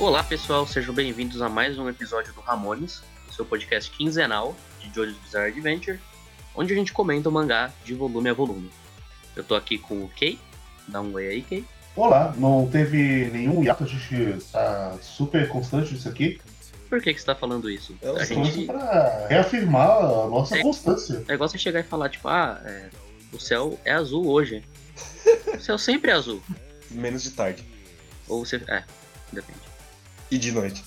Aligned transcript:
Olá 0.00 0.24
pessoal, 0.24 0.66
sejam 0.66 0.94
bem-vindos 0.94 1.42
a 1.42 1.48
mais 1.48 1.78
um 1.78 1.86
episódio 1.86 2.32
do 2.32 2.40
Ramones, 2.40 3.02
o 3.28 3.32
seu 3.34 3.44
podcast 3.44 3.90
quinzenal 3.90 4.56
de 4.80 4.88
Jojo's 4.94 5.18
Bizarre 5.18 5.50
Adventure, 5.50 6.00
onde 6.54 6.72
a 6.72 6.76
gente 6.76 6.90
comenta 6.90 7.28
o 7.28 7.32
mangá 7.32 7.70
de 7.84 7.92
volume 7.94 8.30
a 8.30 8.32
volume. 8.32 8.70
Eu 9.36 9.44
tô 9.44 9.54
aqui 9.54 9.76
com 9.76 10.02
o 10.02 10.08
Kei, 10.08 10.38
dá 10.88 11.02
um 11.02 11.12
oi 11.12 11.28
aí, 11.28 11.42
Kei. 11.42 11.66
Olá, 11.94 12.34
não 12.38 12.66
teve 12.66 13.26
nenhum 13.30 13.62
hiato, 13.62 13.84
a 13.84 13.86
gente 13.86 14.42
tá 14.50 14.96
super 15.02 15.46
constante 15.48 15.92
nisso 15.92 16.08
aqui. 16.08 16.40
Por 16.88 17.02
que, 17.02 17.12
que 17.12 17.20
você 17.20 17.26
tá 17.26 17.34
falando 17.34 17.68
isso? 17.70 17.94
É 18.00 18.08
a 18.08 18.24
gente... 18.24 18.64
pra 18.64 19.26
reafirmar 19.28 19.98
a 19.98 20.26
nossa 20.28 20.56
É. 20.56 20.62
constância. 20.62 21.22
É 21.28 21.34
igual 21.34 21.46
você 21.48 21.58
chegar 21.58 21.80
e 21.80 21.84
falar, 21.84 22.08
tipo, 22.08 22.26
ah, 22.26 22.58
é, 22.64 22.88
o 23.32 23.38
céu 23.38 23.78
é 23.84 23.92
azul 23.92 24.26
hoje. 24.26 24.64
o 25.54 25.60
céu 25.60 25.76
sempre 25.78 26.10
é 26.10 26.14
azul. 26.14 26.42
Menos 26.90 27.22
de 27.22 27.30
tarde. 27.32 27.64
Ou 28.26 28.44
você. 28.44 28.56
É, 28.66 28.82
depende. 29.32 29.69
E 30.30 30.38
de 30.38 30.52
noite. 30.52 30.84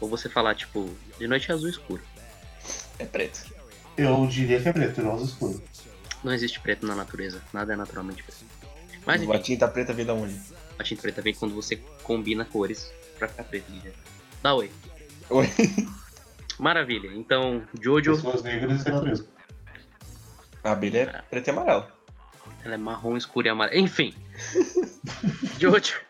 Ou 0.00 0.08
você 0.08 0.28
falar, 0.28 0.54
tipo, 0.54 0.94
de 1.18 1.26
noite 1.26 1.50
é 1.50 1.54
azul 1.54 1.68
escuro. 1.68 2.02
É 2.98 3.04
preto. 3.04 3.42
Eu 3.96 4.26
diria 4.26 4.60
que 4.60 4.68
é 4.68 4.72
preto 4.72 5.00
e 5.00 5.04
rosa 5.04 5.24
escuro. 5.24 5.62
Não 6.22 6.32
existe 6.32 6.60
preto 6.60 6.86
na 6.86 6.94
natureza. 6.94 7.42
Nada 7.52 7.72
é 7.72 7.76
naturalmente 7.76 8.22
preto. 8.22 8.44
Mas 9.06 9.20
a 9.20 9.24
enfim, 9.24 9.38
tinta 9.38 9.66
preta 9.68 9.92
veio 9.92 10.06
da 10.06 10.14
onde? 10.14 10.38
a 10.78 10.84
tinta 10.84 11.02
preta 11.02 11.22
vem 11.22 11.34
quando 11.34 11.54
você 11.54 11.76
combina 12.02 12.44
cores 12.44 12.92
pra 13.18 13.28
ficar 13.28 13.44
preto. 13.44 13.70
Né? 13.70 13.92
Dá 14.42 14.54
oi. 14.54 14.70
Oi. 15.30 15.48
Maravilha. 16.58 17.10
Então, 17.14 17.62
Jojo, 17.80 18.16
Pessoas 18.16 18.42
negras 18.42 18.84
e 18.84 18.90
natureza. 18.90 19.26
A 20.62 20.72
abelha 20.72 20.98
é 20.98 21.22
preta 21.22 21.50
e 21.50 21.52
amarela. 21.52 21.92
ela 22.64 22.74
é 22.74 22.78
marrom 22.78 23.16
escuro 23.16 23.46
e 23.46 23.50
amarelo. 23.50 23.80
Enfim. 23.80 24.14
Jojo. 25.58 26.00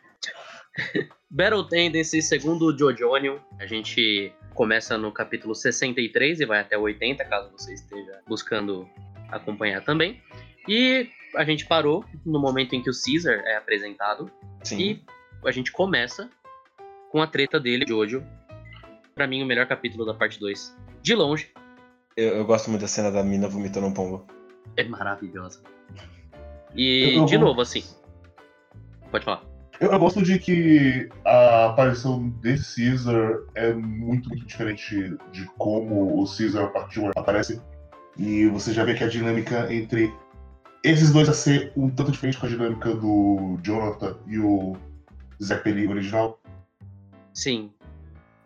Battle 1.30 1.68
Tendency, 1.68 2.22
segundo 2.22 2.76
Jojo 2.76 3.08
Onion. 3.08 3.38
A 3.58 3.66
gente 3.66 4.32
começa 4.54 4.98
no 4.98 5.10
capítulo 5.12 5.54
63 5.54 6.40
e 6.40 6.46
vai 6.46 6.60
até 6.60 6.76
o 6.76 6.82
80, 6.82 7.24
caso 7.24 7.50
você 7.52 7.74
esteja 7.74 8.20
buscando 8.26 8.88
acompanhar 9.30 9.82
também. 9.82 10.20
E 10.68 11.08
a 11.34 11.44
gente 11.44 11.66
parou 11.66 12.04
no 12.24 12.38
momento 12.38 12.74
em 12.74 12.82
que 12.82 12.90
o 12.90 12.92
Caesar 12.92 13.42
é 13.46 13.56
apresentado. 13.56 14.30
Sim. 14.62 14.78
E 14.78 15.04
a 15.46 15.50
gente 15.50 15.72
começa 15.72 16.30
com 17.10 17.20
a 17.22 17.26
treta 17.26 17.58
dele, 17.58 17.84
Jojo. 17.86 18.22
Pra 19.14 19.26
mim, 19.26 19.42
o 19.42 19.46
melhor 19.46 19.66
capítulo 19.66 20.04
da 20.04 20.14
parte 20.14 20.38
2. 20.38 20.76
De 21.02 21.14
longe, 21.14 21.50
Eu, 22.16 22.36
eu 22.36 22.44
gosto 22.44 22.70
muito 22.70 22.82
da 22.82 22.88
cena 22.88 23.10
da 23.10 23.22
mina 23.22 23.48
vomitando 23.48 23.86
um 23.86 23.92
pombo. 23.92 24.26
é 24.76 24.84
maravilhosa. 24.84 25.62
E, 26.74 27.22
de 27.26 27.36
novo, 27.36 27.60
assim. 27.60 27.82
Pode 29.10 29.24
falar. 29.24 29.42
Eu, 29.82 29.90
eu 29.90 29.98
gosto 29.98 30.22
de 30.22 30.38
que 30.38 31.08
a 31.24 31.66
aparição 31.66 32.28
desse 32.40 32.88
Caesar 32.88 33.40
é 33.56 33.74
muito, 33.74 34.28
muito 34.28 34.46
diferente 34.46 35.16
de 35.32 35.44
como 35.58 36.22
o 36.22 36.24
Caesar 36.24 36.70
do 36.72 37.10
aparece. 37.18 37.60
E 38.16 38.46
você 38.46 38.72
já 38.72 38.84
vê 38.84 38.94
que 38.94 39.02
a 39.02 39.08
dinâmica 39.08 39.74
entre 39.74 40.14
esses 40.84 41.12
dois 41.12 41.28
a 41.28 41.32
ser 41.32 41.72
um 41.76 41.90
tanto 41.90 42.12
diferente 42.12 42.38
com 42.38 42.46
a 42.46 42.48
dinâmica 42.48 42.94
do 42.94 43.58
Jonathan 43.60 44.16
e 44.28 44.38
o 44.38 44.76
Zeppelin 45.42 45.88
original. 45.88 46.40
Sim. 47.34 47.72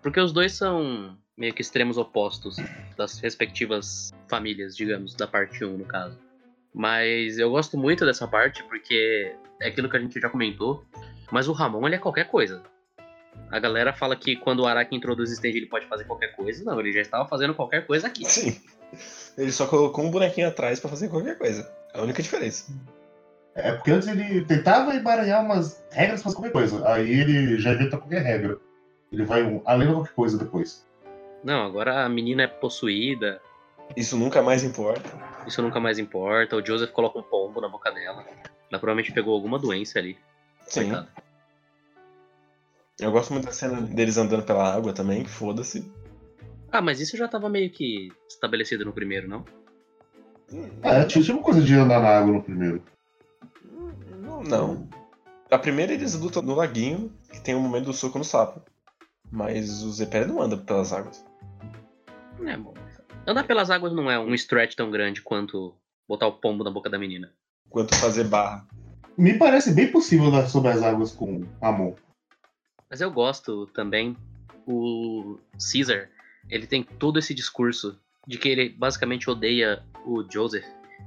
Porque 0.00 0.18
os 0.18 0.32
dois 0.32 0.54
são 0.54 1.18
meio 1.36 1.52
que 1.52 1.60
extremos 1.60 1.98
opostos 1.98 2.56
das 2.96 3.18
respectivas 3.18 4.10
famílias, 4.26 4.74
digamos, 4.74 5.14
da 5.14 5.26
parte 5.26 5.62
1, 5.62 5.76
no 5.76 5.84
caso. 5.84 6.18
Mas 6.72 7.36
eu 7.36 7.50
gosto 7.50 7.76
muito 7.76 8.06
dessa 8.06 8.26
parte 8.26 8.64
porque 8.64 9.36
é 9.60 9.68
aquilo 9.68 9.90
que 9.90 9.98
a 9.98 10.00
gente 10.00 10.18
já 10.18 10.30
comentou. 10.30 10.82
Mas 11.30 11.48
o 11.48 11.52
Ramon, 11.52 11.86
ele 11.86 11.96
é 11.96 11.98
qualquer 11.98 12.28
coisa. 12.28 12.62
A 13.50 13.58
galera 13.58 13.92
fala 13.92 14.16
que 14.16 14.36
quando 14.36 14.60
o 14.60 14.66
Araki 14.66 14.96
introduz 14.96 15.30
o 15.30 15.32
stage 15.32 15.58
ele 15.58 15.66
pode 15.66 15.86
fazer 15.86 16.04
qualquer 16.04 16.34
coisa. 16.34 16.64
Não, 16.64 16.80
ele 16.80 16.92
já 16.92 17.00
estava 17.00 17.28
fazendo 17.28 17.54
qualquer 17.54 17.86
coisa 17.86 18.06
aqui. 18.06 18.24
Sim. 18.24 18.60
Ele 19.36 19.52
só 19.52 19.66
colocou 19.66 20.04
um 20.04 20.10
bonequinho 20.10 20.48
atrás 20.48 20.80
pra 20.80 20.90
fazer 20.90 21.08
qualquer 21.08 21.36
coisa. 21.38 21.70
É 21.94 21.98
a 21.98 22.02
única 22.02 22.22
diferença. 22.22 22.72
É 23.54 23.72
porque 23.72 23.90
antes 23.90 24.08
ele 24.08 24.44
tentava 24.44 24.94
embaralhar 24.94 25.44
umas 25.44 25.82
regras 25.90 26.22
pra 26.22 26.30
fazer 26.30 26.36
qualquer 26.36 26.52
coisa. 26.52 26.88
Aí 26.88 27.20
ele 27.20 27.58
já 27.58 27.72
inventa 27.72 27.98
qualquer 27.98 28.22
regra. 28.22 28.58
Ele 29.12 29.24
vai 29.24 29.42
um, 29.42 29.62
além 29.64 29.88
de 29.88 29.94
qualquer 29.94 30.14
coisa 30.14 30.38
depois. 30.38 30.86
Não, 31.44 31.64
agora 31.64 32.04
a 32.04 32.08
menina 32.08 32.42
é 32.42 32.46
possuída. 32.46 33.40
Isso 33.96 34.16
nunca 34.16 34.42
mais 34.42 34.64
importa. 34.64 35.08
Isso 35.46 35.62
nunca 35.62 35.78
mais 35.78 35.98
importa. 35.98 36.56
O 36.56 36.64
Joseph 36.64 36.90
coloca 36.90 37.18
um 37.18 37.22
pombo 37.22 37.60
na 37.60 37.68
boca 37.68 37.90
dela. 37.92 38.24
Ela 38.70 38.80
provavelmente 38.80 39.12
pegou 39.12 39.32
alguma 39.32 39.58
doença 39.58 39.98
ali. 39.98 40.18
Sim. 40.66 40.92
Eu 42.98 43.12
gosto 43.12 43.32
muito 43.32 43.44
da 43.46 43.52
cena 43.52 43.80
deles 43.80 44.16
andando 44.16 44.42
pela 44.42 44.74
água 44.74 44.92
também, 44.92 45.22
que 45.22 45.30
foda-se. 45.30 45.90
Ah, 46.72 46.80
mas 46.80 47.00
isso 47.00 47.16
já 47.16 47.28
tava 47.28 47.48
meio 47.48 47.70
que 47.70 48.10
estabelecido 48.28 48.84
no 48.84 48.92
primeiro, 48.92 49.28
não? 49.28 49.44
É, 50.82 51.04
tinha 51.04 51.22
tinha 51.22 51.36
uma 51.36 51.42
coisa 51.42 51.60
de 51.60 51.74
andar 51.74 52.00
na 52.00 52.08
água 52.08 52.32
no 52.32 52.42
primeiro. 52.42 52.82
Não, 54.22 54.42
não. 54.42 54.88
A 55.50 55.58
primeira 55.58 55.92
eles 55.92 56.14
lutam 56.14 56.42
no 56.42 56.54
laguinho, 56.54 57.12
que 57.30 57.40
tem 57.40 57.54
o 57.54 57.60
momento 57.60 57.86
do 57.86 57.92
soco 57.92 58.18
no 58.18 58.24
sapo. 58.24 58.62
Mas 59.30 59.82
o 59.82 59.92
Zepere 59.92 60.26
não 60.26 60.40
anda 60.40 60.56
pelas 60.56 60.92
águas. 60.92 61.24
É 62.44 62.56
bom. 62.56 62.74
Andar 63.26 63.44
pelas 63.44 63.70
águas 63.70 63.92
não 63.92 64.10
é 64.10 64.18
um 64.18 64.34
stretch 64.34 64.74
tão 64.74 64.90
grande 64.90 65.20
quanto 65.20 65.74
botar 66.08 66.28
o 66.28 66.32
pombo 66.32 66.62
na 66.62 66.70
boca 66.70 66.88
da 66.88 66.98
menina. 66.98 67.32
Quanto 67.68 67.94
fazer 67.96 68.24
barra. 68.24 68.66
Me 69.16 69.38
parece 69.38 69.72
bem 69.74 69.90
possível 69.90 70.26
andar 70.26 70.46
sobre 70.48 70.70
as 70.70 70.82
águas 70.82 71.12
com 71.12 71.44
Amon. 71.60 71.94
Mas 72.90 73.00
eu 73.00 73.10
gosto 73.10 73.66
também. 73.68 74.16
O 74.66 75.38
Caesar, 75.52 76.08
ele 76.50 76.66
tem 76.66 76.82
todo 76.82 77.18
esse 77.18 77.32
discurso 77.32 77.98
de 78.26 78.36
que 78.36 78.48
ele 78.48 78.68
basicamente 78.68 79.30
odeia 79.30 79.82
o 80.04 80.24
Joseph 80.28 80.66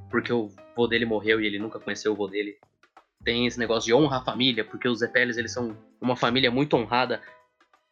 porque 0.10 0.34
o 0.34 0.50
vô 0.76 0.88
dele 0.88 1.06
morreu 1.06 1.40
e 1.40 1.46
ele 1.46 1.60
nunca 1.60 1.80
conheceu 1.80 2.14
o 2.14 2.16
vô 2.16 2.28
dele. 2.28 2.58
Tem 3.24 3.46
esse 3.46 3.60
negócio 3.60 3.86
de 3.86 3.94
honra 3.94 4.18
à 4.18 4.22
família, 4.22 4.64
porque 4.64 4.88
os 4.88 5.00
Zepeles 5.00 5.38
eles 5.38 5.52
são 5.52 5.78
uma 6.02 6.16
família 6.16 6.50
muito 6.50 6.76
honrada. 6.76 7.22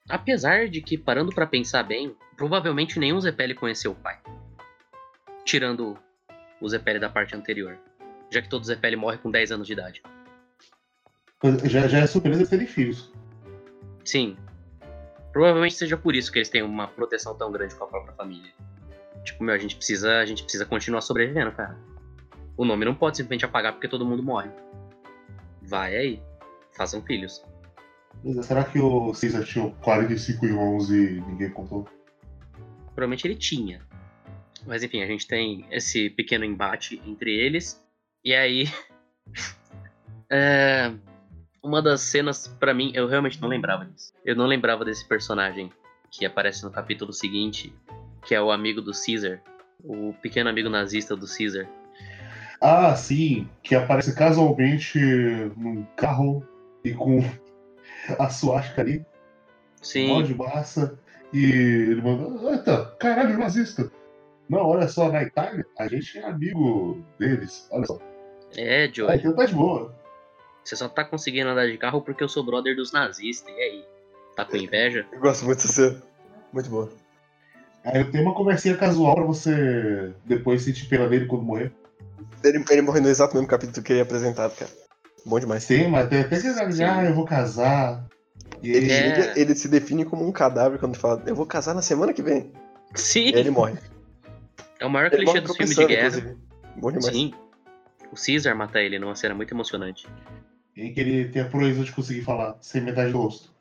Apesar 0.10 0.70
de 0.70 0.82
que, 0.82 0.98
parando 0.98 1.34
pra 1.34 1.46
pensar 1.46 1.84
bem, 1.84 2.16
provavelmente 2.38 2.98
nenhum 2.98 3.20
Zepele 3.20 3.54
conheceu 3.54 3.92
o 3.92 3.96
pai. 3.96 4.20
Tirando 5.44 5.98
o 6.62 6.70
Zepele 6.70 7.00
da 7.00 7.10
parte 7.10 7.36
anterior. 7.36 7.78
Já 8.30 8.42
que 8.42 8.50
todo 8.50 8.66
Zepele 8.66 8.96
morre 8.96 9.18
com 9.18 9.32
10 9.32 9.52
anos 9.52 9.68
de 9.68 9.74
idade. 9.74 10.02
Já, 11.66 11.88
já 11.88 12.00
é 12.00 12.08
surpresa 12.08 12.46
terem 12.48 12.68
filhos. 12.68 13.12
Sim. 14.04 14.36
Provavelmente 15.32 15.76
seja 15.76 15.96
por 15.96 16.16
isso 16.16 16.32
que 16.32 16.40
eles 16.40 16.50
têm 16.50 16.64
uma 16.64 16.88
proteção 16.88 17.36
tão 17.36 17.52
grande 17.52 17.76
com 17.76 17.84
a 17.84 17.88
própria 17.88 18.14
família. 18.14 18.52
Tipo, 19.24 19.44
meu, 19.44 19.54
a 19.54 19.58
gente 19.58 19.76
precisa, 19.76 20.20
a 20.20 20.26
gente 20.26 20.44
precisa 20.44 20.66
continuar 20.66 21.02
sobrevivendo, 21.02 21.52
cara. 21.52 21.78
O 22.56 22.66
nome 22.66 22.86
não 22.86 22.96
pode 22.96 23.18
simplesmente 23.18 23.46
apagar 23.46 23.74
porque 23.74 23.88
todo 23.88 24.06
mundo 24.06 24.24
morre. 24.24 24.50
Vai 25.62 25.96
aí. 25.96 26.24
Façam 26.76 27.02
filhos. 27.04 27.44
Mas 28.24 28.46
será 28.46 28.64
que 28.64 28.80
o 28.80 29.12
Caesar 29.12 29.44
tinha 29.44 29.70
45 29.82 30.46
irmãos 30.46 30.90
e 30.90 31.22
ninguém 31.22 31.50
contou? 31.52 31.88
Provavelmente 32.96 33.28
ele 33.28 33.36
tinha. 33.36 33.82
Mas 34.66 34.82
enfim, 34.82 35.04
a 35.04 35.08
gente 35.08 35.28
tem 35.28 35.66
esse 35.72 36.10
pequeno 36.10 36.44
embate 36.44 37.02
entre 37.06 37.32
eles. 37.32 37.84
E 38.28 38.36
aí. 38.36 38.66
é, 40.30 40.92
Uma 41.64 41.82
das 41.82 42.02
cenas, 42.02 42.46
pra 42.60 42.74
mim, 42.74 42.92
eu 42.94 43.08
realmente 43.08 43.42
não 43.42 43.48
lembrava 43.48 43.86
disso. 43.86 44.12
Eu 44.26 44.36
não 44.36 44.46
lembrava 44.46 44.84
desse 44.84 45.08
personagem 45.08 45.72
que 46.12 46.26
aparece 46.26 46.62
no 46.66 46.70
capítulo 46.70 47.14
seguinte, 47.14 47.74
que 48.26 48.36
é 48.36 48.42
o 48.42 48.52
amigo 48.52 48.82
do 48.82 48.92
Caesar. 48.92 49.42
O 49.82 50.14
pequeno 50.22 50.50
amigo 50.50 50.68
nazista 50.68 51.16
do 51.16 51.26
Caesar. 51.26 51.70
Ah, 52.60 52.94
sim, 52.98 53.50
que 53.64 53.76
aparece 53.76 54.14
casualmente 54.14 55.00
num 55.56 55.86
carro 55.96 56.46
e 56.84 56.94
com 56.94 57.20
a 58.20 58.30
suástica 58.30 58.82
ali, 58.82 59.00
mó 59.00 59.06
Sim, 59.82 60.24
de 60.24 60.36
massa, 60.36 61.00
e 61.32 61.46
ele 61.46 62.02
manda, 62.02 62.52
eita, 62.52 62.94
caralho, 63.00 63.38
nazista. 63.38 63.90
Não, 64.50 64.66
olha 64.66 64.90
só, 64.90 65.10
na 65.10 65.24
Itália, 65.24 65.66
a 65.80 65.88
gente 65.88 66.18
é 66.18 66.26
amigo 66.26 67.02
deles, 67.18 67.70
olha 67.72 67.86
só. 67.86 68.17
É, 68.56 68.90
Joe. 68.92 69.10
Ah, 69.10 69.16
então 69.16 69.34
tá 69.36 69.46
de 69.46 69.54
boa. 69.54 69.94
Você 70.64 70.76
só 70.76 70.90
tá 70.90 71.04
conseguindo 71.04 71.50
andar 71.50 71.68
de 71.68 71.78
carro 71.78 72.02
porque 72.02 72.24
eu 72.24 72.30
sou 72.30 72.44
brother 72.44 72.76
dos 72.76 72.92
nazistas. 72.92 73.54
E 73.56 73.60
aí? 73.60 73.86
Tá 74.36 74.46
com 74.46 74.58
inveja? 74.58 75.06
Eu 75.12 75.20
gosto 75.20 75.46
muito 75.46 75.58
dessa 75.62 75.74
cena. 75.74 76.04
Muito 76.52 76.70
boa. 76.70 76.90
Aí 77.84 78.02
eu 78.02 78.12
tenho 78.12 78.24
uma 78.26 78.34
conversinha 78.34 78.76
casual 78.76 79.16
pra 79.16 79.24
você 79.24 80.14
depois 80.26 80.62
sentir 80.62 80.88
pena 80.88 81.08
dele 81.08 81.26
quando 81.26 81.44
morrer. 81.44 81.72
Ele, 82.44 82.64
ele 82.70 82.82
morreu 82.82 83.02
no 83.02 83.10
exato 83.10 83.34
mesmo 83.34 83.48
capítulo 83.48 83.82
que 83.84 83.94
ele 83.94 84.00
é 84.00 84.04
apresentado, 84.04 84.56
cara. 84.56 84.70
Bom 85.26 85.40
demais. 85.40 85.64
Sim, 85.64 85.88
mas 85.88 86.10
tem 86.10 86.20
até 86.22 86.40
que 86.40 86.84
ah, 86.84 87.06
eu 87.06 87.14
vou 87.14 87.26
casar. 87.26 88.06
E 88.62 88.70
Ele, 88.72 88.86
ele, 88.86 88.92
É. 88.92 89.08
ele, 89.32 89.40
ele 89.42 89.56
se 89.56 89.68
define 89.68 90.06
como 90.06 90.26
um 90.28 90.32
cadáver 90.32 90.80
quando 90.80 90.98
fala, 90.98 91.24
eu 91.26 91.36
vou 91.36 91.46
casar 91.46 91.74
na 91.74 91.82
semana 91.82 92.14
que 92.14 92.22
vem. 92.22 92.52
Sim! 92.94 93.30
E 93.30 93.36
aí 93.36 93.40
ele 93.40 93.52
morre. 93.52 93.78
É 94.80 94.86
o 94.86 94.90
maior 94.90 95.08
Ele 95.08 95.18
clichê 95.18 95.26
morre 95.26 95.42
dos 95.42 95.58
filmes 95.58 95.76
de 95.76 95.86
guerra. 95.86 96.08
inclusive. 96.08 96.38
Bom 96.76 96.92
demais. 96.92 97.16
Sim. 97.16 97.34
O 98.12 98.16
Caesar 98.16 98.56
mata 98.56 98.82
ele 98.82 99.00
numa 99.00 99.16
cena 99.16 99.36
muito 99.36 99.54
emocionante. 99.54 100.08
em 100.76 100.94
que 100.94 101.00
ele 101.00 101.30
tem 101.30 101.42
a 101.42 101.50
proeza 101.50 101.84
de 101.84 101.92
conseguir 101.92 102.22
falar 102.22 102.58
sem 102.62 102.82
metade 102.82 103.12
do 103.12 103.18
rosto. 103.18 103.52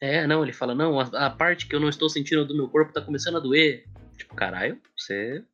É, 0.00 0.26
não, 0.26 0.42
ele 0.42 0.52
fala, 0.52 0.74
não, 0.74 0.98
a, 0.98 1.04
a 1.26 1.30
parte 1.30 1.66
que 1.66 1.74
eu 1.74 1.80
não 1.80 1.88
estou 1.88 2.08
sentindo 2.08 2.46
do 2.46 2.56
meu 2.56 2.68
corpo 2.68 2.92
tá 2.92 3.02
começando 3.02 3.36
a 3.36 3.40
doer. 3.40 3.84
Tipo, 4.16 4.34
caralho, 4.34 4.78
você. 4.96 5.44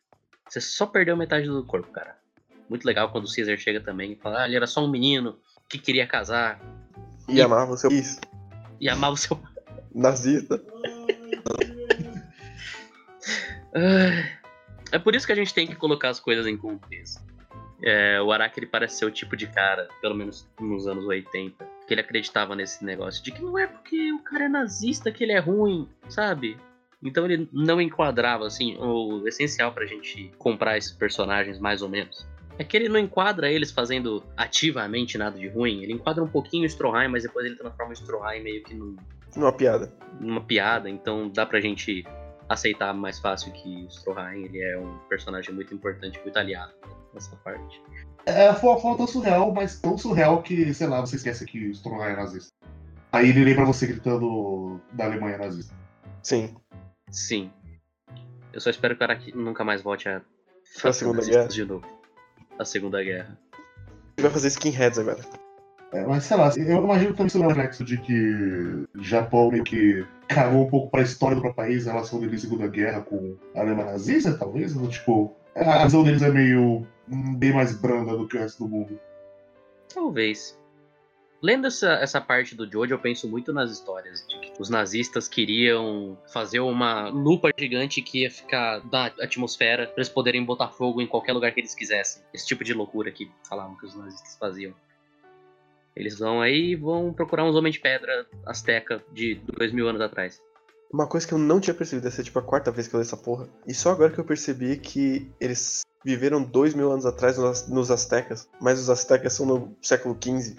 Você 0.48 0.60
só 0.60 0.86
perdeu 0.86 1.16
metade 1.16 1.46
do 1.46 1.64
corpo, 1.64 1.90
cara. 1.90 2.16
Muito 2.68 2.84
legal 2.84 3.10
quando 3.10 3.24
o 3.24 3.34
Caesar 3.34 3.56
chega 3.58 3.80
também 3.80 4.12
e 4.12 4.16
fala, 4.16 4.42
ah, 4.42 4.46
ele 4.46 4.56
era 4.56 4.66
só 4.66 4.84
um 4.84 4.90
menino 4.90 5.36
que 5.68 5.78
queria 5.78 6.06
casar. 6.06 6.60
E, 7.28 7.40
amava 7.40 7.72
o 7.72 7.76
seu 7.76 7.90
país. 7.90 8.20
E 8.80 8.88
amava 8.88 9.14
o 9.14 9.16
seu. 9.16 9.40
Nazista. 9.92 10.62
É 14.92 14.98
por 14.98 15.14
isso 15.14 15.26
que 15.26 15.32
a 15.32 15.36
gente 15.36 15.52
tem 15.52 15.66
que 15.66 15.74
colocar 15.74 16.08
as 16.08 16.20
coisas 16.20 16.46
em 16.46 16.56
contexto. 16.56 17.22
É, 17.88 18.20
o 18.20 18.32
Araki 18.32 18.58
ele 18.58 18.66
parece 18.66 18.96
ser 18.96 19.04
o 19.04 19.10
tipo 19.12 19.36
de 19.36 19.46
cara, 19.46 19.86
pelo 20.00 20.12
menos 20.16 20.48
nos 20.60 20.88
anos 20.88 21.04
80, 21.06 21.64
que 21.86 21.94
ele 21.94 22.00
acreditava 22.00 22.56
nesse 22.56 22.84
negócio 22.84 23.22
de 23.22 23.30
que 23.30 23.40
não 23.40 23.56
é 23.56 23.64
porque 23.68 24.12
o 24.12 24.18
cara 24.18 24.46
é 24.46 24.48
nazista 24.48 25.12
que 25.12 25.22
ele 25.22 25.30
é 25.30 25.38
ruim, 25.38 25.88
sabe? 26.08 26.58
Então 27.00 27.24
ele 27.24 27.48
não 27.52 27.80
enquadrava, 27.80 28.44
assim, 28.44 28.76
o 28.80 29.22
essencial 29.28 29.70
pra 29.70 29.86
gente 29.86 30.32
comprar 30.36 30.76
esses 30.76 30.90
personagens 30.90 31.60
mais 31.60 31.80
ou 31.80 31.88
menos. 31.88 32.26
É 32.58 32.64
que 32.64 32.76
ele 32.76 32.88
não 32.88 32.98
enquadra 32.98 33.48
eles 33.48 33.70
fazendo 33.70 34.24
ativamente 34.36 35.16
nada 35.16 35.38
de 35.38 35.46
ruim, 35.46 35.84
ele 35.84 35.92
enquadra 35.92 36.24
um 36.24 36.28
pouquinho 36.28 36.64
o 36.64 36.66
Stroheim, 36.66 37.06
mas 37.06 37.22
depois 37.22 37.46
ele 37.46 37.54
transforma 37.54 37.92
o 37.92 37.96
Stroheim 37.96 38.42
meio 38.42 38.64
que 38.64 38.74
num, 38.74 38.96
Numa 39.36 39.52
piada. 39.52 39.92
numa 40.18 40.40
piada, 40.40 40.90
então 40.90 41.28
dá 41.28 41.46
pra 41.46 41.60
gente 41.60 42.04
aceitar 42.48 42.92
mais 42.92 43.18
fácil 43.18 43.52
que 43.52 43.84
o 43.84 43.90
Stroheim 43.90 44.44
ele 44.44 44.62
é 44.62 44.78
um 44.78 44.98
personagem 45.08 45.54
muito 45.54 45.74
importante, 45.74 46.20
muito 46.22 46.36
aliado 46.36 46.72
nessa 47.12 47.34
parte. 47.36 47.82
É, 48.24 48.52
foi 48.54 48.70
uma 48.70 48.80
forma 48.80 48.96
tão 48.96 49.06
surreal, 49.06 49.52
mas 49.52 49.80
tão 49.80 49.96
surreal 49.96 50.42
que, 50.42 50.72
sei 50.74 50.86
lá, 50.86 51.00
você 51.00 51.16
esquece 51.16 51.44
que 51.44 51.68
o 51.68 51.70
Stroheim 51.72 52.12
é 52.12 52.16
nazista. 52.16 52.52
Aí 53.12 53.30
ele 53.30 53.44
lembra 53.44 53.64
você 53.64 53.86
gritando 53.86 54.80
da 54.92 55.04
Alemanha 55.06 55.38
nazista. 55.38 55.74
Sim. 56.22 56.54
Sim. 57.10 57.50
Eu 58.52 58.60
só 58.60 58.70
espero 58.70 58.96
que 58.96 59.02
o 59.02 59.04
Araki 59.04 59.36
nunca 59.36 59.64
mais 59.64 59.82
volte 59.82 60.08
a 60.08 60.22
Pra 60.80 60.92
Segunda 60.92 61.24
Guerra. 61.24 61.48
de 61.48 61.64
novo. 61.64 61.86
A 62.58 62.64
Segunda 62.64 63.02
Guerra. 63.02 63.38
Ele 64.16 64.26
vai 64.26 64.30
fazer 64.30 64.48
skinheads 64.48 64.98
agora. 64.98 65.20
É, 65.96 66.04
mas 66.04 66.24
sei 66.24 66.36
lá, 66.36 66.52
eu 66.54 66.84
imagino 66.84 67.12
também 67.12 67.28
isso 67.28 67.38
é 67.38 67.40
um 67.40 67.48
reflexo 67.48 67.82
de 67.82 67.96
que 67.96 68.86
Japão 69.00 69.50
meio 69.50 69.64
que 69.64 70.04
cagou 70.28 70.66
um 70.66 70.68
pouco 70.68 70.90
pra 70.90 71.00
história 71.00 71.34
do 71.34 71.40
próprio 71.40 71.64
país, 71.64 71.88
a 71.88 71.92
relação 71.92 72.20
dele 72.20 72.34
em 72.34 72.38
Segunda 72.38 72.68
Guerra 72.68 73.00
com 73.00 73.34
a 73.54 73.60
Alemanha 73.60 73.92
nazista, 73.92 74.36
talvez. 74.36 74.74
Tipo, 74.90 75.34
a 75.54 75.84
visão 75.84 76.04
deles 76.04 76.20
é 76.20 76.30
meio 76.30 76.86
hum, 77.08 77.34
bem 77.34 77.54
mais 77.54 77.74
branda 77.80 78.14
do 78.14 78.28
que 78.28 78.36
o 78.36 78.40
resto 78.40 78.64
do 78.64 78.68
mundo. 78.68 79.00
Talvez. 79.92 80.58
Lendo 81.40 81.66
essa, 81.66 81.92
essa 81.94 82.20
parte 82.20 82.54
do 82.54 82.70
Jojo, 82.70 82.92
eu 82.92 82.98
penso 82.98 83.26
muito 83.26 83.50
nas 83.50 83.70
histórias 83.70 84.26
de 84.26 84.38
que 84.38 84.52
os 84.60 84.68
nazistas 84.68 85.28
queriam 85.28 86.18
fazer 86.30 86.60
uma 86.60 87.08
lupa 87.08 87.50
gigante 87.56 88.02
que 88.02 88.22
ia 88.22 88.30
ficar 88.30 88.82
na 88.92 89.06
atmosfera 89.06 89.86
para 89.86 89.96
eles 89.96 90.10
poderem 90.10 90.44
botar 90.44 90.68
fogo 90.68 91.00
em 91.00 91.06
qualquer 91.06 91.32
lugar 91.32 91.52
que 91.52 91.60
eles 91.60 91.74
quisessem. 91.74 92.22
Esse 92.34 92.46
tipo 92.46 92.62
de 92.62 92.74
loucura 92.74 93.10
que 93.10 93.30
falavam 93.48 93.76
que 93.76 93.86
os 93.86 93.94
nazistas 93.94 94.36
faziam. 94.36 94.74
Eles 95.96 96.18
vão 96.18 96.42
aí 96.42 96.72
e 96.72 96.76
vão 96.76 97.12
procurar 97.12 97.44
uns 97.44 97.56
homens 97.56 97.76
de 97.76 97.80
pedra 97.80 98.26
azteca 98.44 99.02
de 99.12 99.36
dois 99.56 99.72
mil 99.72 99.88
anos 99.88 100.02
atrás. 100.02 100.42
Uma 100.92 101.06
coisa 101.06 101.26
que 101.26 101.32
eu 101.32 101.38
não 101.38 101.58
tinha 101.58 101.74
percebido, 101.74 102.06
essa 102.06 102.20
é 102.20 102.24
tipo 102.24 102.38
a 102.38 102.42
quarta 102.42 102.70
vez 102.70 102.86
que 102.86 102.94
eu 102.94 103.00
li 103.00 103.06
essa 103.06 103.16
porra. 103.16 103.48
E 103.66 103.72
só 103.72 103.90
agora 103.90 104.12
que 104.12 104.18
eu 104.18 104.24
percebi 104.24 104.76
que 104.76 105.32
eles 105.40 105.80
viveram 106.04 106.42
dois 106.42 106.74
mil 106.74 106.92
anos 106.92 107.06
atrás 107.06 107.38
nos, 107.38 107.66
nos 107.66 107.90
Aztecas, 107.90 108.48
mas 108.60 108.78
os 108.78 108.90
Aztecas 108.90 109.32
são 109.32 109.46
no 109.46 109.76
século 109.82 110.16
XV. 110.22 110.56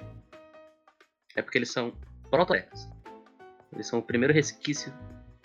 É 1.35 1.41
porque 1.41 1.59
eles 1.59 1.71
são 1.71 1.93
proto 2.31 2.53
Eles 2.53 3.87
são 3.87 3.99
o 3.99 4.03
primeiro 4.03 4.33
resquício. 4.33 4.91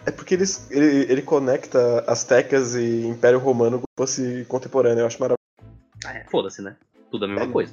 É 0.04 0.10
porque 0.10 0.34
eles, 0.34 0.68
ele, 0.70 1.12
ele 1.12 1.22
conecta 1.22 2.02
Aztecas 2.10 2.74
e 2.74 3.06
Império 3.06 3.38
Romano 3.38 3.76
como 3.76 4.08
se 4.08 4.22
fosse 4.22 4.44
contemporâneo, 4.46 5.02
eu 5.02 5.06
acho 5.06 5.20
maravilhoso. 5.20 5.38
Ah, 6.04 6.16
é, 6.16 6.24
foda-se, 6.24 6.60
né? 6.60 6.76
Tudo 7.12 7.26
a 7.26 7.28
mesma 7.28 7.44
É. 7.44 7.48
coisa. 7.48 7.72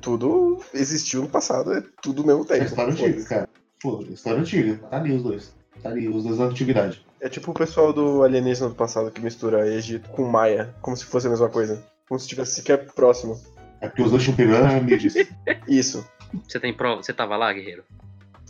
Tudo 0.00 0.60
existiu 0.74 1.22
no 1.22 1.28
passado, 1.28 1.72
é 1.72 1.82
tudo 2.02 2.22
ao 2.22 2.26
mesmo 2.26 2.42
É 2.42 2.46
tempo. 2.58 2.64
história 2.64 2.92
antiga, 2.92 3.24
cara. 3.24 3.48
Pô, 3.80 4.02
história 4.10 4.40
antiga. 4.40 4.76
Tá 4.90 4.96
ali 4.96 5.12
os 5.12 5.22
dois. 5.22 5.54
Tá 5.82 5.88
ali, 5.90 6.08
os 6.08 6.24
dois 6.24 6.38
da 6.38 6.44
antiguidade. 6.44 7.04
É 7.20 7.28
tipo 7.28 7.52
o 7.52 7.54
pessoal 7.54 7.92
do 7.92 8.22
alienígena 8.24 8.68
do 8.68 8.74
passado 8.74 9.10
que 9.10 9.20
mistura 9.20 9.66
Egito 9.72 10.10
com 10.10 10.24
Maia, 10.24 10.74
como 10.82 10.96
se 10.96 11.04
fosse 11.04 11.26
a 11.26 11.30
mesma 11.30 11.48
coisa. 11.48 11.82
Como 12.08 12.18
se 12.18 12.24
estivesse 12.26 12.56
sequer 12.56 12.92
próximo. 12.92 13.40
É 13.80 13.88
porque 13.88 14.02
os 14.02 14.10
dois 14.10 14.22
tinham 14.24 14.36
pirâmides. 14.36 15.14
Isso. 15.68 16.04
Você 16.48 16.58
tem 16.58 16.74
prova? 16.74 17.02
Você 17.02 17.12
tava 17.12 17.36
lá, 17.36 17.52
guerreiro? 17.52 17.84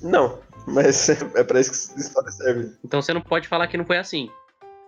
Não, 0.02 0.38
mas 0.66 1.08
é 1.36 1.44
pra 1.44 1.60
isso 1.60 1.70
que 1.92 1.98
a 1.98 2.00
história 2.00 2.30
serve. 2.30 2.72
Então 2.84 3.00
você 3.02 3.12
não 3.12 3.20
pode 3.20 3.46
falar 3.46 3.66
que 3.68 3.76
não 3.76 3.84
foi 3.84 3.98
assim. 3.98 4.30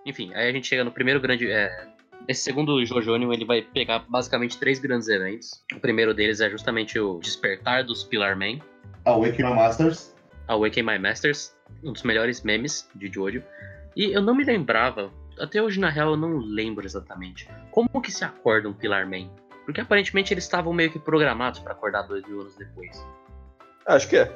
Enfim, 0.07 0.33
aí 0.35 0.49
a 0.49 0.53
gente 0.53 0.67
chega 0.67 0.83
no 0.85 0.91
primeiro 0.93 1.21
grande. 1.21 1.51
É... 1.51 1.89
Esse 2.29 2.43
segundo 2.43 2.85
Jojonion, 2.85 3.33
ele 3.33 3.45
vai 3.45 3.63
pegar 3.63 4.01
basicamente 4.09 4.59
três 4.59 4.79
grandes 4.79 5.09
eventos. 5.09 5.65
O 5.75 5.81
primeiro 5.81 6.13
deles 6.13 6.41
é 6.41 6.51
justamente 6.51 6.99
o 6.99 7.19
Despertar 7.21 7.85
dos 7.85 8.03
Pillar 8.03 8.37
Men, 8.37 8.61
Awakening 9.05 9.55
Masters. 9.55 10.15
Awaken 10.49 10.83
My 10.83 10.99
Masters, 10.99 11.55
um 11.83 11.93
dos 11.93 12.03
melhores 12.03 12.43
memes 12.43 12.89
de 12.95 13.09
Jojo. 13.09 13.43
E 13.95 14.13
eu 14.13 14.21
não 14.21 14.35
me 14.35 14.45
lembrava, 14.45 15.11
até 15.39 15.63
hoje 15.63 15.81
na 15.81 15.89
real 15.89 16.11
eu 16.11 16.17
não 16.17 16.37
lembro 16.39 16.85
exatamente, 16.85 17.49
como 17.71 18.01
que 18.03 18.11
se 18.11 18.25
acorda 18.25 18.69
um 18.69 18.73
Pillar 18.73 19.09
Man. 19.09 19.31
Porque 19.65 19.81
aparentemente 19.81 20.33
eles 20.33 20.45
estavam 20.45 20.73
meio 20.73 20.91
que 20.91 20.99
programados 20.99 21.61
pra 21.61 21.73
acordar 21.73 22.03
dois 22.03 22.25
mil 22.27 22.41
anos 22.41 22.55
depois. 22.57 23.05
Acho 23.87 24.09
que 24.09 24.17
é. 24.17 24.27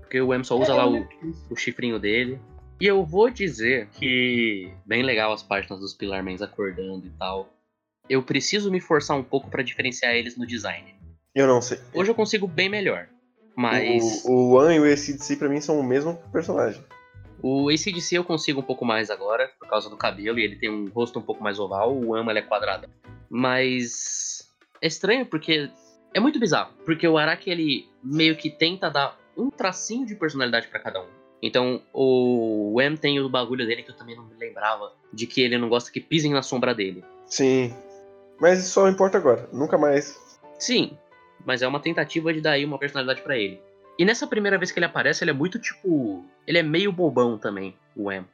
Porque 0.00 0.20
o 0.20 0.34
M 0.34 0.44
só 0.44 0.58
usa 0.58 0.74
lá 0.74 0.88
o, 0.88 1.06
o 1.48 1.56
chifrinho 1.56 1.98
dele. 1.98 2.40
E 2.80 2.86
eu 2.86 3.04
vou 3.04 3.28
dizer 3.28 3.88
que 3.88 4.72
bem 4.86 5.02
legal 5.02 5.32
as 5.32 5.42
páginas 5.42 5.80
dos 5.80 5.92
Pillarmans 5.92 6.40
acordando 6.40 7.06
e 7.06 7.10
tal. 7.10 7.48
Eu 8.08 8.22
preciso 8.22 8.70
me 8.70 8.80
forçar 8.80 9.16
um 9.16 9.22
pouco 9.22 9.50
pra 9.50 9.62
diferenciar 9.62 10.14
eles 10.14 10.36
no 10.36 10.46
design. 10.46 10.94
Eu 11.34 11.46
não 11.46 11.60
sei. 11.60 11.78
Hoje 11.92 12.10
eu 12.10 12.14
consigo 12.14 12.46
bem 12.48 12.68
melhor. 12.68 13.06
Mas 13.54 14.24
O, 14.24 14.32
o 14.32 14.52
One 14.54 14.76
e 14.76 14.80
o 14.80 14.84
ACDC 14.84 15.36
pra 15.36 15.48
mim 15.48 15.60
são 15.60 15.78
o 15.78 15.82
mesmo 15.84 16.16
personagem. 16.32 16.82
o 17.42 17.68
ACDC 17.68 18.16
eu 18.16 18.24
consigo 18.24 18.60
um 18.60 18.64
pouco 18.64 18.84
mais 18.84 19.10
agora, 19.10 19.50
por 19.58 19.68
causa 19.68 19.90
do 19.90 19.96
cabelo, 19.96 20.38
e 20.38 20.44
ele 20.44 20.56
tem 20.56 20.70
um 20.70 20.88
rosto 20.88 21.18
um 21.18 21.22
pouco 21.22 21.42
mais 21.42 21.58
oval, 21.58 21.94
o 21.94 22.14
Ama 22.14 22.32
ele 22.32 22.38
é 22.38 22.42
quadrado. 22.42 22.88
Mas 23.28 24.48
é 24.80 24.86
estranho 24.86 25.26
porque 25.26 25.70
é 26.14 26.20
muito 26.20 26.40
bizarro, 26.40 26.72
porque 26.86 27.06
o 27.06 27.18
Araki 27.18 27.50
ele 27.50 27.88
meio 28.02 28.36
que 28.36 28.48
tenta 28.50 28.88
dar 28.88 29.18
um 29.36 29.50
tracinho 29.50 30.06
de 30.06 30.14
personalidade 30.14 30.68
pra 30.68 30.80
cada 30.80 31.02
um. 31.02 31.19
Então, 31.42 31.80
o 31.92 32.80
M 32.80 32.98
tem 32.98 33.18
o 33.20 33.28
bagulho 33.28 33.66
dele 33.66 33.82
que 33.82 33.90
eu 33.90 33.96
também 33.96 34.16
não 34.16 34.24
me 34.24 34.34
lembrava, 34.38 34.92
de 35.12 35.26
que 35.26 35.40
ele 35.40 35.56
não 35.56 35.68
gosta 35.68 35.90
que 35.90 36.00
pisem 36.00 36.32
na 36.32 36.42
sombra 36.42 36.74
dele. 36.74 37.02
Sim. 37.26 37.74
Mas 38.38 38.58
isso 38.58 38.72
só 38.72 38.88
importa 38.88 39.18
agora. 39.18 39.48
Nunca 39.52 39.78
mais. 39.78 40.18
Sim, 40.58 40.96
mas 41.44 41.62
é 41.62 41.68
uma 41.68 41.80
tentativa 41.80 42.32
de 42.32 42.40
dar 42.40 42.52
aí 42.52 42.64
uma 42.64 42.78
personalidade 42.78 43.22
pra 43.22 43.36
ele. 43.36 43.60
E 43.98 44.04
nessa 44.04 44.26
primeira 44.26 44.58
vez 44.58 44.70
que 44.70 44.78
ele 44.78 44.86
aparece, 44.86 45.24
ele 45.24 45.30
é 45.30 45.34
muito 45.34 45.58
tipo. 45.58 46.24
Ele 46.46 46.58
é 46.58 46.62
meio 46.62 46.92
bobão 46.92 47.38
também, 47.38 47.74
o 47.94 48.10
M. 48.10 48.26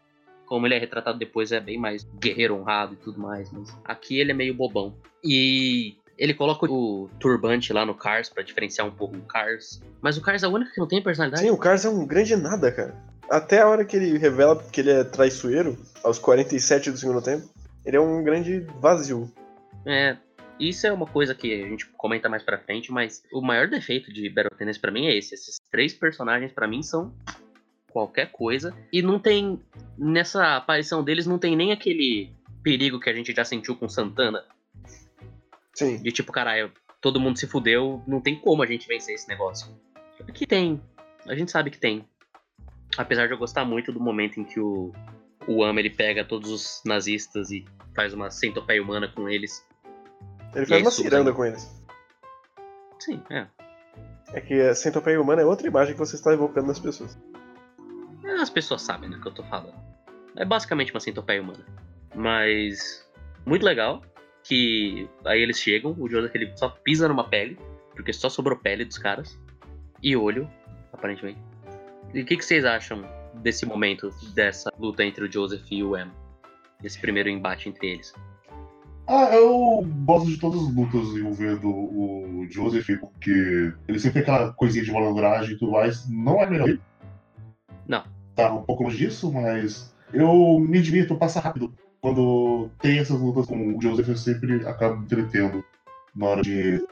Como 0.47 0.67
ele 0.67 0.75
é 0.75 0.79
retratado 0.79 1.19
depois, 1.19 1.51
é 1.51 1.59
bem 1.59 1.77
mais 1.77 2.05
guerreiro 2.21 2.55
honrado 2.55 2.95
e 2.95 2.97
tudo 2.97 3.19
mais. 3.19 3.51
Mas 3.53 3.77
aqui 3.85 4.21
ele 4.21 4.31
é 4.31 4.35
meio 4.35 4.55
bobão. 4.55 4.95
E 5.25 5.97
ele 6.19 6.35
coloca 6.35 6.67
o 6.71 7.09
turbante 7.19 7.73
lá 7.73 7.85
no 7.85 7.95
Cars 7.95 8.29
pra 8.29 8.43
diferenciar 8.43 8.87
um 8.87 8.91
pouco 8.91 9.17
o 9.17 9.23
Cars. 9.23 9.81
Mas 10.01 10.17
o 10.17 10.23
Cars 10.23 10.43
é 10.43 10.49
o 10.49 10.53
único 10.53 10.73
que 10.73 10.81
não 10.81 10.89
tem 10.89 11.03
personalidade. 11.03 11.43
Sim, 11.43 11.51
o 11.51 11.59
Cars 11.59 11.85
é 11.85 11.89
um 11.89 12.07
grande 12.07 12.35
nada, 12.37 12.73
cara. 12.73 12.95
Até 13.31 13.61
a 13.61 13.69
hora 13.69 13.85
que 13.85 13.97
ele 13.97 14.17
revela 14.19 14.63
que 14.71 14.81
ele 14.81 14.91
é 14.91 15.05
traiçoeiro, 15.05 15.77
aos 16.03 16.19
47 16.19 16.91
do 16.91 16.97
segundo 16.97 17.21
tempo, 17.21 17.49
ele 17.85 17.97
é 17.97 18.01
um 18.01 18.23
grande 18.23 18.61
vazio. 18.81 19.31
É, 19.85 20.17
isso 20.59 20.87
é 20.87 20.93
uma 20.93 21.07
coisa 21.07 21.35
que 21.35 21.53
a 21.53 21.69
gente 21.69 21.87
comenta 21.97 22.29
mais 22.29 22.43
pra 22.43 22.59
frente, 22.59 22.91
mas 22.91 23.23
o 23.33 23.41
maior 23.41 23.69
defeito 23.69 24.13
de 24.13 24.29
Battle 24.29 24.57
Tennis 24.57 24.79
pra 24.79 24.91
mim 24.91 25.07
é 25.07 25.17
esse. 25.17 25.35
Esses 25.35 25.57
três 25.71 25.93
personagens 25.93 26.53
pra 26.53 26.67
mim 26.67 26.83
são 26.83 27.13
qualquer 27.93 28.31
coisa 28.31 28.77
e 28.93 29.01
não 29.01 29.19
tem 29.19 29.61
nessa 29.97 30.57
aparição 30.57 31.03
deles 31.03 31.27
não 31.27 31.39
tem 31.39 31.57
nem 31.57 31.73
aquele 31.73 32.31
perigo 32.63 33.01
que 33.01 33.09
a 33.09 33.13
gente 33.13 33.33
já 33.33 33.45
sentiu 33.45 33.75
com 33.75 33.89
Santana, 33.89 34.45
Sim. 35.77 36.03
de 36.03 36.11
tipo, 36.11 36.33
caralho, 36.33 36.73
todo 37.01 37.21
mundo 37.21 37.39
se 37.39 37.47
fudeu, 37.47 38.03
não 38.07 38.21
tem 38.21 38.39
como 38.41 38.63
a 38.63 38.67
gente 38.67 38.89
vencer 38.89 39.15
esse 39.15 39.29
negócio. 39.29 39.69
Aqui 40.29 40.47
tem, 40.47 40.81
a 41.27 41.35
gente 41.35 41.51
sabe 41.51 41.71
que 41.71 41.79
tem. 41.79 42.05
Apesar 42.97 43.27
de 43.27 43.35
eu 43.35 43.39
gostar 43.39 43.65
muito 43.65 43.93
do 43.93 44.01
momento 44.01 44.41
em 44.41 44.45
que 44.45 44.59
o 44.59 44.93
o 45.47 45.63
Ama 45.63 45.81
ele 45.81 45.91
pega 45.91 46.25
todos 46.25 46.51
os 46.51 46.83
nazistas 46.85 47.51
e 47.51 47.65
faz 47.95 48.13
uma 48.13 48.31
centopeia 48.31 48.83
humana 48.83 49.09
com 49.09 49.29
eles. 49.29 49.65
Ele 50.55 50.67
faz 50.67 50.73
aí, 50.73 50.83
uma 50.83 50.91
Susan? 50.91 51.05
ciranda 51.05 51.33
com 51.33 51.45
eles. 51.45 51.71
Sim, 52.99 53.23
é. 53.31 53.47
É 54.33 54.41
que 54.41 54.55
a 54.61 54.75
centopeia 54.75 55.21
humana 55.21 55.43
é 55.43 55.45
outra 55.45 55.67
imagem 55.69 55.95
que 55.95 55.99
você 55.99 56.17
está 56.17 56.33
evocando 56.33 56.67
nas 56.67 56.81
pessoas. 56.81 57.17
As 58.41 58.51
pessoas 58.51 58.83
sabem 58.83 59.09
do 59.09 59.21
que 59.21 59.29
eu 59.29 59.33
tô 59.33 59.45
falando. 59.45 59.75
É 60.37 60.45
basicamente 60.45 60.93
uma 60.93 61.01
centopeia 61.01 61.41
humana. 61.41 61.65
Mas. 62.15 63.07
Muito 63.45 63.65
legal. 63.65 64.03
Que 64.49 65.09
aí 65.25 65.41
eles 65.41 65.59
chegam, 65.59 65.95
o 65.99 66.09
Joseph 66.09 66.35
ele 66.35 66.53
só 66.57 66.69
pisa 66.69 67.09
numa 67.09 67.25
pele, 67.25 67.59
porque 67.95 68.13
só 68.13 68.29
sobrou 68.29 68.57
pele 68.57 68.85
dos 68.85 68.99
caras. 68.99 69.39
E 70.03 70.17
olho, 70.17 70.49
aparentemente. 70.93 71.39
E 72.15 72.23
o 72.23 72.25
que, 72.25 72.37
que 72.37 72.45
vocês 72.45 72.65
acham 72.65 73.05
desse 73.43 73.67
momento, 73.67 74.11
dessa 74.35 74.71
luta 74.79 75.05
entre 75.05 75.25
o 75.25 75.33
Joseph 75.33 75.67
e 75.71 75.83
o 75.83 75.97
M? 75.97 76.11
Esse 76.85 76.99
primeiro 76.99 77.29
embate 77.29 77.69
entre 77.69 77.89
eles. 77.89 78.15
Ah, 79.09 79.31
eu 79.33 79.87
gosto 80.05 80.29
de 80.29 80.39
todas 80.39 80.61
as 80.61 80.75
lutas 80.75 81.09
envolvendo 81.17 81.69
o 81.69 82.47
Joseph, 82.51 82.89
porque 83.01 83.73
ele 83.87 83.99
sempre 83.99 84.23
tem 84.23 84.35
aquela 84.35 84.53
coisinha 84.53 84.85
de 84.85 84.91
malandragem 84.91 85.55
e 85.55 85.59
tudo 85.59 85.73
mais. 85.73 86.09
Não 86.09 86.43
é 86.43 86.51
melhor. 86.51 86.79
Não. 87.87 88.05
Tá 88.35 88.53
um 88.53 88.63
pouco 88.63 88.83
longe 88.83 88.99
disso, 88.99 89.33
mas 89.33 89.95
eu 90.13 90.59
me 90.59 90.83
divirto, 90.83 91.17
passa 91.17 91.41
rápido. 91.41 91.73
Quando 92.07 92.71
tem 92.79 93.01
essas 93.01 93.19
lutas 93.19 93.47
com 93.47 93.75
o 93.75 93.83
Joseph, 93.83 94.07
eu 94.07 94.17
sempre 94.17 94.65
acabo 94.65 94.99
me 94.99 95.07
entretendo 95.07 95.65
na 96.15 96.27
hora 96.27 96.41
de 96.41 96.87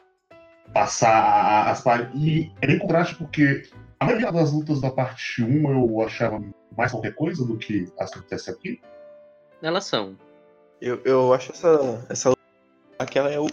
passar 0.72 1.70
as 1.70 1.82
partes. 1.82 2.20
E 2.20 2.50
é 2.60 2.66
bem 2.66 2.80
contraste 2.80 3.14
porque 3.14 3.62
a 4.00 4.06
maioria 4.06 4.32
das 4.32 4.50
lutas 4.50 4.80
da 4.80 4.90
parte 4.90 5.40
1 5.40 5.70
eu 5.70 6.02
achava 6.02 6.42
mais 6.76 6.90
qualquer 6.90 7.14
coisa 7.14 7.46
do 7.46 7.56
que 7.56 7.86
as 7.96 8.10
que 8.10 8.18
acontece 8.18 8.50
aqui. 8.50 8.80
Elas 9.62 9.84
são. 9.84 10.16
Eu, 10.80 11.00
eu 11.04 11.32
acho 11.32 11.52
essa, 11.52 12.04
essa. 12.08 12.34
Aquela 12.98 13.30
é 13.30 13.38
o, 13.38 13.46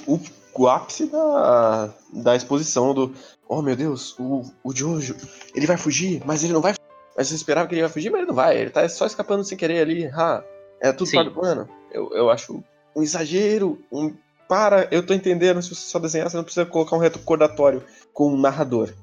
o, 0.56 0.68
ápice 0.68 1.12
da, 1.12 1.94
da 2.12 2.36
exposição 2.36 2.92
do. 2.92 3.14
Oh 3.48 3.62
meu 3.62 3.76
Deus, 3.76 4.18
o, 4.18 4.52
o 4.64 4.76
Jojo, 4.76 5.16
ele 5.54 5.68
vai 5.68 5.78
fugir, 5.78 6.24
mas 6.26 6.44
ele 6.44 6.54
não 6.54 6.62
vai. 6.62 6.74
Mas 7.16 7.28
você 7.28 7.36
esperava 7.36 7.68
que 7.68 7.76
ele 7.76 7.82
ia 7.82 7.90
fugir, 7.90 8.10
mas 8.10 8.22
ele 8.22 8.30
não 8.30 8.36
vai. 8.36 8.58
Ele 8.58 8.72
tá 8.72 8.90
só 8.90 9.06
escapando 9.06 9.44
sem 9.44 9.56
querer 9.56 9.82
ali. 9.82 10.08
Ah, 10.08 10.44
é 10.82 10.92
tudo 10.92 11.32
plano. 11.32 11.70
Eu, 11.92 12.12
eu 12.14 12.30
acho 12.30 12.64
um 12.96 13.04
exagero, 13.04 13.80
um. 13.92 14.14
Para, 14.48 14.90
eu 14.92 15.06
tô 15.06 15.14
entendendo, 15.14 15.62
se 15.62 15.70
você 15.70 15.88
só 15.88 15.98
desenhar, 15.98 16.30
você 16.30 16.36
não 16.36 16.44
precisa 16.44 16.66
colocar 16.66 16.98
um 16.98 17.00
recordatório 17.00 17.82
com 18.12 18.34
um 18.34 18.38
narrador. 18.38 18.94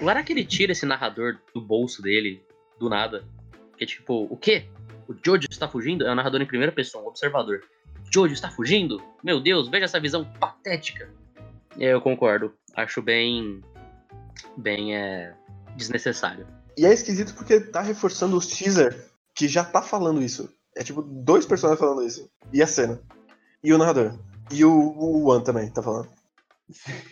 O 0.00 0.08
Araki 0.08 0.32
ele 0.32 0.44
tira 0.44 0.70
esse 0.70 0.86
narrador 0.86 1.38
do 1.52 1.60
bolso 1.60 2.00
dele, 2.00 2.40
do 2.78 2.88
nada. 2.88 3.24
Que 3.76 3.82
é 3.82 3.86
tipo, 3.86 4.28
o 4.30 4.36
quê? 4.36 4.66
O 5.08 5.14
Jojo 5.14 5.48
está 5.50 5.66
fugindo? 5.66 6.06
É 6.06 6.12
um 6.12 6.14
narrador 6.14 6.40
em 6.40 6.46
primeira 6.46 6.70
pessoa, 6.70 7.02
um 7.02 7.08
observador. 7.08 7.60
Jojo 8.12 8.32
está 8.32 8.50
fugindo? 8.50 9.02
Meu 9.22 9.40
Deus, 9.40 9.68
veja 9.68 9.86
essa 9.86 9.98
visão 9.98 10.24
patética. 10.38 11.10
É, 11.76 11.92
eu 11.92 12.00
concordo. 12.00 12.54
Acho 12.76 13.02
bem. 13.02 13.60
bem 14.56 14.96
é. 14.96 15.34
desnecessário. 15.76 16.46
E 16.76 16.86
é 16.86 16.92
esquisito 16.92 17.34
porque 17.34 17.58
tá 17.58 17.80
reforçando 17.80 18.36
o 18.36 18.40
Caesar, 18.40 18.94
que 19.34 19.48
já 19.48 19.64
tá 19.64 19.82
falando 19.82 20.22
isso. 20.22 20.48
É 20.78 20.84
tipo 20.84 21.02
dois 21.02 21.44
personagens 21.44 21.80
falando 21.80 22.06
isso. 22.06 22.30
E 22.52 22.62
a 22.62 22.66
cena. 22.66 23.00
E 23.64 23.72
o 23.72 23.78
narrador. 23.78 24.16
E 24.52 24.64
o, 24.64 24.70
o 24.70 25.26
One 25.28 25.42
também 25.42 25.68
tá 25.70 25.82
falando. 25.82 26.08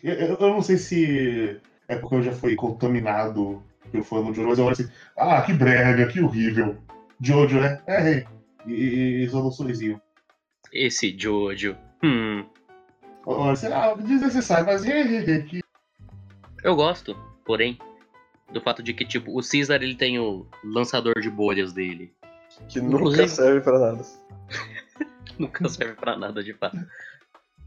Eu, 0.04 0.14
eu- 0.14 0.38
não 0.40 0.62
sei 0.62 0.76
se 0.78 1.60
é 1.88 1.96
porque 1.96 2.14
eu 2.14 2.22
já 2.22 2.32
fui 2.32 2.54
contaminado 2.54 3.62
pelo 3.90 4.04
fã 4.04 4.22
do 4.22 4.32
Jojo, 4.32 4.48
mas 4.48 4.58
eu 4.58 4.64
olho 4.66 4.72
assim, 4.72 4.88
ah, 5.16 5.42
que 5.42 5.52
brega, 5.52 6.06
que 6.06 6.20
horrível. 6.20 6.76
Jojo, 7.20 7.58
né? 7.60 7.82
É, 7.88 8.10
é. 8.18 8.26
E, 8.66 9.24
e 9.24 9.28
um 9.34 9.50
sorrisinho. 9.50 10.00
Esse 10.72 11.16
Jojo. 11.18 11.76
Hum. 12.04 12.44
Olha 13.26 13.52
assim, 13.52 13.66
ah, 13.66 13.94
desnecessário, 13.94 14.66
mas 14.66 14.84
é, 14.84 15.00
é, 15.00 15.30
é, 15.30 15.38
que 15.42 15.60
Eu 16.62 16.76
gosto, 16.76 17.16
porém, 17.44 17.76
do 18.52 18.60
fato 18.60 18.82
de 18.82 18.94
que, 18.94 19.04
tipo, 19.04 19.36
o 19.36 19.42
Caesar 19.42 19.82
ele 19.82 19.96
tem 19.96 20.18
o 20.20 20.46
lançador 20.62 21.20
de 21.20 21.28
bolhas 21.28 21.72
dele. 21.72 22.12
Que 22.68 22.80
nunca 22.80 22.96
Inclusive- 22.96 23.28
serve 23.28 23.60
pra 23.60 23.78
nada. 23.78 24.02
Nunca 25.38 25.68
serve 25.68 25.94
pra 25.94 26.16
nada, 26.16 26.42
de 26.42 26.54
fato. 26.54 26.78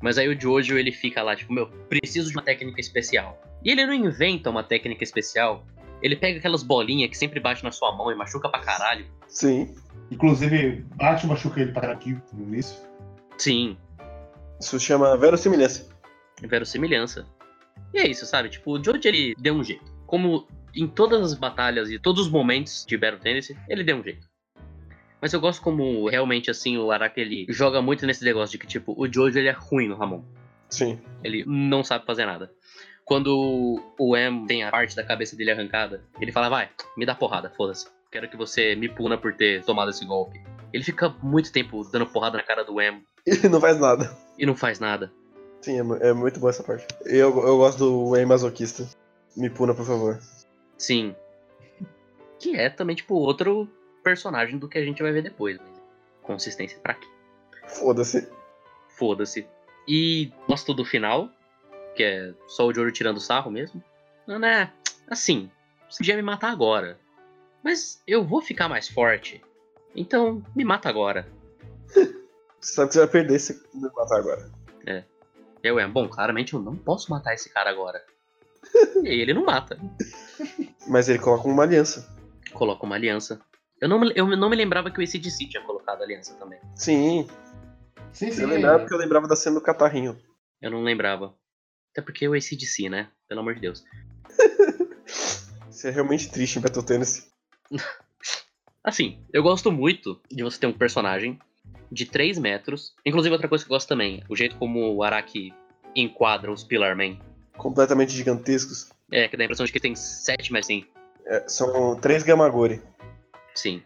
Mas 0.01 0.17
aí 0.17 0.27
o 0.27 0.39
Jojo, 0.39 0.77
ele 0.77 0.91
fica 0.91 1.21
lá, 1.21 1.35
tipo, 1.35 1.53
meu, 1.53 1.67
preciso 1.87 2.29
de 2.31 2.35
uma 2.35 2.41
técnica 2.43 2.79
especial. 2.81 3.39
E 3.63 3.69
ele 3.69 3.85
não 3.85 3.93
inventa 3.93 4.49
uma 4.49 4.63
técnica 4.63 5.03
especial. 5.03 5.65
Ele 6.01 6.15
pega 6.15 6.39
aquelas 6.39 6.63
bolinhas 6.63 7.09
que 7.11 7.17
sempre 7.17 7.39
bate 7.39 7.63
na 7.63 7.71
sua 7.71 7.95
mão 7.95 8.11
e 8.11 8.15
machuca 8.15 8.49
pra 8.49 8.61
caralho. 8.61 9.05
Sim. 9.27 9.75
Inclusive, 10.09 10.83
bate 10.95 11.27
machuca 11.27 11.59
ele 11.61 11.71
para 11.73 11.91
aqui 11.91 12.17
no 12.33 12.43
início. 12.43 12.79
Sim, 13.37 13.77
Isso 14.59 14.79
chama 14.79 15.15
verossimilhança. 15.17 15.87
verossimilhança. 16.41 17.27
E 17.93 17.99
é 17.99 18.07
isso, 18.07 18.25
sabe? 18.25 18.49
Tipo, 18.49 18.79
o 18.79 18.83
Jojo, 18.83 18.99
ele 19.03 19.35
deu 19.37 19.53
um 19.53 19.63
jeito. 19.63 19.85
Como 20.07 20.47
em 20.73 20.87
todas 20.87 21.21
as 21.21 21.33
batalhas 21.37 21.89
e 21.89 21.99
todos 21.99 22.25
os 22.27 22.31
momentos 22.31 22.85
de 22.85 22.97
Battle 22.97 23.19
Tendency, 23.19 23.55
ele 23.67 23.83
deu 23.83 23.97
um 23.97 24.03
jeito. 24.03 24.27
Mas 25.21 25.33
eu 25.33 25.41
gosto 25.41 25.61
como, 25.61 26.07
realmente, 26.07 26.49
assim, 26.49 26.77
o 26.77 26.91
Araki, 26.91 27.19
ele 27.19 27.45
joga 27.49 27.81
muito 27.81 28.05
nesse 28.05 28.23
negócio 28.23 28.53
de 28.53 28.57
que, 28.57 28.67
tipo, 28.67 28.93
o 28.97 29.11
Jojo, 29.11 29.37
ele 29.37 29.49
é 29.49 29.51
ruim 29.51 29.87
no 29.87 29.95
Ramon. 29.95 30.23
Sim. 30.69 30.99
Ele 31.23 31.43
não 31.45 31.83
sabe 31.83 32.05
fazer 32.05 32.25
nada. 32.25 32.51
Quando 33.03 33.81
o 33.97 34.15
M 34.15 34.45
tem 34.47 34.63
a 34.63 34.71
parte 34.71 34.95
da 34.95 35.03
cabeça 35.03 35.35
dele 35.35 35.51
arrancada, 35.51 36.03
ele 36.21 36.31
fala, 36.31 36.47
vai, 36.47 36.69
me 36.95 37.05
dá 37.05 37.15
porrada, 37.15 37.49
foda-se. 37.49 37.87
Quero 38.11 38.29
que 38.29 38.37
você 38.37 38.75
me 38.75 38.87
puna 38.87 39.17
por 39.17 39.33
ter 39.33 39.63
tomado 39.65 39.89
esse 39.89 40.05
golpe. 40.05 40.41
Ele 40.71 40.83
fica 40.83 41.09
muito 41.21 41.51
tempo 41.51 41.83
dando 41.91 42.05
porrada 42.05 42.37
na 42.37 42.43
cara 42.43 42.63
do 42.63 42.79
M 42.79 43.03
E 43.25 43.49
não 43.49 43.59
faz 43.59 43.79
nada. 43.79 44.15
e 44.37 44.45
não 44.45 44.55
faz 44.55 44.79
nada. 44.79 45.11
Sim, 45.61 45.77
é, 45.77 46.09
é 46.09 46.13
muito 46.13 46.39
boa 46.39 46.51
essa 46.51 46.63
parte. 46.63 46.85
Eu, 47.05 47.35
eu 47.45 47.57
gosto 47.57 47.79
do 47.79 48.09
Wayne 48.11 48.27
masoquista. 48.27 48.87
Me 49.35 49.49
puna, 49.49 49.73
por 49.73 49.85
favor. 49.85 50.19
Sim. 50.77 51.15
Que 52.39 52.55
é 52.55 52.69
também, 52.69 52.95
tipo, 52.95 53.15
outro 53.15 53.69
personagem 54.03 54.57
do 54.57 54.67
que 54.67 54.77
a 54.77 54.83
gente 54.83 55.01
vai 55.01 55.11
ver 55.11 55.23
depois. 55.23 55.59
Consistência 56.21 56.79
pra 56.79 56.93
quê? 56.93 57.07
Foda-se. 57.67 58.29
Foda-se. 58.89 59.47
E 59.87 60.31
gosto 60.47 60.73
do 60.73 60.85
final, 60.85 61.29
que 61.95 62.03
é 62.03 62.33
só 62.47 62.65
o 62.65 62.73
Joro 62.73 62.91
tirando 62.91 63.19
sarro 63.19 63.51
mesmo. 63.51 63.83
Não, 64.27 64.37
né? 64.37 64.71
Assim, 65.07 65.49
você 65.89 65.97
podia 65.97 66.15
me 66.15 66.21
matar 66.21 66.51
agora. 66.51 66.99
Mas 67.63 68.01
eu 68.07 68.23
vou 68.23 68.41
ficar 68.41 68.69
mais 68.69 68.87
forte. 68.87 69.41
Então, 69.95 70.43
me 70.55 70.63
mata 70.63 70.87
agora. 70.87 71.27
Você 72.61 72.73
sabe 72.73 72.89
que 72.89 72.93
você 72.95 72.99
vai 72.99 73.07
perder 73.07 73.39
se 73.39 73.53
me 73.73 73.89
matar 73.95 74.17
agora. 74.17 74.51
Eu 75.63 75.77
é, 75.77 75.87
bom, 75.87 76.07
claramente 76.07 76.53
eu 76.53 76.61
não 76.61 76.75
posso 76.75 77.11
matar 77.11 77.33
esse 77.33 77.49
cara 77.49 77.69
agora. 77.69 78.01
e 79.03 79.21
ele 79.21 79.33
não 79.33 79.45
mata. 79.45 79.77
Mas 80.87 81.09
ele 81.09 81.19
coloca 81.19 81.47
uma 81.47 81.63
aliança. 81.63 82.07
Coloca 82.53 82.85
uma 82.85 82.95
aliança. 82.95 83.41
Eu 83.81 83.87
não, 83.87 83.99
me- 83.99 84.11
eu 84.15 84.25
não 84.27 84.49
me 84.49 84.55
lembrava 84.55 84.91
que 84.91 84.99
o 84.99 85.03
ACDC 85.03 85.47
tinha 85.47 85.63
colocado 85.63 86.01
aliança 86.01 86.33
também. 86.35 86.59
Sim. 86.75 87.27
Sim, 88.11 88.31
sim. 88.31 88.41
Eu 88.41 88.47
lembrava 88.49 88.79
porque 88.79 88.93
eu 88.93 88.97
lembrava 88.97 89.27
da 89.27 89.35
cena 89.35 89.55
do 89.55 89.61
catarrinho. 89.61 90.17
Eu 90.61 90.71
não 90.71 90.83
lembrava. 90.83 91.33
Até 91.91 92.01
porque 92.01 92.27
o 92.27 92.33
ACDC, 92.33 92.89
né? 92.89 93.09
Pelo 93.27 93.41
amor 93.41 93.55
de 93.55 93.61
Deus. 93.61 93.83
Isso 95.69 95.87
é 95.87 95.91
realmente 95.91 96.29
triste 96.29 96.57
em 96.57 96.61
Battle 96.61 96.83
Tennis. 96.83 97.31
Assim, 98.83 99.23
eu 99.31 99.43
gosto 99.43 99.71
muito 99.71 100.19
de 100.29 100.43
você 100.43 100.59
ter 100.59 100.67
um 100.67 100.73
personagem 100.73 101.39
de 101.91 102.05
3 102.05 102.37
metros. 102.37 102.93
Inclusive, 103.05 103.33
outra 103.33 103.47
coisa 103.47 103.63
que 103.63 103.71
eu 103.71 103.75
gosto 103.75 103.87
também, 103.87 104.23
o 104.29 104.35
jeito 104.35 104.55
como 104.57 104.93
o 104.93 105.03
Araki 105.03 105.53
enquadra 105.95 106.51
os 106.51 106.63
Pillar 106.63 106.95
Men. 106.95 107.19
Completamente 107.57 108.11
gigantescos. 108.11 108.89
É, 109.11 109.27
que 109.27 109.35
dá 109.37 109.43
a 109.43 109.45
impressão 109.45 109.65
de 109.65 109.71
que 109.71 109.79
tem 109.79 109.95
7 109.95 110.51
metros, 110.51 110.67
sim. 110.67 110.85
É, 111.25 111.47
são 111.47 111.95
três 111.99 112.23
Gamagori. 112.23 112.81
Sim. 113.59 113.81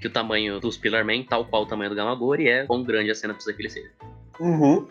Que 0.00 0.08
o 0.08 0.10
tamanho 0.10 0.60
dos 0.60 0.76
Pillar 0.76 1.04
Men, 1.04 1.24
tal 1.24 1.44
qual 1.44 1.62
o 1.62 1.66
tamanho 1.66 1.90
do 1.90 1.96
Gamagori, 1.96 2.48
é 2.48 2.66
quão 2.66 2.82
grande 2.82 3.10
a 3.10 3.14
cena 3.14 3.32
precisa 3.32 3.54
que 3.54 3.62
ele 3.62 3.70
seja. 3.70 3.90
Uhum. 4.40 4.88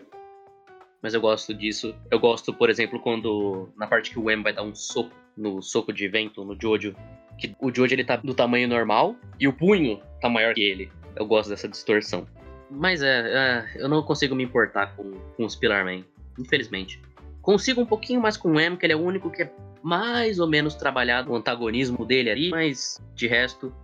Mas 1.02 1.12
eu 1.12 1.20
gosto 1.20 1.52
disso. 1.52 1.94
Eu 2.10 2.18
gosto, 2.18 2.52
por 2.52 2.70
exemplo, 2.70 2.98
quando 2.98 3.68
na 3.76 3.86
parte 3.86 4.10
que 4.10 4.18
o 4.18 4.30
M 4.30 4.42
vai 4.42 4.52
dar 4.52 4.62
um 4.62 4.74
soco 4.74 5.10
no 5.36 5.60
soco 5.60 5.92
de 5.92 6.08
vento 6.08 6.44
no 6.44 6.56
Jojo, 6.60 6.94
que 7.38 7.54
o 7.60 7.74
Jojo 7.74 7.94
ele 7.94 8.04
tá 8.04 8.16
do 8.16 8.34
tamanho 8.34 8.68
normal 8.68 9.16
e 9.38 9.46
o 9.46 9.52
punho 9.52 10.00
tá 10.20 10.28
maior 10.28 10.54
que 10.54 10.62
ele. 10.62 10.90
Eu 11.16 11.26
gosto 11.26 11.50
dessa 11.50 11.68
distorção. 11.68 12.26
Mas 12.70 13.02
é, 13.02 13.08
é, 13.08 13.82
eu 13.82 13.88
não 13.88 14.02
consigo 14.02 14.34
me 14.34 14.44
importar 14.44 14.96
com, 14.96 15.12
com 15.36 15.44
os 15.44 15.54
Pillar 15.54 15.84
Man, 15.84 16.04
infelizmente. 16.38 17.00
Consigo 17.42 17.82
um 17.82 17.86
pouquinho 17.86 18.20
mais 18.20 18.36
com 18.36 18.52
o 18.52 18.58
M, 18.58 18.76
que 18.76 18.86
ele 18.86 18.94
é 18.94 18.96
o 18.96 19.02
único 19.02 19.30
que 19.30 19.42
é 19.42 19.52
mais 19.82 20.38
ou 20.38 20.48
menos 20.48 20.74
trabalhado 20.74 21.30
o 21.30 21.36
antagonismo 21.36 22.06
dele 22.06 22.30
ali, 22.30 22.50
mas 22.50 22.98
de 23.14 23.26
resto, 23.26 23.74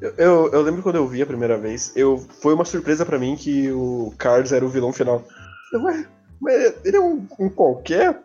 Eu, 0.00 0.14
eu, 0.16 0.52
eu 0.52 0.62
lembro 0.62 0.82
quando 0.82 0.96
eu 0.96 1.06
vi 1.06 1.22
a 1.22 1.26
primeira 1.26 1.56
vez, 1.56 1.92
eu 1.94 2.18
foi 2.18 2.54
uma 2.54 2.64
surpresa 2.64 3.04
pra 3.06 3.18
mim 3.18 3.36
que 3.36 3.70
o 3.70 4.12
Carlos 4.18 4.52
era 4.52 4.64
o 4.64 4.68
vilão 4.68 4.92
final. 4.92 5.22
Eu, 5.72 5.82
ué, 5.84 6.06
mas 6.40 6.74
ele 6.84 6.96
é 6.96 7.00
um, 7.00 7.26
um 7.38 7.48
qualquer? 7.48 8.22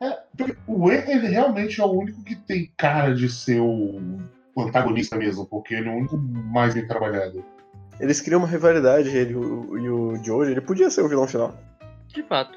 É, 0.00 0.18
porque 0.36 0.56
o 0.66 0.90
E, 0.92 0.96
ele 1.10 1.26
realmente 1.26 1.80
é 1.80 1.84
o 1.84 1.90
único 1.90 2.22
que 2.22 2.36
tem 2.36 2.70
cara 2.76 3.14
de 3.14 3.28
ser 3.28 3.60
o 3.60 4.00
antagonista 4.56 5.16
mesmo, 5.16 5.46
porque 5.46 5.74
ele 5.74 5.88
é 5.88 5.92
o 5.92 5.96
único 5.96 6.16
mais 6.16 6.74
bem 6.74 6.86
trabalhado. 6.86 7.44
Eles 7.98 8.20
criam 8.20 8.38
uma 8.38 8.46
rivalidade, 8.46 9.08
ele 9.08 9.34
o- 9.34 9.76
e 9.76 9.90
o 9.90 10.14
Jojo, 10.22 10.50
ele 10.50 10.60
podia 10.60 10.88
ser 10.90 11.02
o 11.02 11.08
vilão 11.08 11.26
final. 11.26 11.56
de 12.06 12.22
fato. 12.22 12.56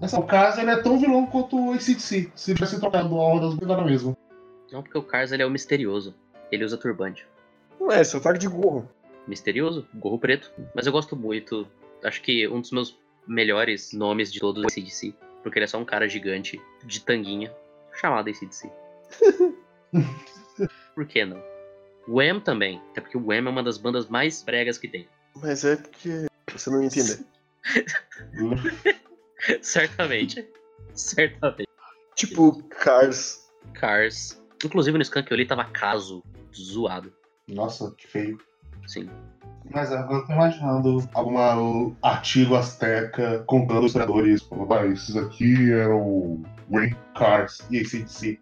Nesse 0.00 0.22
caso, 0.22 0.60
ele 0.60 0.70
é 0.70 0.76
tão 0.76 0.98
vilão 1.00 1.26
quanto 1.26 1.56
o 1.58 1.72
ACDC. 1.72 2.30
Se 2.36 2.54
tivesse 2.54 2.78
trocado 2.78 3.12
a 3.14 3.18
ordem 3.18 3.48
das 3.48 3.58
coisas, 3.58 3.76
era 3.76 3.84
mesmo. 3.84 4.16
Não 4.70 4.82
porque 4.82 4.96
o 4.98 5.02
Cars 5.02 5.32
ele 5.32 5.42
é 5.42 5.46
o 5.46 5.50
misterioso. 5.50 6.14
Ele 6.50 6.64
usa 6.64 6.76
turbante. 6.76 7.26
Não 7.80 7.92
é, 7.92 8.02
só 8.02 8.18
ataque 8.18 8.38
de 8.38 8.48
gorro. 8.48 8.88
misterioso, 9.26 9.86
gorro 9.94 10.18
preto. 10.18 10.50
Mas 10.74 10.86
eu 10.86 10.92
gosto 10.92 11.14
muito. 11.14 11.66
Acho 12.02 12.22
que 12.22 12.46
um 12.48 12.60
dos 12.60 12.70
meus 12.70 12.98
melhores 13.26 13.92
nomes 13.92 14.32
de 14.32 14.40
todos 14.40 14.62
é 14.62 14.66
ACDC. 14.66 15.14
Porque 15.42 15.58
ele 15.58 15.64
é 15.64 15.68
só 15.68 15.78
um 15.78 15.84
cara 15.84 16.08
gigante 16.08 16.60
de 16.84 17.00
tanguinha 17.00 17.54
chamado 17.94 18.28
ACDC. 18.28 18.70
Por 20.94 21.06
que 21.06 21.24
não? 21.24 21.42
O 22.06 22.18
Wham 22.18 22.40
também, 22.40 22.80
até 22.90 23.00
porque 23.00 23.16
o 23.16 23.26
Wham 23.26 23.46
é 23.46 23.50
uma 23.50 23.62
das 23.62 23.76
bandas 23.76 24.08
mais 24.08 24.42
bregas 24.42 24.78
que 24.78 24.88
tem. 24.88 25.06
Mas 25.36 25.64
é 25.64 25.76
porque 25.76 26.26
você 26.50 26.70
não 26.70 26.82
entende. 26.82 27.24
Certamente. 29.62 30.48
Certamente. 30.94 31.68
Tipo, 32.16 32.62
Cars. 32.64 33.48
Cars. 33.74 34.37
Inclusive 34.64 34.98
no 34.98 35.02
Skunk 35.02 35.30
eu 35.30 35.36
li 35.36 35.46
tava 35.46 35.64
caso 35.64 36.22
zoado. 36.54 37.12
Nossa, 37.48 37.94
que 37.96 38.06
feio. 38.06 38.38
Sim. 38.86 39.08
Mas 39.70 39.92
agora 39.92 40.20
eu 40.20 40.26
tô 40.26 40.32
imaginando 40.32 41.08
algum 41.12 41.94
artigo 42.02 42.54
asteca 42.54 43.44
contando 43.46 43.80
os 43.80 43.86
historiadores. 43.86 44.42
Vai, 44.50 44.92
esses 44.92 45.16
aqui 45.16 45.72
eram 45.72 46.42
Wayne 46.70 46.96
Cars 47.14 47.66
e 47.70 47.78
ACDC. 47.78 48.40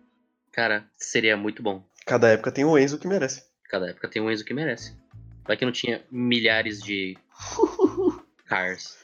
Cara, 0.53 0.89
seria 0.97 1.37
muito 1.37 1.63
bom. 1.63 1.85
Cada 2.07 2.29
época 2.29 2.53
tem 2.53 2.65
o 2.65 2.79
Enzo 2.79 2.99
que 2.99 3.09
merece. 3.09 3.45
Cada 3.69 3.91
época 3.91 4.09
tem 4.09 4.23
um 4.23 4.31
Enzo 4.31 4.45
que 4.45 4.55
merece. 4.55 4.97
Vai 5.45 5.57
que 5.57 5.65
não 5.65 5.73
tinha 5.73 6.03
milhares 6.11 6.81
de 6.81 7.17
cars 8.47 8.97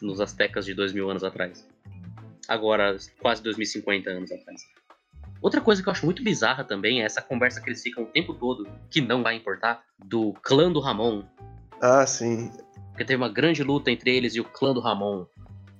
nos 0.00 0.20
Aztecas 0.20 0.64
de 0.64 0.74
dois 0.74 0.92
mil 0.92 1.10
anos 1.10 1.24
atrás. 1.24 1.66
Agora, 2.48 2.96
quase 3.20 3.42
2050 3.42 4.10
anos 4.10 4.30
atrás. 4.30 4.62
Outra 5.46 5.60
coisa 5.60 5.80
que 5.80 5.88
eu 5.88 5.92
acho 5.92 6.04
muito 6.04 6.24
bizarra 6.24 6.64
também 6.64 7.02
é 7.02 7.04
essa 7.04 7.22
conversa 7.22 7.60
que 7.60 7.68
eles 7.70 7.80
ficam 7.80 8.02
o 8.02 8.06
tempo 8.06 8.34
todo, 8.34 8.66
que 8.90 9.00
não 9.00 9.22
vai 9.22 9.36
importar, 9.36 9.80
do 9.96 10.32
clã 10.42 10.72
do 10.72 10.80
Ramon. 10.80 11.22
Ah, 11.80 12.04
sim. 12.04 12.50
Porque 12.90 13.04
teve 13.04 13.22
uma 13.22 13.28
grande 13.28 13.62
luta 13.62 13.88
entre 13.88 14.10
eles 14.10 14.34
e 14.34 14.40
o 14.40 14.44
clã 14.44 14.74
do 14.74 14.80
Ramon. 14.80 15.24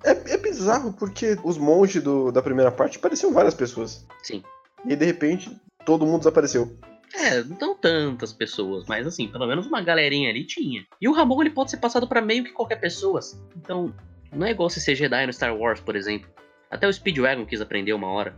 É, 0.04 0.34
é 0.34 0.38
bizarro 0.38 0.92
porque 0.92 1.36
os 1.42 1.58
monges 1.58 2.00
do- 2.00 2.30
da 2.30 2.40
primeira 2.40 2.70
parte 2.70 3.00
pareciam 3.00 3.32
várias 3.32 3.54
pessoas. 3.54 4.06
Sim. 4.22 4.40
E 4.84 4.94
de 4.94 5.04
repente 5.04 5.50
todo 5.84 6.06
mundo 6.06 6.18
desapareceu. 6.18 6.78
É, 7.12 7.42
não 7.42 7.74
tantas 7.74 8.32
pessoas, 8.32 8.84
mas 8.86 9.04
assim, 9.04 9.26
pelo 9.26 9.48
menos 9.48 9.66
uma 9.66 9.80
galerinha 9.82 10.30
ali 10.30 10.44
tinha. 10.44 10.86
E 11.00 11.08
o 11.08 11.12
Ramon 11.12 11.40
ele 11.40 11.50
pode 11.50 11.72
ser 11.72 11.78
passado 11.78 12.06
pra 12.06 12.22
meio 12.22 12.44
que 12.44 12.52
qualquer 12.52 12.76
pessoa. 12.76 13.18
Então, 13.56 13.92
não 14.32 14.46
é 14.46 14.52
igual 14.52 14.70
você 14.70 14.78
ser 14.78 14.94
Jedi 14.94 15.26
no 15.26 15.32
Star 15.32 15.56
Wars, 15.56 15.80
por 15.80 15.96
exemplo. 15.96 16.30
Até 16.70 16.86
o 16.86 16.92
Speedwagon 16.92 17.44
quis 17.44 17.60
aprender 17.60 17.92
uma 17.94 18.06
hora 18.06 18.36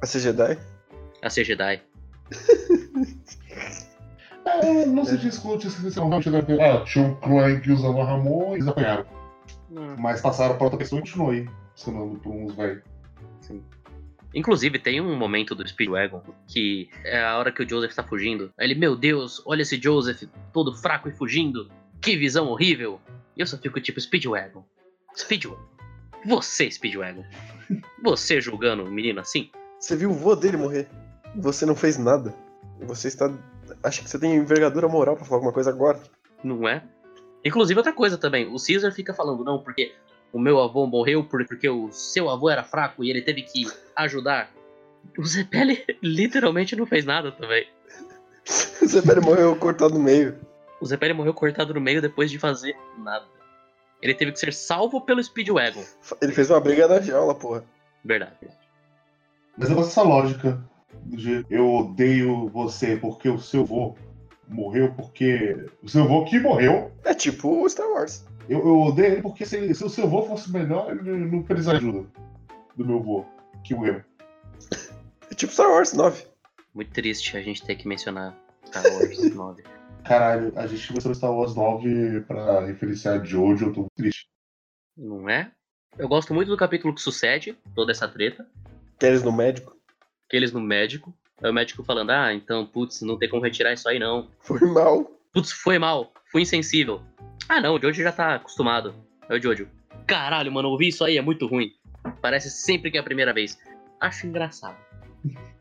A 0.00 0.06
ser 0.06 0.20
Jedi? 0.20 0.58
a 1.22 1.30
ser 1.30 1.44
Jedi. 1.44 1.82
É, 4.44 4.86
não 4.86 5.04
se 5.04 5.18
discute 5.18 5.68
se 5.70 5.82
você 5.82 6.00
não 6.00 6.08
vai 6.08 6.22
chegar 6.22 6.38
aqui. 6.38 6.58
Ah, 6.58 6.82
tinha 6.82 7.04
um 7.04 7.14
clã 7.16 7.60
que 7.60 7.70
usava 7.70 8.02
Ramon 8.02 8.52
e 8.52 8.54
eles 8.54 8.66
apanharam. 8.66 9.04
Mas 9.98 10.22
passaram 10.22 10.56
pra 10.56 10.64
outra 10.64 10.78
pessoa 10.78 11.00
e 11.00 11.02
continuou 11.02 11.30
aí, 11.32 11.46
ensinando 11.76 12.18
por 12.18 12.30
uns 12.34 12.54
velhos. 12.54 12.82
Sim. 13.42 13.62
Inclusive, 14.34 14.78
tem 14.78 15.02
um 15.02 15.16
momento 15.16 15.54
do 15.54 15.68
Speedwagon 15.68 16.22
que 16.46 16.88
é 17.04 17.22
a 17.22 17.36
hora 17.36 17.52
que 17.52 17.62
o 17.62 17.68
Joseph 17.68 17.94
tá 17.94 18.02
fugindo. 18.02 18.50
Aí 18.58 18.66
ele, 18.66 18.74
meu 18.74 18.96
Deus, 18.96 19.42
olha 19.44 19.60
esse 19.60 19.78
Joseph 19.80 20.22
todo 20.52 20.74
fraco 20.74 21.10
e 21.10 21.12
fugindo. 21.12 21.70
Que 22.00 22.16
visão 22.16 22.48
horrível. 22.48 23.00
E 23.36 23.42
eu 23.42 23.46
só 23.46 23.58
fico 23.58 23.78
tipo, 23.80 24.00
Speedwagon. 24.00 24.64
Speedwagon. 25.14 25.62
Você, 26.24 26.70
Speedwagon. 26.70 27.24
Você 28.02 28.40
julgando 28.40 28.84
um 28.84 28.90
menino 28.90 29.20
assim? 29.20 29.50
Você 29.78 29.96
viu 29.96 30.10
o 30.10 30.14
vô 30.14 30.34
dele 30.34 30.56
morrer. 30.56 30.88
Você 31.36 31.64
não 31.66 31.76
fez 31.76 31.98
nada. 31.98 32.34
Você 32.80 33.08
está. 33.08 33.32
Acho 33.82 34.02
que 34.02 34.10
você 34.10 34.18
tem 34.18 34.34
envergadura 34.36 34.88
moral 34.88 35.16
pra 35.16 35.24
falar 35.24 35.36
alguma 35.38 35.52
coisa 35.52 35.70
agora. 35.70 36.00
Não 36.42 36.68
é? 36.68 36.82
Inclusive, 37.44 37.78
outra 37.78 37.92
coisa 37.92 38.16
também. 38.18 38.46
O 38.52 38.56
Caesar 38.58 38.92
fica 38.92 39.14
falando, 39.14 39.44
não, 39.44 39.58
porque 39.62 39.94
o 40.32 40.38
meu 40.38 40.58
avô 40.60 40.86
morreu 40.86 41.24
por- 41.24 41.46
porque 41.46 41.68
o 41.68 41.90
seu 41.92 42.28
avô 42.28 42.48
era 42.50 42.64
fraco 42.64 43.04
e 43.04 43.10
ele 43.10 43.22
teve 43.22 43.42
que 43.42 43.66
ajudar. 43.96 44.50
O 45.16 45.24
Zepelli 45.24 45.84
literalmente 46.02 46.74
não 46.74 46.86
fez 46.86 47.04
nada 47.04 47.30
também. 47.32 47.66
O 48.82 48.86
Zepere 48.86 49.20
morreu 49.20 49.54
cortado 49.56 49.94
no 49.94 50.00
meio. 50.00 50.38
O 50.80 50.86
Zepelli 50.86 51.12
morreu 51.12 51.34
cortado 51.34 51.74
no 51.74 51.80
meio 51.80 52.00
depois 52.00 52.30
de 52.30 52.38
fazer 52.38 52.74
nada. 52.96 53.26
Ele 54.00 54.14
teve 54.14 54.32
que 54.32 54.38
ser 54.38 54.54
salvo 54.54 55.00
pelo 55.02 55.22
Speedwagon. 55.22 55.84
Ele 56.22 56.32
fez 56.32 56.48
uma 56.48 56.60
briga 56.60 56.86
na 56.88 57.00
jaula, 57.00 57.34
porra. 57.34 57.64
Verdade. 58.04 58.36
Mas 59.58 59.68
eu 59.70 59.76
gosto 59.76 59.88
dessa 59.88 60.02
lógica 60.02 60.62
de 61.04 61.44
eu 61.50 61.68
odeio 61.74 62.48
você 62.48 62.96
porque 62.96 63.28
o 63.28 63.38
seu 63.38 63.62
avô 63.62 63.96
morreu 64.48 64.92
porque. 64.94 65.66
O 65.82 65.88
seu 65.88 66.04
avô 66.04 66.24
que 66.24 66.38
morreu. 66.38 66.92
É 67.04 67.12
tipo 67.14 67.62
o 67.64 67.68
Star 67.68 67.88
Wars. 67.88 68.24
Eu, 68.48 68.60
eu 68.60 68.80
odeio 68.80 69.12
ele 69.14 69.22
porque 69.22 69.44
se, 69.44 69.56
ele- 69.56 69.74
se 69.74 69.84
o 69.84 69.88
seu 69.90 70.04
avô 70.04 70.22
fosse 70.22 70.50
melhor, 70.52 70.90
ele 70.96 71.26
não 71.26 71.42
precisaria 71.42 71.80
de 71.80 71.86
ajuda 71.88 72.08
do 72.76 72.84
meu 72.84 72.98
avô 72.98 73.24
que 73.64 73.74
morreu. 73.74 74.02
É 75.30 75.34
tipo 75.34 75.52
Star 75.52 75.68
Wars 75.70 75.92
9. 75.92 76.24
Muito 76.74 76.90
triste 76.92 77.36
a 77.36 77.42
gente 77.42 77.64
ter 77.64 77.74
que 77.74 77.86
mencionar 77.88 78.34
Star 78.66 78.84
Wars 78.84 79.18
9. 79.34 79.62
Caralho, 80.04 80.52
a 80.56 80.66
gente 80.66 80.88
começou 80.88 81.14
Star 81.14 81.32
Wars 81.32 81.54
9 81.54 82.20
pra 82.22 82.64
referenciar 82.64 83.22
Jojo, 83.24 83.66
eu 83.66 83.72
tô 83.72 83.80
muito 83.80 83.92
triste. 83.96 84.26
Não 84.96 85.28
é? 85.28 85.50
Eu 85.98 86.08
gosto 86.08 86.32
muito 86.32 86.48
do 86.48 86.56
capítulo 86.56 86.94
que 86.94 87.00
sucede 87.02 87.58
toda 87.74 87.92
essa 87.92 88.08
treta. 88.08 88.46
Queres 88.98 89.22
no 89.22 89.32
médico. 89.32 89.76
Que 90.28 90.36
eles 90.36 90.52
no 90.52 90.60
médico. 90.60 91.14
Aí 91.42 91.50
o 91.50 91.54
médico 91.54 91.84
falando, 91.84 92.10
ah, 92.10 92.34
então, 92.34 92.66
putz, 92.66 93.00
não 93.02 93.16
tem 93.16 93.28
como 93.28 93.42
retirar 93.42 93.72
isso 93.72 93.88
aí 93.88 93.98
não. 93.98 94.28
Foi 94.40 94.60
mal. 94.60 95.10
Putz, 95.32 95.52
foi 95.52 95.78
mal, 95.78 96.12
fui 96.32 96.42
insensível. 96.42 97.00
Ah 97.48 97.60
não, 97.60 97.76
o 97.76 97.80
Jojo 97.80 98.02
já 98.02 98.10
tá 98.10 98.34
acostumado. 98.34 98.94
Aí 99.28 99.38
o 99.38 99.42
Jojo, 99.42 99.68
caralho, 100.06 100.50
mano, 100.50 100.68
ouvir 100.68 100.88
isso 100.88 101.04
aí 101.04 101.16
é 101.16 101.22
muito 101.22 101.46
ruim. 101.46 101.70
Parece 102.20 102.50
sempre 102.50 102.90
que 102.90 102.96
é 102.96 103.00
a 103.00 103.04
primeira 103.04 103.32
vez. 103.32 103.58
Acho 104.00 104.26
engraçado. 104.26 104.76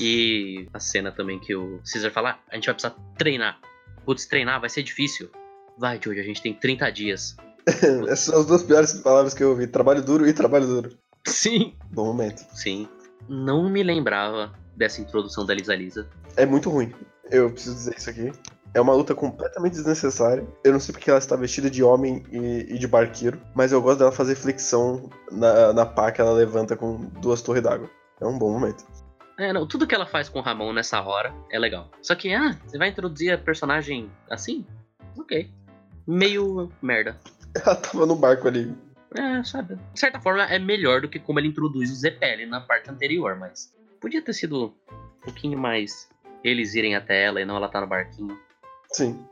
E 0.00 0.68
a 0.72 0.78
cena 0.78 1.10
também 1.10 1.40
que 1.40 1.56
o 1.56 1.80
Caesar 1.90 2.12
fala, 2.12 2.30
ah, 2.30 2.38
a 2.50 2.54
gente 2.54 2.66
vai 2.66 2.74
precisar 2.74 2.94
treinar. 3.16 3.58
Putz, 4.04 4.26
treinar 4.26 4.60
vai 4.60 4.68
ser 4.68 4.82
difícil. 4.84 5.28
Vai, 5.76 5.98
Jojo, 6.00 6.20
a 6.20 6.22
gente 6.22 6.42
tem 6.42 6.54
30 6.54 6.90
dias. 6.92 7.36
Essas 8.06 8.20
são 8.20 8.38
as 8.38 8.46
duas 8.46 8.62
piores 8.62 8.92
palavras 8.92 9.34
que 9.34 9.42
eu 9.42 9.50
ouvi. 9.50 9.66
Trabalho 9.66 10.02
duro 10.02 10.28
e 10.28 10.32
trabalho 10.32 10.66
duro. 10.66 10.98
Sim. 11.28 11.74
Bom 11.90 12.06
momento. 12.06 12.44
Sim. 12.54 12.88
Não 13.28 13.68
me 13.68 13.82
lembrava 13.82 14.52
dessa 14.76 15.00
introdução 15.00 15.44
da 15.44 15.54
Lisa 15.54 15.74
Lisa. 15.74 16.08
É 16.36 16.46
muito 16.46 16.70
ruim. 16.70 16.92
Eu 17.30 17.50
preciso 17.50 17.76
dizer 17.76 17.94
isso 17.96 18.10
aqui. 18.10 18.32
É 18.74 18.80
uma 18.80 18.94
luta 18.94 19.14
completamente 19.14 19.74
desnecessária. 19.74 20.46
Eu 20.64 20.72
não 20.72 20.80
sei 20.80 20.92
porque 20.92 21.10
ela 21.10 21.18
está 21.18 21.36
vestida 21.36 21.70
de 21.70 21.82
homem 21.82 22.22
e, 22.30 22.74
e 22.74 22.78
de 22.78 22.86
barqueiro, 22.86 23.40
mas 23.54 23.72
eu 23.72 23.80
gosto 23.80 23.98
dela 23.98 24.12
fazer 24.12 24.34
flexão 24.34 25.10
na, 25.30 25.72
na 25.72 25.86
pá 25.86 26.12
que 26.12 26.20
ela 26.20 26.32
levanta 26.32 26.76
com 26.76 26.96
duas 27.20 27.42
torres 27.42 27.62
d'água. 27.62 27.90
É 28.20 28.26
um 28.26 28.38
bom 28.38 28.52
momento. 28.52 28.84
É, 29.38 29.52
não, 29.52 29.66
tudo 29.66 29.86
que 29.86 29.94
ela 29.94 30.06
faz 30.06 30.28
com 30.28 30.40
o 30.40 30.42
Ramon 30.42 30.72
nessa 30.72 31.00
hora 31.00 31.32
é 31.50 31.58
legal. 31.58 31.90
Só 32.02 32.14
que, 32.14 32.32
ah, 32.34 32.58
você 32.66 32.76
vai 32.76 32.88
introduzir 32.88 33.32
a 33.32 33.38
personagem 33.38 34.10
assim? 34.28 34.66
Ok. 35.16 35.50
Meio 36.06 36.70
merda. 36.82 37.18
Ela 37.54 37.76
tava 37.76 38.04
no 38.04 38.16
barco 38.16 38.48
ali. 38.48 38.74
É, 39.16 39.42
sabe? 39.42 39.76
De 39.94 40.00
certa 40.00 40.20
forma, 40.20 40.44
é 40.44 40.58
melhor 40.58 41.00
do 41.00 41.08
que 41.08 41.18
como 41.18 41.38
ele 41.38 41.48
introduz 41.48 41.90
o 41.90 41.94
Zepelli 41.94 42.46
na 42.46 42.60
parte 42.60 42.90
anterior, 42.90 43.36
mas 43.36 43.72
podia 44.00 44.22
ter 44.22 44.32
sido 44.32 44.74
um 44.90 45.20
pouquinho 45.22 45.58
mais 45.58 46.08
eles 46.44 46.74
irem 46.74 46.94
até 46.94 47.24
ela 47.24 47.40
e 47.40 47.44
não 47.44 47.56
ela 47.56 47.68
tá 47.68 47.80
no 47.80 47.86
barquinho. 47.86 48.38
Sim. 48.92 49.24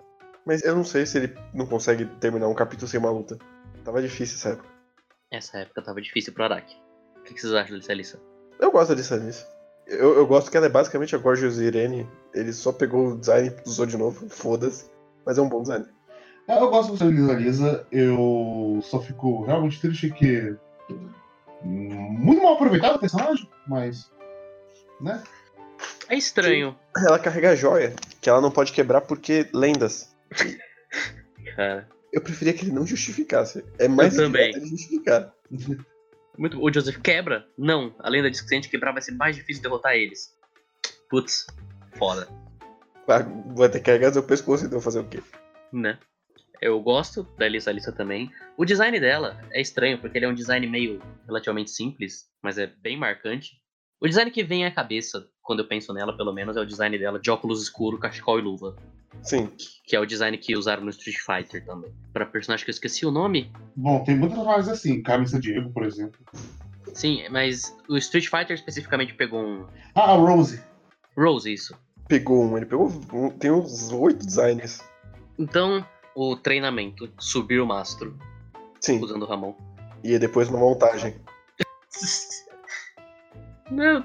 Mas 0.45 0.63
eu 0.63 0.75
não 0.75 0.85
sei 0.85 1.05
se 1.05 1.19
ele 1.19 1.37
não 1.53 1.67
consegue 1.67 2.07
terminar 2.21 2.49
um 2.49 2.55
capítulo 2.55 2.89
sem 2.89 3.01
uma 3.01 3.11
luta. 3.11 3.39
Tava 3.85 4.01
difícil 4.01 4.37
essa 4.37 4.51
época. 4.51 4.69
Essa 5.31 5.59
época 5.59 5.83
tava 5.83 6.01
difícil 6.01 6.33
pro 6.33 6.45
Araki. 6.45 6.77
O 7.19 7.23
que 7.23 7.35
que 7.35 7.41
vocês 7.41 7.53
acham 7.53 7.77
dessa 7.77 7.93
Alissa? 7.93 8.21
Eu 8.59 8.71
gosto 8.71 8.95
da 8.95 9.15
Alice. 9.17 9.45
Eu, 9.87 10.17
eu 10.17 10.27
gosto 10.27 10.51
que 10.51 10.57
ela 10.57 10.67
é 10.67 10.71
basicamente 10.71 11.15
a 11.15 11.19
Gorgeous 11.19 11.59
Irene. 11.59 12.09
Ele 12.35 12.53
só 12.53 12.73
pegou 12.73 13.09
o 13.09 13.19
design 13.19 13.49
e 13.49 13.69
usou 13.69 13.87
de 13.87 13.97
novo. 13.97 14.29
Foda-se. 14.29 14.91
Mas 15.25 15.39
é 15.39 15.43
um 15.43 15.49
bom 15.49 15.63
design. 15.63 15.87
É, 16.49 16.57
Eu 16.57 16.71
gosto 16.71 16.97
do 16.97 17.11
Lisa 17.11 17.33
Lisa, 17.35 17.87
eu 17.91 18.81
só 18.83 19.01
fico 19.01 19.45
realmente 19.45 19.81
triste 19.81 20.11
que. 20.11 20.57
Muito 21.63 22.43
mal 22.43 22.55
aproveitado 22.55 22.97
o 22.97 23.01
personagem, 23.01 23.49
mas. 23.67 24.11
né? 25.01 25.23
É 26.09 26.17
estranho, 26.17 26.77
Ela 26.97 27.19
carrega 27.19 27.51
a 27.51 27.57
joia, 27.57 27.95
que 28.21 28.31
ela 28.31 28.41
não 28.41 28.51
pode 28.51 28.73
quebrar 28.73 29.01
porque 29.01 29.49
lendas. 29.53 30.15
cara. 31.57 31.89
Eu 32.13 32.21
preferia 32.21 32.55
que 32.55 32.65
ele 32.65 32.73
não 32.73 32.87
justificasse. 32.87 33.65
É 33.79 33.89
mais 33.89 34.17
Eu 34.17 34.25
também. 34.25 34.53
justificar. 34.53 35.35
Muito... 36.39 36.63
O 36.63 36.73
Joseph 36.73 36.99
quebra? 36.99 37.47
Não. 37.59 37.95
A 37.99 38.09
lenda 38.09 38.31
diz 38.31 38.41
que 38.41 38.49
se 38.49 38.55
a 38.55 38.57
gente 38.57 38.69
quebrar 38.69 38.93
vai 38.93 39.03
ser 39.03 39.13
mais 39.13 39.35
difícil 39.35 39.63
derrotar 39.63 39.95
eles. 39.95 40.35
Putz, 41.11 41.47
foda. 41.99 42.29
Vai 43.07 43.69
ter 43.69 43.79
que 43.79 43.87
carregar 43.87 44.13
seu 44.13 44.23
pescoço, 44.23 44.67
então 44.67 44.81
fazer 44.81 45.01
o 45.01 45.09
quê? 45.09 45.23
né? 45.73 45.99
Eu 46.61 46.81
gosto 46.81 47.23
da 47.39 47.47
Elisa 47.47 47.71
Alissa 47.71 47.93
também. 47.93 48.31
O 48.57 48.65
design 48.65 48.99
dela 48.99 49.39
é 49.53 49.61
estranho, 49.61 49.99
porque 49.99 50.17
ele 50.19 50.25
é 50.25 50.29
um 50.29 50.35
design 50.35 50.67
meio 50.67 51.01
relativamente 51.27 51.71
simples, 51.71 52.27
mas 52.43 52.59
é 52.59 52.67
bem 52.67 52.97
marcante. 52.97 53.53
O 54.01 54.07
design 54.07 54.31
que 54.31 54.43
vem 54.45 54.65
à 54.65 54.71
cabeça, 54.71 55.27
quando 55.43 55.61
eu 55.61 55.69
penso 55.69 55.93
nela, 55.93 56.17
pelo 56.17 56.33
menos, 56.33 56.57
é 56.57 56.61
o 56.61 56.67
design 56.67 56.99
dela 56.99 57.19
de 57.19 57.31
óculos 57.31 57.63
escuro, 57.63 57.99
cachecol 57.99 58.39
e 58.39 58.43
luva. 58.43 58.77
Sim. 59.23 59.51
Que 59.85 59.97
é 59.97 60.01
o 60.01 60.05
design 60.07 60.37
que 60.37 60.55
usaram 60.57 60.83
no 60.85 60.91
Street 60.91 61.17
Fighter 61.19 61.65
também. 61.65 61.91
Pra 62.13 62.27
personagem 62.27 62.65
que 62.65 62.71
eu 62.71 62.75
esqueci 62.75 63.07
o 63.07 63.11
nome. 63.11 63.51
Bom, 63.75 64.05
tem 64.05 64.17
muitas 64.17 64.45
mais 64.45 64.69
assim, 64.69 65.03
Camisa 65.03 65.41
Diego, 65.41 65.71
por 65.73 65.85
exemplo. 65.85 66.19
Sim, 66.93 67.27
mas 67.31 67.75
o 67.89 67.97
Street 67.97 68.27
Fighter 68.29 68.53
especificamente 68.55 69.15
pegou 69.15 69.41
um. 69.43 69.67
Ah, 69.95 70.13
a 70.13 70.17
Rose. 70.17 70.63
Rose, 71.17 71.51
isso. 71.53 71.75
pegou 72.09 72.45
um, 72.45 72.57
ele 72.57 72.67
pegou. 72.67 72.89
um- 73.13 73.31
tem 73.31 73.51
uns 73.51 73.91
oito 73.93 74.25
designers. 74.25 74.81
Então, 75.39 75.85
o 76.17 76.35
treinamento, 76.35 77.09
subir 77.19 77.61
o 77.61 77.67
mastro, 77.67 78.19
Sim, 78.81 79.01
usando 79.03 79.23
o 79.23 79.27
Ramon. 79.27 79.55
e 80.03 80.19
depois 80.19 80.49
uma 80.49 80.59
montagem. 80.59 81.15
Não, 83.71 84.05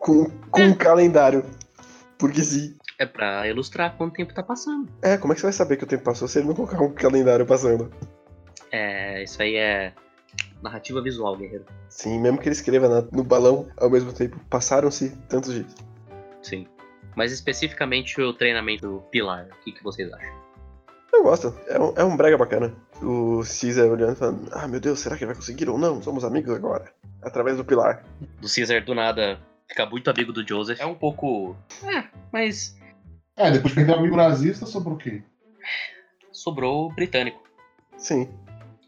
Com, 0.00 0.24
com 0.50 0.62
um 0.62 0.74
calendário. 0.74 1.44
Porque 2.18 2.42
sim. 2.42 2.76
é 2.98 3.04
pra 3.06 3.46
ilustrar 3.48 3.96
quanto 3.96 4.14
tempo 4.14 4.32
tá 4.32 4.42
passando. 4.42 4.88
É, 5.02 5.16
como 5.16 5.32
é 5.32 5.34
que 5.34 5.40
você 5.40 5.46
vai 5.46 5.52
saber 5.52 5.76
que 5.76 5.84
o 5.84 5.86
tempo 5.86 6.04
passou 6.04 6.28
se 6.28 6.38
ele 6.38 6.48
não 6.48 6.54
colocar 6.54 6.80
um 6.80 6.92
calendário 6.92 7.44
passando? 7.44 7.90
É, 8.70 9.22
isso 9.24 9.42
aí 9.42 9.56
é 9.56 9.92
narrativa 10.62 11.02
visual, 11.02 11.36
guerreiro. 11.36 11.66
Sim, 11.88 12.20
mesmo 12.20 12.38
que 12.38 12.48
ele 12.48 12.54
escreva 12.54 12.88
na- 12.88 13.08
no 13.12 13.24
balão 13.24 13.68
ao 13.76 13.90
mesmo 13.90 14.12
tempo. 14.12 14.38
Passaram-se 14.48 15.10
tantos 15.28 15.52
dias. 15.52 15.74
Sim. 16.42 16.66
Mas 17.16 17.32
especificamente 17.32 18.20
o 18.20 18.32
treinamento 18.32 19.02
pilar, 19.10 19.48
o 19.52 19.64
que, 19.64 19.72
que 19.72 19.82
vocês 19.84 20.10
acham? 20.12 20.41
Eu 21.12 21.22
gosto. 21.22 21.54
É 21.68 21.78
um, 21.78 21.92
é 21.96 22.04
um 22.04 22.16
brega 22.16 22.38
bacana. 22.38 22.74
O 23.02 23.42
Caesar 23.44 23.86
olhando 23.86 24.12
e 24.12 24.16
falando: 24.16 24.48
Ah, 24.52 24.66
meu 24.66 24.80
Deus, 24.80 24.98
será 25.00 25.16
que 25.16 25.24
ele 25.24 25.28
vai 25.32 25.36
conseguir 25.36 25.68
ou 25.68 25.78
não? 25.78 26.02
Somos 26.02 26.24
amigos 26.24 26.54
agora. 26.54 26.92
Através 27.22 27.56
do 27.56 27.64
pilar. 27.64 28.04
Do 28.40 28.48
Caesar 28.52 28.84
do 28.84 28.94
nada 28.94 29.38
ficar 29.68 29.86
muito 29.86 30.10
amigo 30.10 30.32
do 30.32 30.46
Joseph. 30.46 30.80
É 30.80 30.86
um 30.86 30.94
pouco. 30.94 31.56
É, 31.84 32.04
mas 32.32 32.76
É, 33.36 33.50
depois 33.50 33.70
de 33.72 33.76
perder 33.76 33.92
o 33.92 33.98
amigo 33.98 34.16
nazista, 34.16 34.66
sobrou 34.66 34.94
o 34.94 34.98
quê? 34.98 35.22
sobrou 36.32 36.86
o 36.86 36.92
britânico. 36.92 37.42
Sim. 37.96 38.28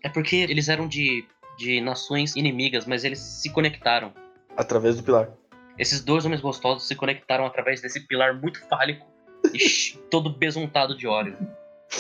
É 0.03 0.09
porque 0.09 0.37
eles 0.37 0.69
eram 0.69 0.89
de, 0.89 1.25
de 1.57 1.81
nações 1.81 2.35
inimigas, 2.35 2.85
mas 2.87 3.05
eles 3.05 3.19
se 3.21 3.51
conectaram. 3.51 4.13
Através 4.57 4.97
do 4.97 5.03
pilar. 5.03 5.31
Esses 5.79 6.03
dois 6.03 6.25
homens 6.25 6.41
gostosos 6.41 6.87
se 6.87 6.95
conectaram 6.95 7.47
através 7.47 7.81
desse 7.81 8.01
pilar 8.01 8.35
muito 8.35 8.61
fálico 8.67 9.07
e 9.53 9.59
todo 10.11 10.31
besuntado 10.31 10.97
de 10.97 11.07
óleo. 11.07 11.37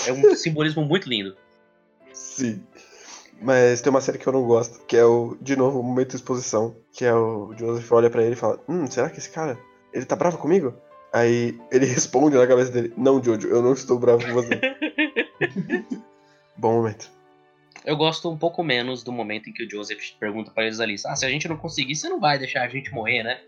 É 0.07 0.13
um 0.13 0.35
simbolismo 0.37 0.85
muito 0.85 1.09
lindo. 1.09 1.37
Sim. 2.13 2.63
Mas 3.41 3.81
tem 3.81 3.91
uma 3.91 4.01
série 4.01 4.19
que 4.19 4.27
eu 4.27 4.33
não 4.33 4.47
gosto, 4.47 4.85
que 4.87 4.97
é 4.97 5.05
o, 5.05 5.37
de 5.41 5.57
novo, 5.57 5.81
o 5.81 5.83
momento 5.83 6.11
de 6.11 6.17
exposição. 6.17 6.77
Que 6.93 7.05
é 7.05 7.15
o 7.15 7.53
Joseph 7.57 7.91
olha 7.93 8.09
pra 8.09 8.23
ele 8.23 8.35
e 8.35 8.39
fala: 8.39 8.61
Hum, 8.69 8.87
será 8.87 9.11
que 9.11 9.19
esse 9.19 9.31
cara, 9.31 9.59
ele 9.93 10.05
tá 10.05 10.17
bravo 10.17 10.39
comigo? 10.39 10.75
Aí 11.13 11.59
ele 11.71 11.87
responde 11.87 12.37
na 12.37 12.47
cabeça 12.47 12.71
dele: 12.71 12.93
Não, 12.97 13.23
Jojo, 13.23 13.49
eu 13.49 13.63
não 13.63 13.73
estou 13.73 13.99
bravo 13.99 14.25
com 14.25 14.33
você. 14.33 14.61
Bom 16.57 16.75
momento. 16.75 17.11
Eu 17.85 17.97
gosto 17.97 18.31
um 18.31 18.39
pouco 18.39 18.63
menos 18.63 19.03
do 19.03 19.13
momento 19.13 19.51
em 19.51 19.53
que 19.53 19.65
o 19.65 19.71
Joseph 19.71 20.13
pergunta 20.19 20.51
pra 20.51 20.65
eles 20.65 20.81
Alissa: 20.81 21.11
Ah, 21.11 21.17
se 21.17 21.27
a 21.27 21.29
gente 21.29 21.49
não 21.49 21.57
conseguir, 21.57 21.97
você 21.97 22.09
não 22.09 22.21
vai 22.21 22.39
deixar 22.39 22.63
a 22.63 22.69
gente 22.69 22.93
morrer, 22.93 23.23
né? 23.23 23.41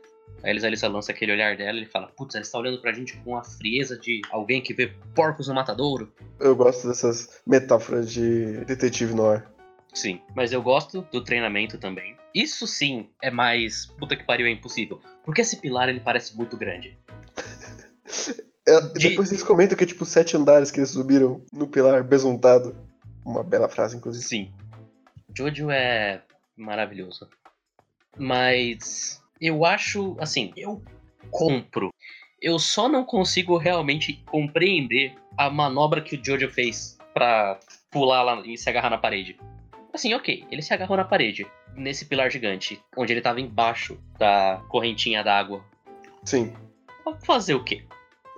Aí 0.43 0.51
eles 0.51 0.65
Alissa 0.65 0.87
lança 0.89 1.13
aquele 1.13 1.33
olhar 1.33 1.57
dela 1.57 1.77
e 1.79 1.83
ele 1.83 1.87
fala: 1.91 2.09
Putz, 2.09 2.35
ela 2.35 2.43
está 2.43 2.59
olhando 2.59 2.81
pra 2.81 2.93
gente 2.93 3.17
com 3.19 3.37
a 3.37 3.43
frieza 3.43 3.99
de 3.99 4.21
alguém 4.31 4.61
que 4.63 4.73
vê 4.75 4.93
porcos 5.15 5.49
no 5.49 5.55
matadouro. 5.55 6.13
Eu 6.39 6.55
gosto 6.55 6.87
dessas 6.89 7.41
metáforas 7.47 8.11
de 8.11 8.65
detetive 8.65 9.15
no 9.15 9.27
ar. 9.29 9.51
Sim, 9.95 10.21
mas 10.35 10.53
eu 10.53 10.63
gosto 10.63 11.03
do 11.11 11.25
treinamento 11.25 11.79
também. 11.79 12.17
Isso 12.35 12.67
sim 12.67 13.09
é 13.23 13.31
mais. 13.31 13.87
Puta 13.99 14.15
que 14.15 14.25
pariu, 14.25 14.47
é 14.47 14.51
impossível. 14.51 15.01
Porque 15.25 15.41
esse 15.41 15.57
pilar 15.57 15.89
ele 15.89 16.01
parece 16.01 16.37
muito 16.37 16.57
grande. 16.57 16.97
É, 18.69 18.81
De- 18.81 19.11
Depois 19.11 19.31
eles 19.31 19.45
comentam 19.45 19.79
que 19.79 19.85
é 19.85 19.87
tipo 19.87 20.05
sete 20.05 20.37
andares 20.37 20.73
que 20.73 20.81
eles 20.81 20.91
subiram 20.91 21.41
no 21.53 21.69
pilar 21.69 22.03
besuntado. 22.03 22.77
Uma 23.25 23.45
bela 23.45 23.69
frase, 23.69 23.97
inclusive. 23.97 24.25
Sim. 24.25 24.53
Jojo 25.39 25.71
é 25.71 26.21
maravilhoso. 26.57 27.29
Mas 28.19 29.23
eu 29.41 29.65
acho, 29.65 30.17
assim, 30.19 30.53
eu 30.57 30.83
compro. 31.31 31.91
Eu 32.41 32.59
só 32.59 32.89
não 32.89 33.05
consigo 33.05 33.57
realmente 33.57 34.23
compreender 34.27 35.15
a 35.37 35.51
manobra 35.51 36.01
que 36.01 36.17
o 36.17 36.25
Jojo 36.25 36.51
fez 36.51 36.99
pra 37.15 37.59
pular 37.91 38.23
lá 38.23 38.43
e 38.45 38.57
se 38.57 38.69
agarrar 38.69 38.91
na 38.91 38.99
parede. 38.99 39.39
Assim, 39.93 40.13
ok, 40.15 40.45
ele 40.51 40.61
se 40.61 40.75
agarrou 40.75 40.97
na 40.97 41.05
parede, 41.05 41.47
nesse 41.75 42.05
pilar 42.05 42.31
gigante, 42.31 42.81
onde 42.97 43.13
ele 43.13 43.23
tava 43.23 43.41
embaixo 43.41 43.99
da 44.19 44.63
correntinha 44.69 45.25
d'água. 45.25 45.65
Sim. 46.25 46.53
Fazer 47.25 47.55
o 47.55 47.65
quê? 47.65 47.85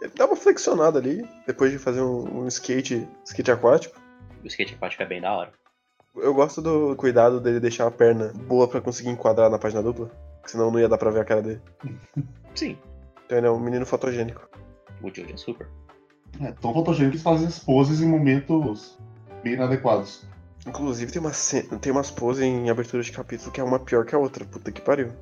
Ele 0.01 0.13
dá 0.15 0.27
uma 0.27 0.37
flexionada 0.37 0.99
ali, 0.99 1.29
depois 1.47 1.73
de 1.73 1.79
fazer 1.79 2.01
um, 2.01 2.43
um 2.43 2.47
skate, 2.47 3.09
skate 3.25 3.51
aquático. 3.51 4.01
O 4.45 4.47
skate 4.47 4.75
aquático 4.75 5.03
é 5.03 5.07
bem 5.07 5.21
da 5.21 5.33
hora. 5.33 5.53
Eu 6.15 6.33
gosto 6.35 6.63
do 6.63 6.95
cuidado 6.97 7.41
dele 7.41 7.59
deixar 7.59 7.87
a 7.87 7.91
perna 7.91 8.33
boa 8.35 8.69
pra 8.69 8.81
conseguir 8.81 9.11
enquadrar 9.11 9.51
na 9.51 9.59
página 9.59 9.83
dupla. 9.83 10.11
Senão 10.49 10.71
não 10.71 10.81
ia 10.81 10.89
dar 10.89 10.99
pra 10.99 11.11
ver 11.11 11.21
a 11.21 11.25
cara 11.25 11.43
dele. 11.43 11.61
Sim, 12.55 12.77
Então 13.27 13.39
ele 13.39 13.47
é 13.47 13.51
um 13.51 13.61
menino 13.61 13.85
fotogênico. 13.87 14.49
o 15.03 15.09
Jojo 15.15 15.33
é 15.33 15.37
super. 15.37 15.69
É, 16.41 16.53
tão 16.53 16.73
fotogênicos 16.73 17.23
fazem 17.23 17.47
as 17.47 17.59
poses 17.59 18.01
em 18.01 18.09
momentos 18.09 18.99
bem 19.43 19.55
inadequados. 19.55 20.27
Inclusive 20.67 21.13
tem, 21.13 21.21
uma 21.21 21.31
tem 21.81 21.93
umas 21.93 22.11
poses 22.11 22.43
em 22.43 22.69
abertura 22.69 23.03
de 23.03 23.13
capítulo 23.13 23.53
que 23.53 23.61
é 23.61 23.65
uma 23.65 23.79
pior 23.79 24.05
que 24.05 24.15
a 24.15 24.19
outra. 24.19 24.45
Puta 24.45 24.73
que 24.73 24.81
pariu. 24.81 25.13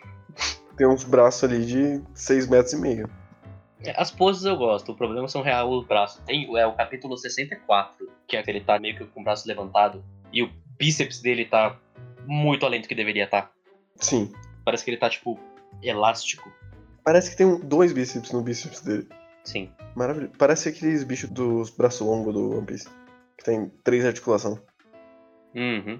Tem 0.76 0.86
uns 0.86 1.04
braços 1.04 1.44
ali 1.44 1.64
de 1.66 2.02
6 2.14 2.48
metros 2.48 2.72
e 2.72 2.76
meio. 2.76 3.08
É, 3.84 4.00
As 4.00 4.10
poses 4.10 4.44
eu 4.44 4.56
gosto, 4.56 4.92
o 4.92 4.96
problema 4.96 5.28
são 5.28 5.42
real 5.42 5.70
os 5.70 5.86
braços. 5.86 6.22
Tem 6.24 6.46
é 6.56 6.66
o 6.66 6.72
capítulo 6.72 7.16
64, 7.16 8.08
que 8.26 8.36
é 8.36 8.42
que 8.42 8.50
ele 8.50 8.60
tá 8.62 8.78
meio 8.78 8.96
que 8.96 9.04
com 9.04 9.20
o 9.20 9.24
braço 9.24 9.46
levantado 9.46 10.02
e 10.32 10.42
o 10.42 10.50
bíceps 10.78 11.20
dele 11.20 11.44
tá 11.44 11.76
muito 12.26 12.64
além 12.64 12.80
do 12.80 12.88
que 12.88 12.94
deveria 12.94 13.24
estar. 13.24 13.52
Sim. 13.96 14.32
Parece 14.64 14.84
que 14.84 14.90
ele 14.90 14.98
tá, 14.98 15.08
tipo, 15.10 15.38
elástico. 15.82 16.50
Parece 17.04 17.30
que 17.30 17.36
tem 17.36 17.46
um- 17.46 17.58
dois 17.60 17.92
bíceps 17.92 18.30
no 18.32 18.42
bíceps 18.42 18.80
dele. 18.80 19.08
Sim. 19.44 19.70
Maravilhoso. 19.96 20.32
Parece 20.38 20.68
aqueles 20.68 21.02
bichos 21.02 21.28
dos 21.30 21.70
braços 21.70 22.06
longos 22.06 22.32
do 22.32 22.58
One 22.58 22.66
Piece. 22.66 22.88
Que 23.36 23.44
tem 23.44 23.70
três 23.82 24.04
articulações. 24.04 24.60
Uhum. 25.54 25.98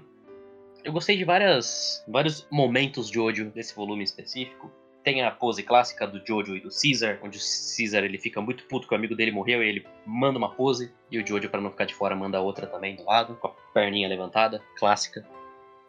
Eu 0.83 0.91
gostei 0.93 1.17
de 1.17 1.23
várias, 1.23 2.03
vários 2.07 2.47
momentos 2.51 3.07
de 3.07 3.15
Jojo 3.15 3.51
nesse 3.55 3.75
volume 3.75 4.03
específico. 4.03 4.71
Tem 5.03 5.21
a 5.21 5.31
pose 5.31 5.61
clássica 5.63 6.07
do 6.07 6.25
Jojo 6.25 6.55
e 6.55 6.61
do 6.61 6.69
Caesar, 6.69 7.19
onde 7.21 7.37
o 7.37 7.41
Caesar 7.41 8.03
ele 8.05 8.17
fica 8.17 8.39
muito 8.39 8.65
puto 8.65 8.87
que 8.87 8.93
o 8.93 8.97
amigo 8.97 9.15
dele 9.15 9.31
morreu 9.31 9.61
e 9.61 9.67
ele 9.67 9.85
manda 10.05 10.37
uma 10.37 10.55
pose. 10.55 10.93
E 11.11 11.19
o 11.19 11.27
Jojo, 11.27 11.49
pra 11.49 11.59
não 11.59 11.69
ficar 11.71 11.85
de 11.85 11.93
fora, 11.93 12.15
manda 12.15 12.39
outra 12.39 12.65
também 12.65 12.95
do 12.95 13.03
lado, 13.03 13.35
com 13.35 13.47
a 13.47 13.51
perninha 13.73 14.07
levantada, 14.07 14.61
clássica. 14.77 15.25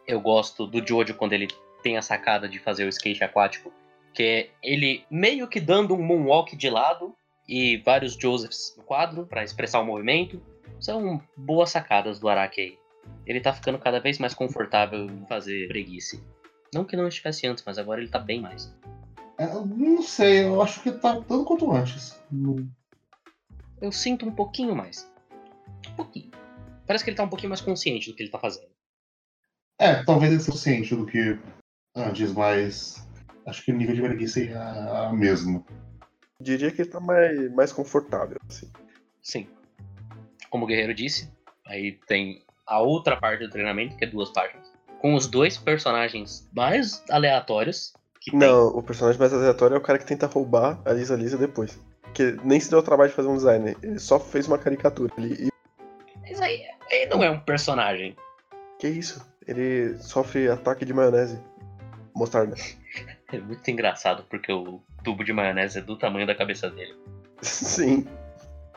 Eu 0.05 0.19
gosto 0.19 0.67
do 0.67 0.85
Jojo 0.85 1.13
quando 1.15 1.33
ele 1.33 1.47
tem 1.85 1.97
a 1.97 2.01
sacada 2.01 2.49
de 2.49 2.57
fazer 2.57 2.83
o 2.85 2.89
skate 2.89 3.23
aquático, 3.23 3.71
que 4.11 4.23
é 4.23 4.49
ele 4.63 5.05
meio 5.07 5.47
que 5.47 5.59
dando 5.59 5.93
um 5.93 6.01
moonwalk 6.01 6.55
de 6.55 6.67
lado 6.67 7.15
e 7.47 7.77
vários 7.77 8.15
Josephs 8.15 8.73
no 8.75 8.81
quadro 8.81 9.27
pra 9.27 9.43
expressar 9.43 9.81
o 9.81 9.85
movimento. 9.85 10.41
São 10.79 11.21
boas 11.37 11.69
sacadas 11.69 12.19
do 12.19 12.27
Araki 12.27 12.59
aí. 12.59 12.79
Ele 13.23 13.39
tá 13.39 13.53
ficando 13.53 13.77
cada 13.77 13.99
vez 13.99 14.17
mais 14.17 14.33
confortável 14.33 15.05
em 15.05 15.27
fazer 15.27 15.67
preguiça. 15.67 16.19
Não 16.73 16.83
que 16.83 16.97
não 16.97 17.07
estivesse 17.07 17.45
antes, 17.45 17.63
mas 17.63 17.77
agora 17.77 18.01
ele 18.01 18.09
tá 18.09 18.17
bem 18.17 18.41
mais. 18.41 18.75
É, 19.37 19.45
eu 19.45 19.63
não 19.63 20.01
sei, 20.01 20.43
eu 20.43 20.59
acho 20.63 20.81
que 20.81 20.91
tá 20.91 21.13
tanto 21.21 21.45
quanto 21.45 21.71
antes. 21.71 22.19
Eu 23.79 23.91
sinto 23.91 24.25
um 24.25 24.33
pouquinho 24.33 24.75
mais. 24.75 25.07
Um 25.87 25.95
pouquinho. 25.95 26.31
Parece 26.87 27.03
que 27.03 27.11
ele 27.11 27.17
tá 27.17 27.23
um 27.23 27.29
pouquinho 27.29 27.49
mais 27.49 27.61
consciente 27.61 28.09
do 28.09 28.15
que 28.15 28.23
ele 28.23 28.31
tá 28.31 28.39
fazendo. 28.39 28.73
É, 29.77 30.03
talvez 30.03 30.31
ele 30.31 30.41
seja 30.41 30.57
ciente 30.57 30.95
do 30.95 31.05
que 31.05 31.37
antes, 31.95 32.31
mas 32.33 33.07
acho 33.45 33.63
que 33.63 33.71
o 33.71 33.75
nível 33.75 33.95
de 33.95 34.01
preguiça 34.01 34.41
é 34.41 35.07
o 35.09 35.13
mesmo. 35.13 35.65
Diria 36.39 36.71
que 36.71 36.81
ele 36.81 36.89
tá 36.89 36.99
mais, 36.99 37.53
mais 37.53 37.71
confortável, 37.71 38.37
assim. 38.49 38.69
Sim. 39.21 39.47
Como 40.49 40.65
o 40.65 40.67
Guerreiro 40.67 40.93
disse, 40.93 41.31
aí 41.65 41.93
tem 42.07 42.43
a 42.67 42.79
outra 42.81 43.15
parte 43.15 43.45
do 43.45 43.49
treinamento, 43.49 43.95
que 43.95 44.03
é 44.03 44.07
duas 44.07 44.29
páginas. 44.31 44.71
Com 44.99 45.13
os 45.15 45.27
dois 45.27 45.57
personagens 45.57 46.49
mais 46.53 47.03
aleatórios 47.09 47.93
que 48.19 48.31
tem. 48.31 48.39
Não, 48.39 48.67
o 48.67 48.81
personagem 48.81 49.19
mais 49.19 49.33
aleatório 49.33 49.75
é 49.75 49.77
o 49.77 49.81
cara 49.81 49.99
que 49.99 50.05
tenta 50.05 50.25
roubar 50.25 50.81
a 50.83 50.91
Lisa 50.91 51.15
Lisa 51.15 51.37
depois. 51.37 51.79
Que 52.13 52.37
nem 52.43 52.59
se 52.59 52.69
deu 52.69 52.79
o 52.79 52.83
trabalho 52.83 53.09
de 53.09 53.15
fazer 53.15 53.27
um 53.27 53.35
design, 53.35 53.75
ele 53.83 53.99
só 53.99 54.19
fez 54.19 54.47
uma 54.47 54.57
caricatura. 54.57 55.13
Ele, 55.17 55.47
e 55.47 55.51
Mas 56.21 56.41
aí, 56.41 56.61
aí 56.91 57.07
não 57.07 57.23
é 57.23 57.29
um 57.29 57.39
personagem. 57.39 58.15
que 58.79 58.87
isso? 58.87 59.25
Ele 59.47 59.95
sofre 59.99 60.49
ataque 60.49 60.85
de 60.85 60.93
maionese. 60.93 61.39
Mostarda. 62.15 62.55
É 63.33 63.39
muito 63.39 63.69
engraçado, 63.69 64.23
porque 64.29 64.51
o 64.53 64.79
tubo 65.03 65.23
de 65.23 65.33
maionese 65.33 65.79
é 65.79 65.81
do 65.81 65.97
tamanho 65.97 66.27
da 66.27 66.35
cabeça 66.35 66.69
dele. 66.69 66.95
Sim. 67.41 68.07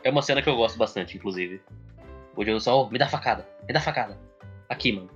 É 0.03 0.11
uma 0.11 0.23
cena 0.23 0.41
que 0.41 0.49
eu 0.49 0.57
gosto 0.57 0.79
bastante, 0.79 1.17
inclusive. 1.17 1.61
O 2.35 2.45
Jojo 2.45 2.61
só, 2.61 2.83
"Oh, 2.83 2.91
me 2.91 2.99
dá 2.99 3.07
facada, 3.07 3.47
me 3.67 3.73
dá 3.75 3.81
facada. 3.81 4.19
Aqui, 4.69 4.93
mano. 4.93 5.11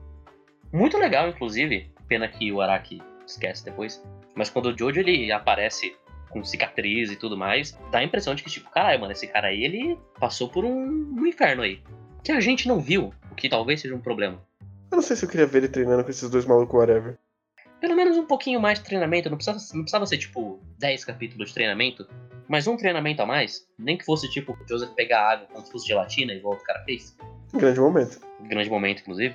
Muito 0.70 0.98
legal, 0.98 1.28
inclusive. 1.28 1.90
Pena 2.06 2.28
que 2.28 2.52
o 2.52 2.61
Araki 2.61 3.02
esquece 3.26 3.64
depois. 3.64 4.02
Mas 4.35 4.50
quando 4.50 4.66
o 4.66 4.78
Jojo 4.78 5.00
ele 5.00 5.32
aparece 5.32 5.96
com 6.28 6.44
cicatriz 6.44 7.11
e 7.11 7.16
tudo 7.16 7.37
mais, 7.37 7.76
dá 7.90 7.98
a 7.98 8.04
impressão 8.04 8.35
de 8.35 8.42
que, 8.42 8.50
tipo, 8.50 8.70
caralho, 8.70 9.00
mano, 9.00 9.12
esse 9.12 9.26
cara 9.26 9.48
aí, 9.48 9.64
ele 9.64 9.98
passou 10.20 10.48
por 10.48 10.64
um, 10.64 10.70
um 11.18 11.26
inferno 11.26 11.62
aí. 11.62 11.82
Que 12.22 12.32
a 12.32 12.40
gente 12.40 12.68
não 12.68 12.80
viu, 12.80 13.12
o 13.30 13.35
que 13.35 13.48
talvez 13.48 13.80
seja 13.80 13.94
um 13.94 14.00
problema. 14.00 14.40
Eu 14.90 14.96
não 14.96 15.02
sei 15.02 15.16
se 15.16 15.24
eu 15.24 15.28
queria 15.28 15.46
ver 15.46 15.58
ele 15.58 15.68
treinando 15.68 16.04
com 16.04 16.11
esses 16.11 16.28
dois 16.30 16.44
malucos 16.44 16.78
whatever. 16.78 17.18
Pelo 17.83 17.97
menos 17.97 18.16
um 18.16 18.25
pouquinho 18.25 18.61
mais 18.61 18.79
de 18.79 18.85
treinamento, 18.85 19.29
não 19.29 19.37
precisava, 19.37 19.59
não 19.75 19.83
precisava 19.83 20.07
ser, 20.07 20.16
tipo, 20.16 20.61
10 20.79 21.05
capítulos 21.05 21.49
de 21.49 21.55
treinamento. 21.55 22.09
Mas 22.47 22.68
um 22.68 22.77
treinamento 22.77 23.21
a 23.23 23.27
mais, 23.27 23.66
nem 23.77 23.99
que 23.99 24.05
fosse 24.05 24.31
tipo 24.31 24.53
o 24.53 24.68
Joseph 24.68 24.92
pegar 24.95 25.33
água 25.33 25.49
como 25.49 25.66
se 25.66 25.73
fosse 25.73 25.88
gelatina, 25.88 26.33
igual 26.33 26.55
o 26.55 26.62
cara 26.62 26.85
fez. 26.85 27.16
Grande 27.53 27.81
momento. 27.81 28.21
Grande 28.42 28.71
momento, 28.71 29.01
inclusive. 29.01 29.35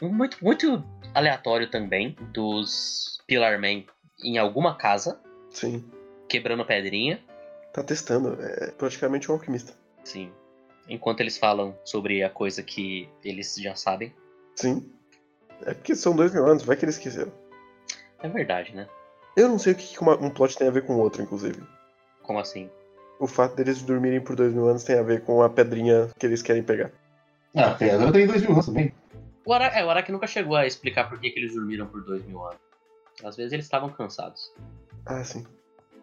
Muito, 0.00 0.38
muito 0.44 0.84
aleatório 1.12 1.68
também 1.68 2.16
dos 2.32 3.20
Pillar 3.26 3.58
Men 3.58 3.84
em 4.22 4.38
alguma 4.38 4.76
casa, 4.76 5.20
Sim. 5.50 5.84
quebrando 6.28 6.64
pedrinha. 6.64 7.20
Tá 7.72 7.82
testando. 7.82 8.38
É 8.40 8.70
praticamente 8.70 9.28
um 9.28 9.34
alquimista. 9.34 9.74
Sim. 10.04 10.30
Enquanto 10.88 11.20
eles 11.20 11.36
falam 11.36 11.76
sobre 11.84 12.22
a 12.22 12.30
coisa 12.30 12.62
que 12.62 13.08
eles 13.24 13.56
já 13.56 13.74
sabem. 13.74 14.14
Sim. 14.54 14.88
É 15.66 15.74
porque 15.74 15.94
são 15.94 16.14
dois 16.14 16.32
mil 16.32 16.46
anos, 16.46 16.62
vai 16.62 16.76
que 16.76 16.84
eles 16.84 16.96
esqueceram. 16.96 17.32
É 18.22 18.28
verdade, 18.28 18.74
né? 18.74 18.86
Eu 19.36 19.48
não 19.48 19.58
sei 19.58 19.72
o 19.72 19.76
que 19.76 19.98
uma- 20.00 20.16
um 20.16 20.30
plot 20.30 20.56
tem 20.56 20.68
a 20.68 20.70
ver 20.70 20.84
com 20.86 20.94
o 20.94 20.98
outro, 20.98 21.22
inclusive. 21.22 21.62
Como 22.22 22.38
assim? 22.38 22.70
O 23.18 23.26
fato 23.26 23.54
deles 23.56 23.82
dormirem 23.82 24.20
por 24.20 24.34
dois 24.36 24.52
mil 24.52 24.68
anos 24.68 24.84
tem 24.84 24.98
a 24.98 25.02
ver 25.02 25.22
com 25.22 25.42
a 25.42 25.48
pedrinha 25.48 26.08
que 26.18 26.26
eles 26.26 26.42
querem 26.42 26.62
pegar. 26.62 26.90
Ah, 27.56 27.68
a 27.70 27.74
pedra 27.74 28.10
tem 28.12 28.26
dois 28.26 28.42
mil 28.42 28.52
anos 28.52 28.66
também. 28.66 28.92
O 29.46 29.52
Araki, 29.52 29.78
é, 29.78 29.84
o 29.84 29.90
Araki 29.90 30.10
nunca 30.12 30.26
chegou 30.26 30.56
a 30.56 30.66
explicar 30.66 31.08
por 31.08 31.20
que, 31.20 31.30
que 31.30 31.38
eles 31.38 31.54
dormiram 31.54 31.86
por 31.86 32.02
dois 32.04 32.24
mil 32.26 32.42
anos. 32.44 32.58
Às 33.22 33.36
vezes 33.36 33.52
eles 33.52 33.64
estavam 33.66 33.90
cansados. 33.90 34.52
Ah, 35.06 35.22
sim. 35.22 35.46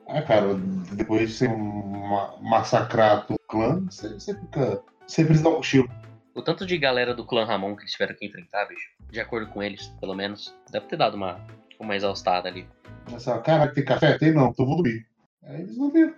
Ah, 0.07 0.21
cara, 0.21 0.53
depois 0.93 1.29
de 1.29 1.35
você 1.35 1.47
ma- 1.47 2.35
massacrar 2.41 3.25
todo 3.25 3.35
o 3.37 3.47
clã, 3.51 3.81
você, 3.89 4.09
você 4.13 4.33
fica. 4.37 4.81
Você 5.07 5.25
precisa 5.25 5.43
dar 5.43 5.49
um 5.49 5.55
cochilo. 5.55 5.89
O 6.33 6.41
tanto 6.41 6.65
de 6.65 6.77
galera 6.77 7.13
do 7.13 7.25
clã 7.25 7.43
Ramon 7.45 7.75
que 7.75 7.81
eles 7.83 7.91
tiveram 7.91 8.15
que 8.15 8.25
enfrentar, 8.25 8.65
bicho, 8.65 8.89
de 9.09 9.19
acordo 9.19 9.51
com 9.51 9.61
eles, 9.61 9.87
pelo 9.99 10.15
menos, 10.15 10.53
deve 10.71 10.87
ter 10.87 10.95
dado 10.97 11.15
uma, 11.15 11.45
uma 11.79 11.95
exaustada 11.95 12.47
ali. 12.47 12.65
Essa, 13.13 13.37
cara, 13.39 13.67
tem 13.71 13.83
café? 13.83 14.17
Tem 14.17 14.31
não, 14.33 14.47
então 14.49 14.63
eu 14.65 14.67
vou 14.69 14.81
dormir. 14.81 15.05
Aí 15.43 15.61
eles 15.61 15.75
dormiram. 15.77 16.13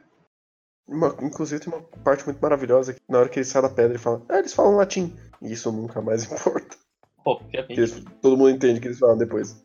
Uma- 0.88 1.16
inclusive 1.22 1.62
tem 1.64 1.74
uma 1.74 1.82
parte 2.04 2.26
muito 2.26 2.40
maravilhosa 2.42 2.94
que 2.94 3.00
na 3.10 3.20
hora 3.20 3.30
que 3.30 3.40
eles 3.40 3.48
saem 3.48 3.64
da 3.68 3.74
pedra 3.74 3.96
e 3.96 4.00
falam, 4.00 4.24
ah, 4.30 4.38
eles 4.38 4.54
falam 4.54 4.76
latim. 4.76 5.16
E 5.42 5.52
isso 5.52 5.72
nunca 5.72 6.02
mais 6.02 6.26
importa. 6.32 6.78
Pô, 7.24 7.38
Que 7.38 7.44
obviamente. 7.46 7.80
eles- 7.80 8.06
todo 8.22 8.38
mundo 8.38 8.50
entende 8.52 8.80
que 8.80 8.88
eles 8.88 9.00
falam 9.00 9.18
depois. 9.18 9.64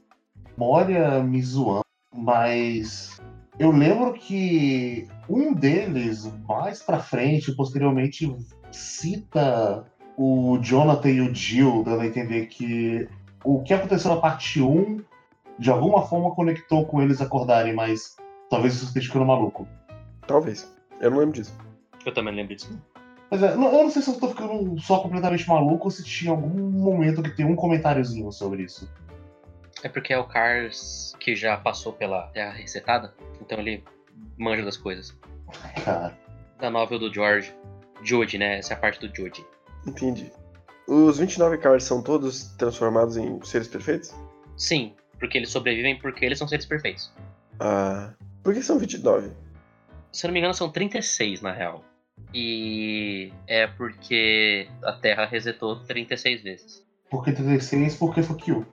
Moria 0.57 1.23
me 1.23 1.43
zoando, 1.43 1.85
mas 2.15 3.21
eu 3.59 3.71
lembro 3.71 4.15
que 4.15 5.07
um 5.29 5.53
deles, 5.53 6.25
mais 6.49 6.83
pra 6.83 7.01
frente, 7.01 7.55
posteriormente, 7.55 8.27
cita 8.73 9.85
o 10.19 10.59
Jonathan 10.61 11.11
e 11.11 11.21
o 11.21 11.33
Jill, 11.33 11.85
dando 11.85 12.03
a 12.03 12.07
entender 12.07 12.47
que 12.47 13.09
o 13.45 13.63
que 13.63 13.73
aconteceu 13.73 14.13
na 14.13 14.21
parte 14.21 14.61
1 14.61 15.01
de 15.57 15.71
alguma 15.71 16.07
forma 16.07 16.35
conectou 16.35 16.85
com 16.87 17.01
eles 17.01 17.21
acordarem, 17.21 17.73
mas 17.73 18.17
talvez 18.51 18.75
isso 18.75 18.87
esteja 18.87 19.07
ficando 19.07 19.27
maluco. 19.27 19.67
Talvez. 20.27 20.77
Eu 21.01 21.13
não 21.13 21.19
lembro 21.19 21.35
disso. 21.35 21.57
Eu 22.05 22.13
também 22.13 22.35
lembro 22.35 22.55
disso. 22.55 22.77
Mas 23.31 23.43
é, 23.43 23.53
eu 23.53 23.59
não 23.59 23.91
sei 23.91 24.03
se 24.03 24.11
eu 24.11 24.19
tô 24.19 24.29
ficando 24.29 24.81
só 24.81 24.99
completamente 24.99 25.49
maluco 25.49 25.85
ou 25.85 25.91
se 25.91 26.03
tinha 26.05 26.33
algum 26.33 26.69
momento 26.71 27.23
que 27.23 27.31
tem 27.31 27.47
um 27.47 27.55
comentáriozinho 27.55 28.33
sobre 28.33 28.65
isso. 28.65 28.91
É 29.85 29.89
porque 29.89 30.13
é 30.13 30.19
o 30.19 30.25
Cars 30.25 31.15
que 31.21 31.37
já 31.37 31.57
passou 31.57 31.93
pela 31.93 32.27
Terra 32.29 32.53
Resetada, 32.53 33.15
então 33.41 33.59
ele 33.61 33.85
manja 34.37 34.65
das 34.65 34.77
coisas. 34.77 35.17
Cara, 35.85 36.19
Da 36.59 36.71
novel 36.71 36.99
do 36.99 37.13
George. 37.13 37.55
Jude, 38.03 38.39
né? 38.39 38.59
Essa 38.59 38.75
é 38.75 38.77
a 38.77 38.81
parte 38.81 38.99
do 39.01 39.15
Jude. 39.15 39.45
Entendi. 39.89 40.31
Os 40.87 41.19
29 41.19 41.59
cards 41.59 41.85
são 41.85 42.03
todos 42.03 42.45
transformados 42.57 43.17
em 43.17 43.43
seres 43.45 43.69
perfeitos? 43.69 44.15
Sim, 44.57 44.95
porque 45.19 45.37
eles 45.39 45.51
sobrevivem 45.51 45.99
porque 45.99 46.25
eles 46.25 46.39
são 46.39 46.49
seres 46.49 46.65
perfeitos. 46.67 47.13
Ah. 47.61 48.13
Por 48.43 48.55
que 48.55 48.63
são 48.63 48.79
29? 48.79 49.31
Se 50.13 50.25
eu 50.25 50.29
não 50.29 50.33
me 50.33 50.39
engano, 50.41 50.55
são 50.55 50.71
36 50.71 51.43
na 51.43 51.53
real. 51.53 51.85
E 52.33 53.33
é 53.47 53.67
porque 53.67 54.69
a 54.83 54.93
Terra 54.93 55.25
resetou 55.27 55.77
36 55.85 56.43
vezes. 56.43 56.85
porque 57.11 57.33
36, 57.33 57.97
porque 57.97 58.23
fuck 58.23 58.49
you. 58.51 58.67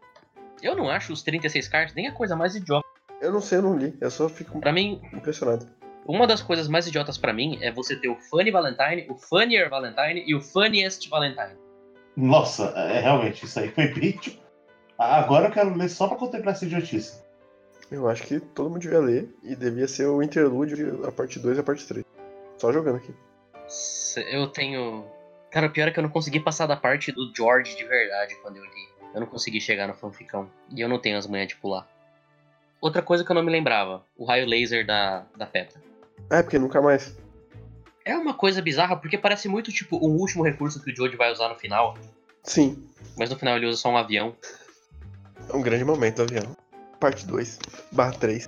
Eu 0.61 0.75
não 0.75 0.89
acho 0.89 1.13
os 1.13 1.21
36 1.21 1.67
cards 1.67 1.93
nem 1.95 2.07
a 2.07 2.11
coisa 2.13 2.35
mais 2.35 2.55
idiota. 2.55 2.85
Eu 3.21 3.31
não 3.31 3.41
sei, 3.41 3.57
eu 3.59 3.61
não 3.61 3.77
li. 3.77 3.95
Eu 4.01 4.09
só 4.09 4.27
fico 4.29 4.59
Pra 4.59 4.71
mim, 4.73 5.01
impressionado. 5.13 5.67
Uma 6.05 6.27
das 6.27 6.41
coisas 6.41 6.67
mais 6.67 6.87
idiotas 6.87 7.17
pra 7.17 7.33
mim 7.33 7.57
é 7.61 7.71
você 7.71 7.95
ter 7.95 8.07
o 8.07 8.15
Funny 8.15 8.51
Valentine, 8.51 9.07
o 9.09 9.15
Funnier 9.15 9.69
Valentine 9.69 10.23
e 10.25 10.35
o 10.35 10.41
Funniest 10.41 11.09
Valentine. 11.09 11.57
Nossa, 12.15 12.65
é 12.77 13.01
realmente, 13.01 13.45
isso 13.45 13.59
aí 13.59 13.69
foi 13.69 13.87
bem. 13.93 14.11
tipo, 14.13 14.39
ah, 14.97 15.17
Agora 15.17 15.47
eu 15.47 15.51
quero 15.51 15.75
ler 15.75 15.89
só 15.89 16.07
pra 16.07 16.17
contemplar 16.17 16.53
essa 16.53 16.65
idiotice. 16.65 17.23
Eu 17.91 18.07
acho 18.07 18.23
que 18.23 18.39
todo 18.39 18.69
mundo 18.69 18.81
devia 18.81 18.99
ler 18.99 19.35
e 19.43 19.55
devia 19.55 19.87
ser 19.87 20.05
o 20.05 20.21
interlúdio, 20.21 21.05
a 21.05 21.11
parte 21.11 21.39
2 21.39 21.57
e 21.57 21.59
a 21.59 21.63
parte 21.63 21.87
3. 21.87 22.05
Só 22.57 22.71
jogando 22.71 22.97
aqui. 22.97 23.13
Eu 24.31 24.47
tenho. 24.47 25.05
Cara, 25.51 25.67
o 25.67 25.69
pior 25.69 25.87
é 25.87 25.91
que 25.91 25.99
eu 25.99 26.03
não 26.03 26.09
consegui 26.09 26.39
passar 26.39 26.67
da 26.67 26.75
parte 26.75 27.11
do 27.11 27.31
George 27.35 27.75
de 27.75 27.83
verdade 27.83 28.35
quando 28.41 28.57
eu 28.57 28.63
li. 28.63 28.89
Eu 29.13 29.19
não 29.21 29.27
consegui 29.27 29.61
chegar 29.61 29.87
no 29.87 29.93
fanficão. 29.93 30.49
E 30.75 30.81
eu 30.81 30.89
não 30.89 30.99
tenho 30.99 31.17
as 31.17 31.27
manhas 31.27 31.47
de 31.47 31.55
pular. 31.55 31.87
Outra 32.81 33.01
coisa 33.01 33.23
que 33.23 33.31
eu 33.31 33.35
não 33.35 33.43
me 33.43 33.51
lembrava: 33.51 34.05
o 34.17 34.25
raio 34.25 34.47
laser 34.47 34.85
da, 34.85 35.25
da 35.35 35.45
Petra. 35.45 35.81
É 36.29 36.41
porque 36.41 36.59
nunca 36.59 36.81
mais. 36.81 37.15
É 38.03 38.15
uma 38.15 38.33
coisa 38.33 38.61
bizarra 38.61 38.95
porque 38.95 39.17
parece 39.17 39.47
muito 39.47 39.71
tipo 39.71 39.97
um 39.97 40.11
último 40.19 40.43
recurso 40.43 40.81
que 40.83 40.91
o 40.91 40.95
George 40.95 41.15
vai 41.17 41.31
usar 41.31 41.49
no 41.49 41.55
final. 41.55 41.97
Sim, 42.43 42.87
Mas 43.17 43.29
no 43.31 43.35
final 43.35 43.57
ele 43.57 43.65
usa 43.65 43.77
só 43.77 43.89
um 43.89 43.97
avião. 43.97 44.35
é 45.51 45.55
um 45.55 45.61
grande 45.61 45.83
momento 45.83 46.21
avião. 46.21 46.55
Parte 46.99 47.25
2, 47.25 47.59
barra 47.91 48.13
3. 48.13 48.47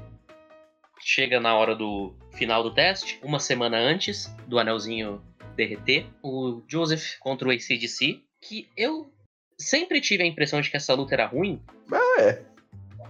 Chega 0.99 1.39
na 1.39 1.55
hora 1.55 1.75
do 1.75 2.13
final 2.33 2.61
do 2.61 2.73
teste, 2.73 3.19
uma 3.23 3.39
semana 3.39 3.77
antes 3.77 4.27
do 4.47 4.59
anelzinho 4.59 5.21
derreter, 5.55 6.05
o 6.21 6.61
Joseph 6.67 7.17
contra 7.19 7.47
o 7.47 7.51
ACDC, 7.51 8.21
que 8.41 8.69
eu 8.77 9.11
sempre 9.57 9.99
tive 9.99 10.21
a 10.23 10.27
impressão 10.27 10.61
de 10.61 10.69
que 10.69 10.77
essa 10.77 10.93
luta 10.93 11.15
era 11.15 11.25
ruim. 11.25 11.59
Ah, 11.91 12.21
é. 12.21 12.43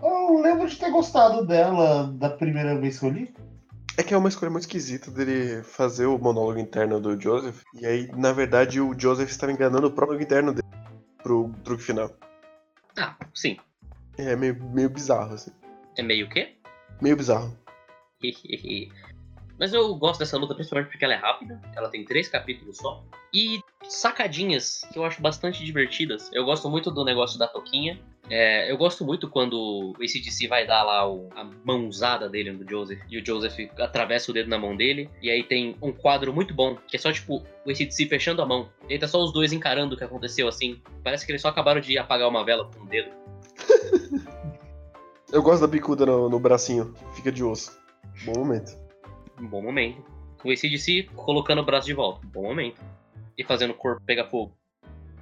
Eu 0.01 0.39
lembro 0.41 0.67
de 0.69 0.77
ter 0.77 0.89
gostado 0.91 1.45
dela 1.45 2.07
da 2.13 2.29
primeira 2.29 2.77
vez 2.79 2.99
que 2.99 3.05
eu 3.05 3.09
li. 3.09 3.33
É 3.97 4.03
que 4.03 4.13
é 4.13 4.17
uma 4.17 4.29
escolha 4.29 4.51
muito 4.51 4.63
esquisita 4.63 5.09
dele 5.09 5.63
fazer 5.63 6.05
o 6.05 6.19
monólogo 6.19 6.59
interno 6.59 7.01
do 7.01 7.19
Joseph. 7.19 7.63
E 7.73 7.83
aí, 7.83 8.07
na 8.15 8.31
verdade, 8.31 8.79
o 8.79 8.93
Joseph 8.97 9.31
estava 9.31 9.51
enganando 9.51 9.87
o 9.87 9.91
próprio 9.91 10.21
interno 10.21 10.53
dele 10.53 10.67
pro 11.23 11.51
truque 11.63 11.81
final. 11.81 12.15
Ah, 12.95 13.15
sim. 13.33 13.57
É 14.15 14.35
meio, 14.35 14.63
meio 14.71 14.89
bizarro, 14.89 15.33
assim. 15.33 15.51
É 15.97 16.03
meio 16.03 16.29
quê? 16.29 16.55
Meio 17.01 17.17
bizarro. 17.17 17.57
Mas 19.59 19.73
eu 19.73 19.95
gosto 19.95 20.19
dessa 20.19 20.37
luta 20.37 20.53
principalmente 20.53 20.91
porque 20.91 21.03
ela 21.03 21.15
é 21.15 21.17
rápida, 21.17 21.59
ela 21.75 21.89
tem 21.89 22.05
três 22.05 22.27
capítulos 22.27 22.77
só. 22.77 23.03
E 23.33 23.59
sacadinhas 23.89 24.81
que 24.93 24.99
eu 24.99 25.03
acho 25.03 25.19
bastante 25.19 25.65
divertidas. 25.65 26.29
Eu 26.31 26.45
gosto 26.45 26.69
muito 26.69 26.91
do 26.91 27.03
negócio 27.03 27.39
da 27.39 27.47
toquinha. 27.47 27.99
É, 28.29 28.69
eu 28.69 28.77
gosto 28.77 29.05
muito 29.05 29.29
quando 29.29 29.53
o 29.57 29.93
ACDC 30.03 30.47
vai 30.49 30.67
dar 30.67 30.83
lá 30.83 31.09
o- 31.09 31.29
a 31.33 31.45
mãozada 31.63 32.27
dele 32.27 32.51
no 32.51 32.69
Joseph. 32.69 32.99
E 33.09 33.17
o 33.19 33.25
Joseph 33.25 33.57
atravessa 33.79 34.31
o 34.31 34.33
dedo 34.33 34.49
na 34.49 34.57
mão 34.57 34.75
dele. 34.75 35.09
E 35.21 35.29
aí 35.29 35.43
tem 35.43 35.77
um 35.81 35.93
quadro 35.93 36.33
muito 36.33 36.53
bom, 36.53 36.75
que 36.87 36.97
é 36.97 36.99
só 36.99 37.11
tipo 37.11 37.41
o 37.65 37.69
ACDC 37.71 38.05
fechando 38.07 38.41
a 38.41 38.45
mão. 38.45 38.69
E 38.89 38.93
aí 38.93 38.99
tá 38.99 39.07
só 39.07 39.23
os 39.23 39.31
dois 39.31 39.53
encarando 39.53 39.95
o 39.95 39.97
que 39.97 40.03
aconteceu 40.03 40.47
assim. 40.47 40.81
Parece 41.03 41.25
que 41.25 41.31
eles 41.31 41.41
só 41.41 41.47
acabaram 41.47 41.79
de 41.79 41.97
apagar 41.97 42.27
uma 42.27 42.43
vela 42.43 42.69
com 42.75 42.83
o 42.83 42.87
dedo. 42.87 43.09
Eu 45.31 45.41
gosto 45.41 45.61
da 45.61 45.67
bicuda 45.67 46.05
no, 46.05 46.29
no 46.29 46.39
bracinho. 46.39 46.93
Fica 47.15 47.31
de 47.31 47.43
osso. 47.43 47.77
Bom 48.25 48.33
momento. 48.39 48.75
Um 49.39 49.47
bom 49.47 49.61
momento. 49.61 50.03
O 50.43 50.51
ACDC 50.51 51.09
colocando 51.15 51.61
o 51.61 51.65
braço 51.65 51.87
de 51.87 51.93
volta. 51.93 52.25
Um 52.25 52.29
bom 52.29 52.43
momento. 52.43 52.81
E 53.37 53.43
fazendo 53.43 53.71
o 53.71 53.73
corpo 53.73 54.01
pegar 54.05 54.25
fogo. 54.25 54.53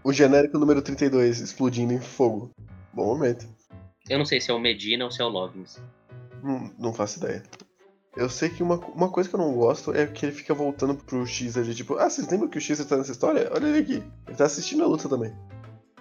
O 0.03 0.13
genérico 0.13 0.57
número 0.59 0.81
32 0.81 1.39
explodindo 1.39 1.91
em 1.93 1.99
fogo. 1.99 2.51
Bom 2.95 3.05
momento. 3.05 3.45
Eu 4.09 4.17
não 4.17 4.25
sei 4.25 4.39
se 4.39 4.49
é 4.49 4.53
o 4.53 4.59
Medina 4.59 5.03
ou 5.05 5.11
se 5.11 5.21
é 5.21 5.25
o 5.25 5.29
Loggins. 5.29 5.81
Não, 6.41 6.71
não 6.79 6.93
faço 6.93 7.19
ideia. 7.19 7.43
Eu 8.15 8.29
sei 8.29 8.49
que 8.49 8.63
uma, 8.63 8.77
uma 8.77 9.11
coisa 9.11 9.27
que 9.27 9.35
eu 9.35 9.39
não 9.39 9.53
gosto 9.53 9.93
é 9.93 10.07
que 10.07 10.25
ele 10.25 10.31
fica 10.31 10.53
voltando 10.53 10.95
pro 10.95 11.25
X 11.27 11.57
ali, 11.57 11.75
tipo, 11.75 11.95
ah, 11.95 12.09
vocês 12.09 12.29
lembram 12.29 12.47
que 12.47 12.57
o 12.57 12.61
X 12.61 12.83
tá 12.85 12.95
nessa 12.95 13.11
história? 13.11 13.51
Olha 13.53 13.67
ele 13.67 13.79
aqui. 13.79 14.03
Ele 14.27 14.37
tá 14.37 14.45
assistindo 14.45 14.83
a 14.83 14.87
luta 14.87 15.09
também. 15.09 15.35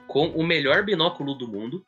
Com 0.07 0.29
o 0.29 0.47
melhor 0.47 0.85
binóculo 0.85 1.35
do 1.35 1.49
mundo. 1.49 1.85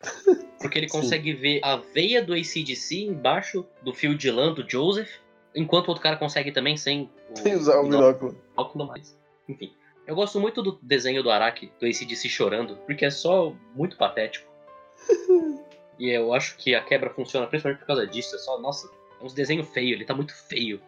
Porque 0.60 0.78
ele 0.78 0.88
consegue 0.88 1.32
ver 1.32 1.60
a 1.62 1.76
veia 1.76 2.20
do 2.24 2.32
ACDC 2.32 3.04
embaixo 3.04 3.64
do 3.82 3.94
fio 3.94 4.16
de 4.16 4.30
lã 4.30 4.52
do 4.52 4.68
Joseph. 4.68 5.10
Enquanto 5.54 5.86
o 5.86 5.90
outro 5.90 6.02
cara 6.02 6.16
consegue 6.16 6.50
também 6.50 6.76
sem 6.76 7.08
o 7.30 7.38
Sem 7.38 7.54
usar 7.54 7.78
o 7.78 7.84
binóculo. 7.84 8.36
binóculo 8.56 8.86
mais. 8.86 9.16
Enfim. 9.48 9.72
Eu 10.06 10.14
gosto 10.14 10.38
muito 10.40 10.62
do 10.62 10.78
desenho 10.82 11.22
do 11.22 11.30
Araki, 11.30 11.72
do 11.80 11.86
ACDC 11.86 12.28
chorando, 12.28 12.76
porque 12.86 13.04
é 13.04 13.10
só 13.10 13.52
muito 13.74 13.96
patético. 13.96 14.48
e 15.98 16.10
eu 16.10 16.32
acho 16.32 16.56
que 16.56 16.74
a 16.74 16.82
quebra 16.82 17.10
funciona 17.10 17.46
principalmente 17.46 17.80
por 17.80 17.86
causa 17.86 18.06
disso. 18.06 18.36
É 18.36 18.38
só, 18.38 18.60
nossa, 18.60 18.88
é 19.20 19.24
uns 19.24 19.34
desenhos 19.34 19.68
feios, 19.68 19.92
ele 19.96 20.04
tá 20.04 20.14
muito 20.14 20.34
feio. 20.34 20.80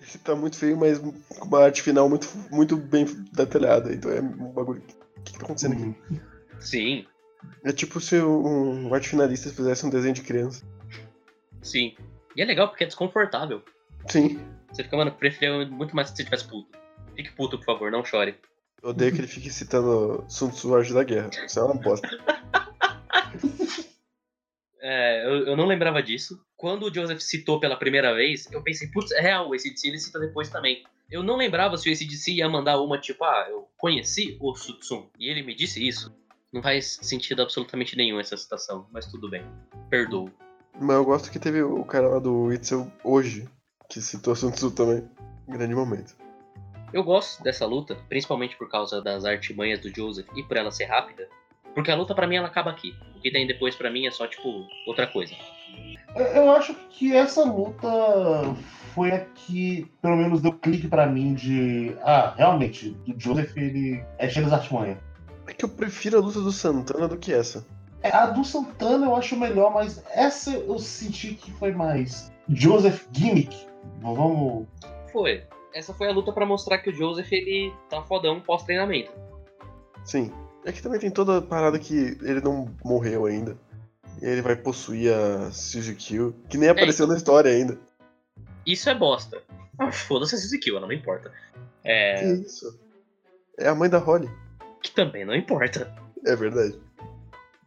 Ele 0.00 0.18
tá 0.22 0.34
muito 0.34 0.56
feio, 0.58 0.76
mas 0.76 0.98
com 0.98 1.44
uma 1.44 1.64
arte 1.64 1.82
final 1.82 2.08
muito, 2.08 2.28
muito 2.50 2.76
bem 2.76 3.06
detalhada. 3.32 3.92
Então 3.92 4.10
é 4.10 4.20
um 4.20 4.52
bagulho. 4.52 4.82
O 5.16 5.22
que, 5.22 5.32
que 5.32 5.38
tá 5.38 5.44
acontecendo 5.44 5.72
aqui? 5.74 5.84
Hum, 6.10 6.20
Sim, 6.58 7.06
É 7.64 7.72
tipo 7.72 8.00
se 8.00 8.20
um 8.20 8.92
arte 8.92 9.08
finalista 9.08 9.48
fizesse 9.50 9.84
um 9.86 9.90
desenho 9.90 10.14
de 10.14 10.22
criança. 10.22 10.62
sim. 11.62 11.96
E 12.36 12.42
é 12.42 12.44
legal 12.44 12.68
porque 12.68 12.84
é 12.84 12.86
desconfortável. 12.86 13.62
Sim. 14.08 14.40
Você 14.70 14.84
fica, 14.84 14.96
mano, 14.96 15.10
preferia 15.10 15.66
muito 15.66 15.96
mais 15.96 16.10
que 16.10 16.16
você 16.16 16.24
tivesse 16.24 16.44
puto. 16.44 16.78
Fique 17.16 17.32
puto, 17.32 17.58
por 17.58 17.64
favor, 17.64 17.90
não 17.90 18.04
chore. 18.04 18.36
Eu 18.82 18.90
odeio 18.90 19.12
que 19.12 19.18
ele 19.18 19.26
fique 19.26 19.50
citando 19.50 20.24
Sun 20.28 20.50
Tzu 20.50 20.74
Arte 20.74 20.94
da 20.94 21.04
Guerra. 21.04 21.30
Isso 21.46 21.58
é 21.58 21.62
uma 21.62 21.74
bosta. 21.74 22.08
É, 24.82 25.26
eu, 25.26 25.46
eu 25.48 25.56
não 25.56 25.66
lembrava 25.66 26.02
disso. 26.02 26.42
Quando 26.56 26.84
o 26.84 26.94
Joseph 26.94 27.20
citou 27.20 27.60
pela 27.60 27.76
primeira 27.76 28.14
vez, 28.14 28.50
eu 28.50 28.62
pensei, 28.62 28.88
putz, 28.88 29.12
é 29.12 29.20
real, 29.20 29.48
o 29.48 29.52
ACDC 29.52 29.86
ele 29.86 29.98
cita 29.98 30.18
depois 30.18 30.48
também. 30.48 30.82
Eu 31.10 31.22
não 31.22 31.36
lembrava 31.36 31.76
se 31.76 31.88
o 31.88 31.92
ACDC 31.92 32.32
ia 32.32 32.48
mandar 32.48 32.80
uma 32.80 32.98
tipo, 32.98 33.22
ah, 33.22 33.46
eu 33.50 33.68
conheci 33.76 34.38
o 34.40 34.54
Sutsum. 34.54 35.08
E 35.18 35.28
ele 35.28 35.42
me 35.42 35.54
disse 35.54 35.86
isso. 35.86 36.14
Não 36.52 36.62
faz 36.62 36.98
sentido 37.02 37.42
absolutamente 37.42 37.96
nenhum 37.96 38.18
essa 38.18 38.36
citação, 38.36 38.86
mas 38.90 39.06
tudo 39.06 39.28
bem. 39.28 39.44
Perdoo. 39.90 40.30
Mas 40.80 40.96
eu 40.96 41.04
gosto 41.04 41.30
que 41.30 41.38
teve 41.38 41.62
o 41.62 41.84
cara 41.84 42.08
lá 42.08 42.18
do 42.18 42.52
Itzel 42.52 42.90
hoje, 43.04 43.46
que 43.88 44.00
citou 44.00 44.34
Sun 44.34 44.50
Tzu 44.50 44.70
também. 44.70 45.08
Grande 45.46 45.74
momento. 45.74 46.16
Eu 46.92 47.04
gosto 47.04 47.42
dessa 47.42 47.64
luta, 47.66 47.96
principalmente 48.08 48.56
por 48.56 48.68
causa 48.68 49.00
das 49.00 49.24
artimanhas 49.24 49.80
do 49.80 49.94
Joseph 49.94 50.26
e 50.36 50.42
por 50.42 50.56
ela 50.56 50.70
ser 50.70 50.86
rápida. 50.86 51.28
Porque 51.74 51.90
a 51.90 51.94
luta 51.96 52.14
pra 52.14 52.26
mim 52.26 52.36
ela 52.36 52.48
acaba 52.48 52.70
aqui. 52.70 52.94
O 53.16 53.20
que 53.20 53.30
tem 53.30 53.46
depois 53.46 53.74
pra 53.76 53.90
mim 53.90 54.06
é 54.06 54.10
só 54.10 54.26
tipo 54.26 54.66
outra 54.86 55.06
coisa. 55.06 55.34
Eu- 56.34 56.50
acho 56.52 56.74
que 56.90 57.14
essa 57.14 57.44
luta 57.44 57.88
foi 58.92 59.12
a 59.12 59.20
que, 59.20 59.86
pelo 60.02 60.16
menos, 60.16 60.42
deu 60.42 60.52
clique 60.52 60.88
pra 60.88 61.06
mim 61.06 61.32
de. 61.34 61.96
Ah, 62.02 62.34
realmente, 62.36 62.96
o 63.06 63.14
Joseph 63.16 63.56
ele 63.56 64.04
é 64.18 64.28
cheio 64.28 64.46
das 64.46 64.54
artimanhas. 64.60 64.98
É 65.46 65.52
que 65.52 65.64
eu 65.64 65.68
prefiro 65.68 66.18
a 66.18 66.20
luta 66.20 66.40
do 66.40 66.50
Santana 66.50 67.06
do 67.06 67.16
que 67.16 67.32
essa. 67.32 67.64
É, 68.02 68.10
A 68.16 68.26
do 68.26 68.44
Santana 68.44 69.06
eu 69.06 69.14
acho 69.14 69.36
melhor, 69.36 69.72
mas 69.72 70.02
essa 70.12 70.50
eu 70.50 70.78
senti 70.78 71.34
que 71.34 71.52
foi 71.52 71.70
mais 71.72 72.32
Joseph 72.48 73.06
Gimmick. 73.12 73.54
Vamos. 74.00 74.66
Foi. 75.12 75.44
Essa 75.72 75.94
foi 75.94 76.08
a 76.08 76.12
luta 76.12 76.32
pra 76.32 76.44
mostrar 76.44 76.78
que 76.78 76.90
o 76.90 76.92
Joseph 76.92 77.30
ele 77.32 77.72
tá 77.88 78.02
fodão 78.02 78.40
pós-treinamento. 78.40 79.12
Sim. 80.04 80.32
É 80.64 80.72
que 80.72 80.82
também 80.82 81.00
tem 81.00 81.10
toda 81.10 81.38
a 81.38 81.42
parada 81.42 81.78
que 81.78 82.18
ele 82.22 82.40
não 82.40 82.68
morreu 82.84 83.26
ainda. 83.26 83.56
E 84.20 84.26
ele 84.26 84.42
vai 84.42 84.56
possuir 84.56 85.12
a 85.12 85.50
Suzy 85.50 85.94
Kill, 85.94 86.34
que 86.48 86.58
nem 86.58 86.68
apareceu 86.68 87.06
na 87.06 87.16
história 87.16 87.50
ainda. 87.50 87.78
Isso 88.66 88.90
é 88.90 88.94
bosta. 88.94 89.42
Ah, 89.78 89.90
Foda-se 89.90 90.34
a 90.34 90.38
Suzy 90.38 90.58
Kill, 90.58 90.78
não 90.78 90.92
importa. 90.92 91.32
É. 91.82 92.20
Que 92.20 92.42
isso? 92.42 92.78
É 93.58 93.68
a 93.68 93.74
mãe 93.74 93.88
da 93.88 93.98
Holly. 93.98 94.28
Que 94.82 94.90
também 94.90 95.24
não 95.24 95.34
importa. 95.34 95.94
É 96.26 96.36
verdade. 96.36 96.78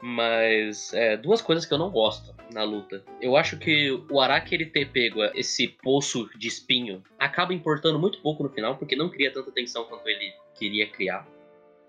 Mas 0.01 0.93
é, 0.93 1.17
duas 1.17 1.41
coisas 1.41 1.65
que 1.65 1.73
eu 1.73 1.77
não 1.77 1.89
gosto 1.89 2.35
na 2.53 2.63
luta. 2.63 3.03
Eu 3.19 3.35
acho 3.35 3.57
que 3.57 3.91
o 4.09 4.19
Araki 4.21 4.55
ele 4.55 4.65
ter 4.67 4.89
pego 4.89 5.23
esse 5.35 5.67
poço 5.67 6.29
de 6.37 6.47
espinho 6.47 7.03
acaba 7.19 7.53
importando 7.53 7.99
muito 7.99 8.21
pouco 8.21 8.43
no 8.43 8.49
final, 8.49 8.77
porque 8.77 8.95
não 8.95 9.09
cria 9.09 9.33
tanta 9.33 9.51
tensão 9.51 9.85
quanto 9.85 10.07
ele 10.07 10.31
queria 10.55 10.87
criar. 10.87 11.27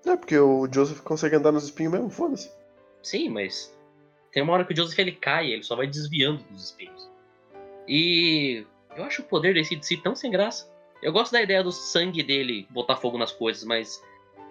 É 0.06 0.16
porque 0.16 0.38
o 0.38 0.68
Joseph 0.70 1.00
consegue 1.00 1.36
andar 1.36 1.52
nos 1.52 1.64
espinhos 1.64 1.92
mesmo, 1.92 2.10
foda-se. 2.10 2.50
Sim, 3.02 3.28
mas 3.30 3.74
tem 4.32 4.42
uma 4.42 4.52
hora 4.52 4.64
que 4.64 4.72
o 4.72 4.76
Joseph 4.76 4.98
ele 4.98 5.12
cai, 5.12 5.52
ele 5.52 5.62
só 5.62 5.76
vai 5.76 5.86
desviando 5.86 6.42
dos 6.50 6.64
espinhos. 6.64 7.08
E 7.86 8.64
eu 8.96 9.04
acho 9.04 9.22
o 9.22 9.24
poder 9.24 9.54
desse 9.54 9.76
de 9.76 9.86
si 9.86 9.96
tão 9.96 10.14
sem 10.14 10.30
graça. 10.30 10.68
Eu 11.02 11.12
gosto 11.12 11.32
da 11.32 11.42
ideia 11.42 11.62
do 11.62 11.70
sangue 11.70 12.22
dele 12.22 12.66
botar 12.70 12.96
fogo 12.96 13.18
nas 13.18 13.30
coisas, 13.30 13.64
mas 13.64 14.02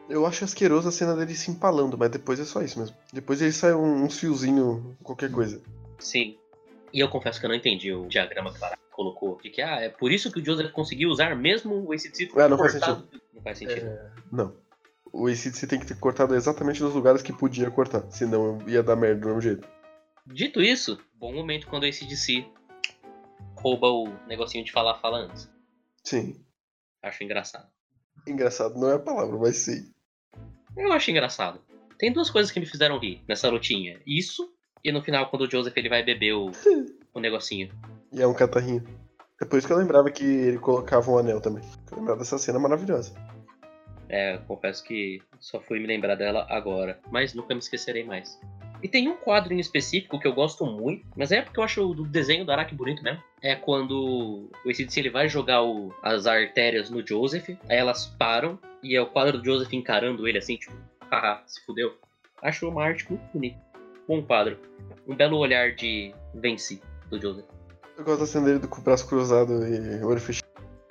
Eu 0.09 0.25
acho 0.25 0.43
asqueroso 0.43 0.87
a 0.87 0.91
cena 0.91 1.15
dele 1.15 1.33
se 1.33 1.49
empalando, 1.49 1.97
mas 1.97 2.11
depois 2.11 2.39
é 2.39 2.45
só 2.45 2.61
isso 2.61 2.79
mesmo. 2.79 2.95
Depois 3.11 3.41
ele 3.41 3.51
sai 3.51 3.73
um, 3.73 4.03
uns 4.03 4.19
fiozinhos, 4.19 4.81
qualquer 5.01 5.31
coisa. 5.31 5.61
Sim. 5.99 6.37
E 6.91 6.99
eu 6.99 7.09
confesso 7.09 7.39
que 7.39 7.45
eu 7.45 7.49
não 7.49 7.55
entendi 7.55 7.91
o 7.91 8.07
diagrama 8.07 8.53
que 8.53 8.61
o 8.61 8.65
Araki 8.65 8.83
colocou. 8.91 9.39
De 9.41 9.49
que, 9.49 9.61
ah, 9.61 9.81
é 9.81 9.89
por 9.89 10.11
isso 10.11 10.31
que 10.31 10.39
o 10.39 10.45
Joseph 10.45 10.71
conseguiu 10.71 11.09
usar 11.09 11.35
mesmo 11.35 11.83
o 11.83 11.91
ACDC 11.91 12.31
É, 12.35 12.47
não 12.47 12.57
faz 12.57 12.73
cortado. 12.73 13.09
Não 13.33 13.41
faz 13.41 13.57
sentido. 13.57 13.87
Não. 14.31 14.55
O 15.11 15.27
ACDC 15.27 15.67
tem 15.67 15.79
que 15.79 15.85
ter 15.85 15.99
cortado 15.99 16.35
exatamente 16.35 16.81
nos 16.81 16.93
lugares 16.93 17.21
que 17.21 17.33
podia 17.33 17.69
cortar, 17.69 18.09
senão 18.11 18.59
ia 18.67 18.81
dar 18.81 18.95
merda 18.95 19.21
do 19.21 19.27
mesmo 19.27 19.41
jeito. 19.41 19.67
Dito 20.25 20.61
isso, 20.61 20.97
bom 21.15 21.33
momento 21.33 21.67
quando 21.67 21.83
o 21.83 21.85
ACDC 21.85 22.45
rouba 23.57 23.87
o 23.87 24.07
negocinho 24.27 24.63
de 24.63 24.71
falar 24.71 24.95
fala 24.95 25.19
antes. 25.19 25.49
Sim. 26.03 26.43
Acho 27.01 27.23
engraçado. 27.23 27.67
Engraçado 28.27 28.79
não 28.79 28.89
é 28.89 28.95
a 28.95 28.99
palavra, 28.99 29.37
mas 29.37 29.57
sim. 29.57 29.91
Eu 30.75 30.91
acho 30.91 31.11
engraçado. 31.11 31.61
Tem 31.97 32.11
duas 32.11 32.29
coisas 32.29 32.51
que 32.51 32.59
me 32.59 32.65
fizeram 32.65 32.97
rir 32.97 33.23
nessa 33.27 33.49
lutinha. 33.49 34.01
Isso 34.05 34.52
e 34.83 34.91
no 34.91 35.01
final 35.01 35.29
quando 35.29 35.43
o 35.43 35.49
Joseph 35.51 35.75
ele 35.77 35.89
vai 35.89 36.03
beber 36.03 36.33
o, 36.33 36.51
o 37.13 37.19
negocinho. 37.19 37.69
E 38.11 38.21
é 38.21 38.27
um 38.27 38.33
catarrinho. 38.33 38.83
É 39.41 39.45
por 39.45 39.57
isso 39.57 39.67
que 39.67 39.73
eu 39.73 39.77
lembrava 39.77 40.09
que 40.11 40.23
ele 40.23 40.57
colocava 40.59 41.09
um 41.11 41.17
anel 41.17 41.41
também. 41.41 41.63
Eu 41.91 41.97
lembrava 41.97 42.19
dessa 42.19 42.37
cena 42.37 42.59
maravilhosa. 42.59 43.13
É, 44.09 44.37
confesso 44.47 44.83
que 44.83 45.21
só 45.39 45.59
fui 45.59 45.79
me 45.79 45.87
lembrar 45.87 46.15
dela 46.15 46.45
agora, 46.49 46.99
mas 47.09 47.33
nunca 47.33 47.53
me 47.55 47.59
esquecerei 47.59 48.03
mais. 48.03 48.39
E 48.81 48.87
tem 48.87 49.07
um 49.07 49.15
quadro 49.15 49.53
em 49.53 49.59
específico 49.59 50.19
que 50.19 50.27
eu 50.27 50.33
gosto 50.33 50.65
muito, 50.65 51.05
mas 51.15 51.31
é 51.31 51.41
porque 51.41 51.57
eu 51.59 51.63
acho 51.63 51.81
o 51.89 52.05
desenho 52.05 52.45
do 52.45 52.51
Araki 52.51 52.75
bonito 52.75 53.01
mesmo. 53.01 53.23
É 53.41 53.55
quando 53.55 54.49
o 54.65 54.69
ACDC 54.69 54.99
ele 54.99 55.09
vai 55.09 55.27
jogar 55.29 55.63
o- 55.63 55.93
as 56.03 56.27
artérias 56.27 56.89
no 56.89 57.05
Joseph, 57.05 57.49
aí 57.69 57.77
elas 57.77 58.05
param, 58.19 58.59
e 58.83 58.95
é 58.95 59.01
o 59.01 59.07
quadro 59.07 59.37
do 59.39 59.45
Joseph 59.45 59.71
encarando 59.73 60.27
ele 60.27 60.37
assim, 60.37 60.57
tipo, 60.57 60.73
haha, 61.09 61.41
se 61.47 61.65
fudeu. 61.65 61.97
Acho 62.41 62.67
uma 62.69 62.83
arte 62.83 63.09
muito 63.09 63.23
bonita. 63.33 63.57
Bom 64.07 64.21
quadro. 64.21 64.57
Um 65.07 65.15
belo 65.15 65.37
olhar 65.37 65.73
de 65.75 66.13
venci 66.35 66.81
do 67.09 67.21
Joseph. 67.21 67.45
Eu 67.97 68.03
gosto 68.03 68.21
da 68.21 68.25
cena 68.25 68.45
dele 68.45 68.67
com 68.67 68.81
o 68.81 68.83
braço 68.83 69.07
cruzado 69.07 69.65
e 69.67 70.03
olho 70.03 70.19
fechado. 70.19 70.47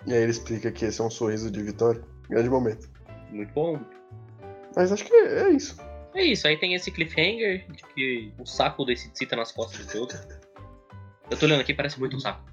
E 0.07 0.13
aí 0.13 0.23
ele 0.23 0.31
explica 0.31 0.71
que 0.71 0.85
esse 0.85 1.01
é 1.01 1.05
um 1.05 1.11
sorriso 1.11 1.51
de 1.51 1.63
vitória. 1.63 2.03
Grande 2.29 2.49
momento. 2.49 2.89
Muito 3.31 3.53
bom. 3.53 3.79
Mas 4.75 4.91
acho 4.93 5.05
que 5.05 5.13
é, 5.15 5.43
é 5.45 5.51
isso. 5.51 5.77
É 6.15 6.23
isso, 6.25 6.47
aí 6.47 6.59
tem 6.59 6.75
esse 6.75 6.91
cliffhanger 6.91 7.67
de 7.71 7.83
que 7.95 8.33
o 8.39 8.45
saco 8.45 8.85
desse 8.85 9.11
tá 9.27 9.37
nas 9.37 9.51
costas 9.51 9.87
do 9.87 9.93
Joseph. 9.93 10.25
Eu 11.31 11.39
tô 11.39 11.47
olhando 11.47 11.61
aqui, 11.61 11.73
parece 11.73 11.99
muito 11.99 12.17
um 12.17 12.21
saco. 12.21 12.45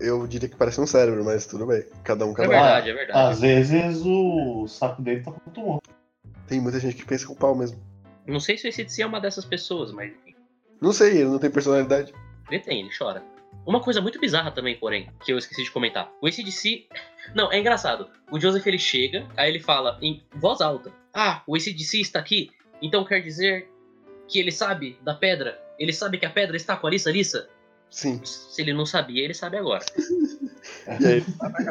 Eu 0.00 0.26
diria 0.26 0.48
que 0.48 0.56
parece 0.56 0.80
um 0.80 0.86
cérebro, 0.86 1.22
mas 1.24 1.46
tudo 1.46 1.66
bem. 1.66 1.84
Cada 2.02 2.24
um, 2.26 2.32
É 2.32 2.34
cada 2.34 2.48
um. 2.48 2.50
verdade, 2.50 2.90
é 2.90 2.94
verdade. 2.94 3.32
Às 3.32 3.40
vezes 3.40 4.02
o 4.04 4.66
saco 4.66 5.02
dele 5.02 5.22
tá 5.22 5.30
muito 5.30 5.60
morto. 5.60 5.90
Tem 6.46 6.60
muita 6.60 6.80
gente 6.80 6.96
que 6.96 7.04
pensa 7.04 7.26
com 7.26 7.34
o 7.34 7.36
pau 7.36 7.54
mesmo. 7.54 7.78
Não 8.26 8.40
sei 8.40 8.56
se 8.56 8.66
o 8.66 8.70
ACDC 8.70 9.02
é 9.02 9.06
uma 9.06 9.20
dessas 9.20 9.44
pessoas, 9.44 9.92
mas 9.92 10.12
enfim. 10.12 10.34
Não 10.80 10.92
sei, 10.92 11.18
ele 11.18 11.24
não 11.24 11.38
tem 11.38 11.50
personalidade. 11.50 12.12
Ele 12.50 12.60
tem, 12.60 12.80
ele 12.80 12.90
chora. 12.96 13.22
Uma 13.66 13.80
coisa 13.80 14.00
muito 14.00 14.20
bizarra 14.20 14.50
também, 14.50 14.76
porém, 14.78 15.08
que 15.24 15.32
eu 15.32 15.38
esqueci 15.38 15.62
de 15.64 15.70
comentar. 15.70 16.12
O 16.20 16.26
ACDC. 16.26 16.86
Não, 17.34 17.50
é 17.50 17.58
engraçado. 17.58 18.10
O 18.30 18.38
Joseph 18.38 18.66
ele 18.66 18.78
chega, 18.78 19.26
aí 19.34 19.48
ele 19.48 19.60
fala 19.60 19.98
em 20.02 20.22
voz 20.34 20.60
alta: 20.60 20.92
Ah, 21.14 21.42
o 21.46 21.56
ACDC 21.56 22.00
está 22.00 22.18
aqui, 22.18 22.50
então 22.82 23.02
quer 23.04 23.20
dizer 23.22 23.66
que 24.28 24.38
ele 24.38 24.52
sabe 24.52 24.98
da 25.02 25.14
pedra? 25.14 25.58
Ele 25.78 25.92
sabe 25.92 26.18
que 26.18 26.26
a 26.26 26.30
pedra 26.30 26.54
está 26.56 26.76
com 26.76 26.86
a 26.86 26.90
Lissa 26.90 27.10
Lissa? 27.10 27.48
Sim. 27.88 28.20
Se 28.24 28.60
ele 28.60 28.74
não 28.74 28.84
sabia, 28.84 29.24
ele 29.24 29.34
sabe 29.34 29.56
agora. 29.56 29.84
E 31.00 31.06
aí, 31.06 31.24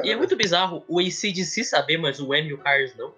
E 0.04 0.12
é 0.12 0.16
muito 0.16 0.36
bizarro 0.36 0.84
o 0.88 1.00
ACDC 1.00 1.64
saber, 1.64 1.98
mas 1.98 2.20
o 2.20 2.34
M 2.34 2.50
e 2.50 2.54
o 2.54 2.58
Cars 2.58 2.96
não. 2.96 3.14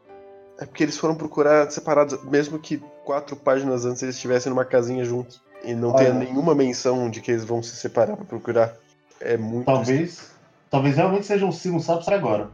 é 0.58 0.66
porque 0.66 0.84
eles 0.84 0.98
foram 0.98 1.16
procurar 1.16 1.70
separados, 1.70 2.22
mesmo 2.26 2.60
que 2.60 2.82
quatro 3.06 3.36
páginas 3.36 3.86
antes 3.86 4.02
eles 4.04 4.16
estivessem 4.16 4.50
numa 4.50 4.66
casinha 4.66 5.06
juntos. 5.06 5.42
E 5.64 5.74
não 5.74 5.90
Olha. 5.90 5.98
tenha 5.98 6.14
nenhuma 6.14 6.54
menção 6.54 7.10
de 7.10 7.22
que 7.22 7.32
eles 7.32 7.46
vão 7.46 7.64
se 7.64 7.76
separar 7.76 8.18
pra 8.18 8.26
procurar. 8.26 8.76
É 9.22 9.38
muito. 9.38 9.66
Talvez. 9.66 10.36
Talvez 10.70 10.96
realmente 10.98 11.26
seja 11.26 11.46
um 11.46 11.52
si, 11.52 11.70
não 11.70 11.80
sabe 11.80 12.04
se 12.04 12.12
é 12.12 12.16
agora. 12.16 12.50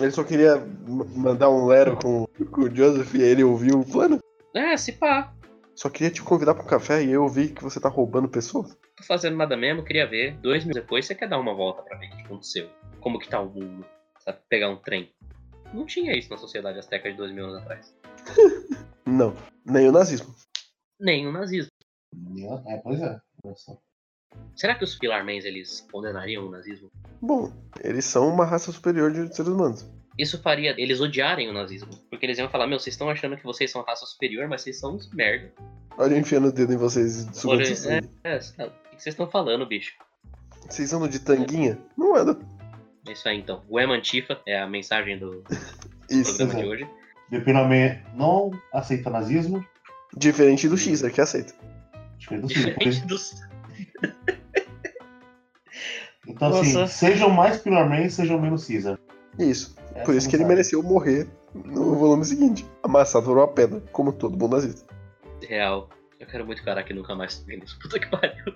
Ele 0.00 0.10
só 0.10 0.22
queria 0.22 0.64
mandar 0.86 1.50
um 1.50 1.66
Lero 1.66 1.96
com, 1.96 2.26
com 2.50 2.62
o 2.62 2.74
Joseph 2.74 3.14
e 3.14 3.22
ele 3.22 3.42
ouviu 3.42 3.80
o 3.80 3.84
plano. 3.84 4.18
É, 4.54 4.76
se 4.76 4.92
pá. 4.92 5.34
Só 5.74 5.88
queria 5.88 6.10
te 6.10 6.22
convidar 6.22 6.54
pra 6.54 6.64
um 6.64 6.66
café 6.66 7.02
e 7.04 7.12
eu 7.12 7.22
ouvi 7.24 7.48
que 7.48 7.62
você 7.62 7.80
tá 7.80 7.88
roubando 7.88 8.28
pessoas. 8.28 8.76
Tô 8.96 9.04
fazendo 9.04 9.36
nada 9.36 9.56
mesmo, 9.56 9.84
queria 9.84 10.08
ver. 10.08 10.36
Dois 10.38 10.64
meses 10.64 10.82
depois 10.82 11.06
você 11.06 11.14
quer 11.14 11.28
dar 11.28 11.38
uma 11.38 11.54
volta 11.54 11.82
pra 11.82 11.96
ver 11.98 12.06
o 12.06 12.10
que 12.10 12.22
aconteceu. 12.22 12.68
Como 13.00 13.18
que 13.18 13.28
tá 13.28 13.40
o 13.40 13.48
mundo. 13.48 13.84
Sabe? 14.20 14.38
Pegar 14.48 14.70
um 14.70 14.76
trem. 14.76 15.10
Não 15.72 15.84
tinha 15.84 16.16
isso 16.16 16.30
na 16.30 16.36
sociedade 16.36 16.78
azteca 16.78 17.10
de 17.10 17.16
dois 17.16 17.32
mil 17.32 17.46
anos 17.46 17.62
atrás. 17.62 17.94
Não, 19.06 19.34
nem 19.64 19.88
o 19.88 19.92
nazismo. 19.92 20.34
Nem 21.00 21.26
o 21.26 21.32
nazismo. 21.32 21.70
É, 22.66 22.76
pois 22.78 23.00
é. 23.00 23.18
Olha 23.44 23.56
só. 23.56 23.78
Será 24.54 24.74
que 24.74 24.84
os 24.84 24.96
Pilarmens 24.96 25.44
eles 25.44 25.86
condenariam 25.90 26.46
o 26.46 26.50
nazismo? 26.50 26.90
Bom, 27.20 27.52
eles 27.82 28.04
são 28.04 28.28
uma 28.28 28.44
raça 28.44 28.70
superior 28.70 29.10
de 29.10 29.34
seres 29.34 29.50
humanos. 29.50 29.86
Isso 30.18 30.40
faria 30.42 30.74
eles 30.76 31.00
odiarem 31.00 31.48
o 31.48 31.52
nazismo. 31.52 31.90
Porque 32.10 32.26
eles 32.26 32.38
iam 32.38 32.50
falar, 32.50 32.66
meu, 32.66 32.78
vocês 32.78 32.94
estão 32.94 33.08
achando 33.08 33.36
que 33.36 33.44
vocês 33.44 33.70
são 33.70 33.82
raça 33.82 34.04
superior, 34.04 34.48
mas 34.48 34.62
vocês 34.62 34.78
são 34.78 34.96
uns 34.96 35.08
merda. 35.12 35.52
Olha 35.96 36.14
eu 36.14 36.18
enfiando 36.18 36.48
o 36.48 36.52
dedo 36.52 36.72
em 36.72 36.76
vocês 36.76 37.26
Olha, 37.44 37.62
é, 37.64 38.34
é, 38.34 38.36
o 38.36 38.70
que 38.96 39.02
vocês 39.02 39.14
estão 39.14 39.28
falando, 39.28 39.66
bicho? 39.66 39.94
Vocês 40.68 40.92
andam 40.92 41.08
de 41.08 41.20
tanguinha? 41.20 41.78
Não 41.96 42.14
anda. 42.16 42.38
É 43.08 43.12
isso 43.12 43.28
aí 43.28 43.38
então. 43.38 43.62
O 43.68 43.80
Emantifa 43.80 44.38
é 44.46 44.60
a 44.60 44.66
mensagem 44.66 45.18
do 45.18 45.42
Isso. 46.10 46.36
programa 46.36 46.62
de 46.62 46.68
hoje. 46.68 46.90
Depinamento 47.30 48.02
não 48.14 48.50
aceita 48.72 49.08
nazismo. 49.10 49.64
Diferente 50.16 50.68
do 50.68 50.76
Xer, 50.76 51.12
que 51.12 51.20
aceita. 51.20 51.54
Diferente 52.18 52.54
do 52.54 52.74
porque 52.74 52.90
dos. 53.06 53.34
Então, 56.26 56.48
assim, 56.60 56.74
Nossa. 56.74 56.92
sejam 56.92 57.30
mais 57.30 57.56
Pillar 57.56 57.88
Man, 57.88 58.06
sejam 58.10 58.38
menos 58.38 58.66
Caesar. 58.66 58.98
Isso. 59.38 59.74
Essa 59.94 60.04
Por 60.04 60.14
isso 60.14 60.28
que 60.28 60.36
ele 60.36 60.44
mereceu 60.44 60.82
morrer 60.82 61.26
no 61.54 61.94
volume 61.94 62.22
seguinte. 62.22 62.66
Amassado 62.82 63.24
por 63.24 63.38
uma 63.38 63.48
pedra, 63.48 63.80
como 63.92 64.12
todo 64.12 64.36
bom 64.36 64.46
nazista. 64.46 64.86
Real. 65.48 65.88
Eu 66.20 66.26
quero 66.26 66.44
muito 66.44 66.62
cara 66.62 66.82
que 66.82 66.92
nunca 66.92 67.14
mais 67.14 67.42
vê 67.46 67.56
isso. 67.56 67.78
Puta 67.78 67.98
que 67.98 68.06
pariu. 68.10 68.54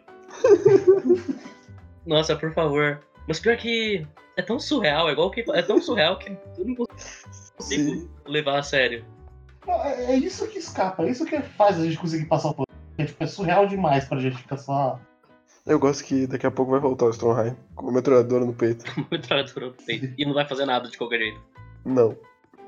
Nossa, 2.05 2.37
por 2.37 2.53
favor. 2.53 3.01
Mas 3.27 3.41
pior 3.41 3.57
que 3.57 4.07
é 4.37 4.43
tão 4.43 4.59
surreal, 4.59 5.09
é 5.09 5.13
igual 5.13 5.31
que. 5.31 5.45
É 5.51 5.63
tão 5.63 5.81
surreal 5.81 6.19
que 6.19 6.31
eu 6.31 6.65
não 6.65 6.75
consigo 6.75 7.31
Sim. 7.59 8.11
levar 8.27 8.59
a 8.59 8.63
sério. 8.63 9.05
É 9.67 10.13
é 10.13 10.17
isso 10.17 10.49
que 10.49 10.59
escapa, 10.59 11.05
é 11.05 11.11
isso 11.11 11.25
que 11.25 11.41
faz 11.41 11.79
a 11.79 11.85
gente 11.85 11.99
conseguir 11.99 12.27
passar 12.27 12.51
o 12.51 12.55
plano. 12.55 12.67
É, 12.99 13.05
tipo, 13.05 13.23
é 13.23 13.27
surreal 13.27 13.67
demais 13.67 14.05
pra 14.05 14.19
gente 14.19 14.37
ficar 14.37 14.57
só. 14.57 14.99
Eu 15.65 15.79
gosto 15.79 16.05
que 16.05 16.27
daqui 16.27 16.47
a 16.47 16.51
pouco 16.51 16.73
vai 16.73 16.81
voltar 16.81 17.07
o 17.07 17.11
Stromheim 17.11 17.57
com 17.77 17.87
uma 17.87 17.93
metralhadora 17.93 18.45
no 18.45 18.53
peito. 18.53 18.85
metralhadora 19.11 19.67
no 19.67 19.73
peito. 19.73 20.13
E 20.19 20.25
não 20.25 20.35
vai 20.35 20.47
fazer 20.47 20.67
nada 20.67 20.89
de 20.89 20.99
qualquer 20.99 21.19
jeito. 21.19 21.41
Não. 21.85 22.17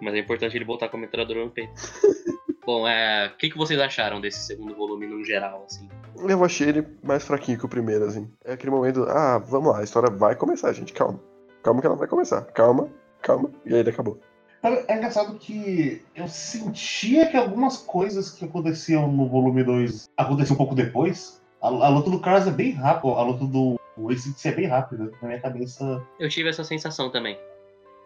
Mas 0.01 0.15
é 0.15 0.19
importante 0.19 0.57
ele 0.57 0.65
voltar 0.65 0.89
com 0.89 0.97
a 0.97 1.01
metralhadora 1.01 1.45
no 1.45 1.51
peito. 1.51 1.73
Bom, 2.67 2.89
é. 2.89 3.31
O 3.35 3.37
que, 3.37 3.51
que 3.51 3.59
vocês 3.59 3.79
acharam 3.79 4.21
desse 4.21 4.41
segundo 4.41 4.75
volume 4.75 5.07
no 5.07 5.25
geral, 5.25 5.65
assim? 5.67 5.89
Eu 6.17 6.45
achei 6.45 6.69
ele 6.69 6.87
mais 7.03 7.25
fraquinho 7.25 7.59
que 7.59 7.67
o 7.67 7.69
primeiro, 7.69 8.05
assim. 8.05 8.31
É 8.45 8.55
aquele 8.55 8.71
momento, 8.71 9.05
ah, 9.05 9.39
vamos 9.39 9.73
lá, 9.73 9.81
a 9.81 9.85
história 9.85 10.11
vai 10.11 10.35
começar, 10.35 10.73
gente, 10.73 10.93
calma. 10.93 11.21
Calma 11.63 11.81
que 11.81 11.87
ela 11.87 11.97
vai 11.97 12.09
começar. 12.09 12.43
Calma, 12.43 12.89
calma. 13.21 13.51
E 13.65 13.75
aí 13.75 13.81
ele 13.81 13.91
acabou. 13.91 14.19
Cara, 14.63 14.83
É 14.89 14.97
engraçado 14.97 15.39
que 15.39 16.03
eu 16.15 16.27
sentia 16.27 17.27
que 17.27 17.37
algumas 17.37 17.77
coisas 17.77 18.31
que 18.31 18.47
aconteciam 18.47 19.11
no 19.11 19.29
volume 19.29 19.63
2 19.63 20.09
aconteciam 20.17 20.55
um 20.55 20.59
pouco 20.59 20.75
depois. 20.75 21.43
A, 21.61 21.69
a 21.69 21.89
luta 21.89 22.11
do 22.11 22.21
Carlos 22.21 22.47
é 22.47 22.51
bem 22.51 22.73
rápida, 22.73 23.13
a 23.13 23.23
luta 23.23 23.45
do 23.45 23.79
ACDC 23.99 24.49
é 24.49 24.53
bem 24.53 24.67
rápida. 24.67 25.11
Na 25.21 25.29
minha 25.29 25.41
cabeça. 25.41 26.03
Eu 26.19 26.29
tive 26.31 26.49
essa 26.49 26.65
sensação 26.65 27.11
também. 27.11 27.39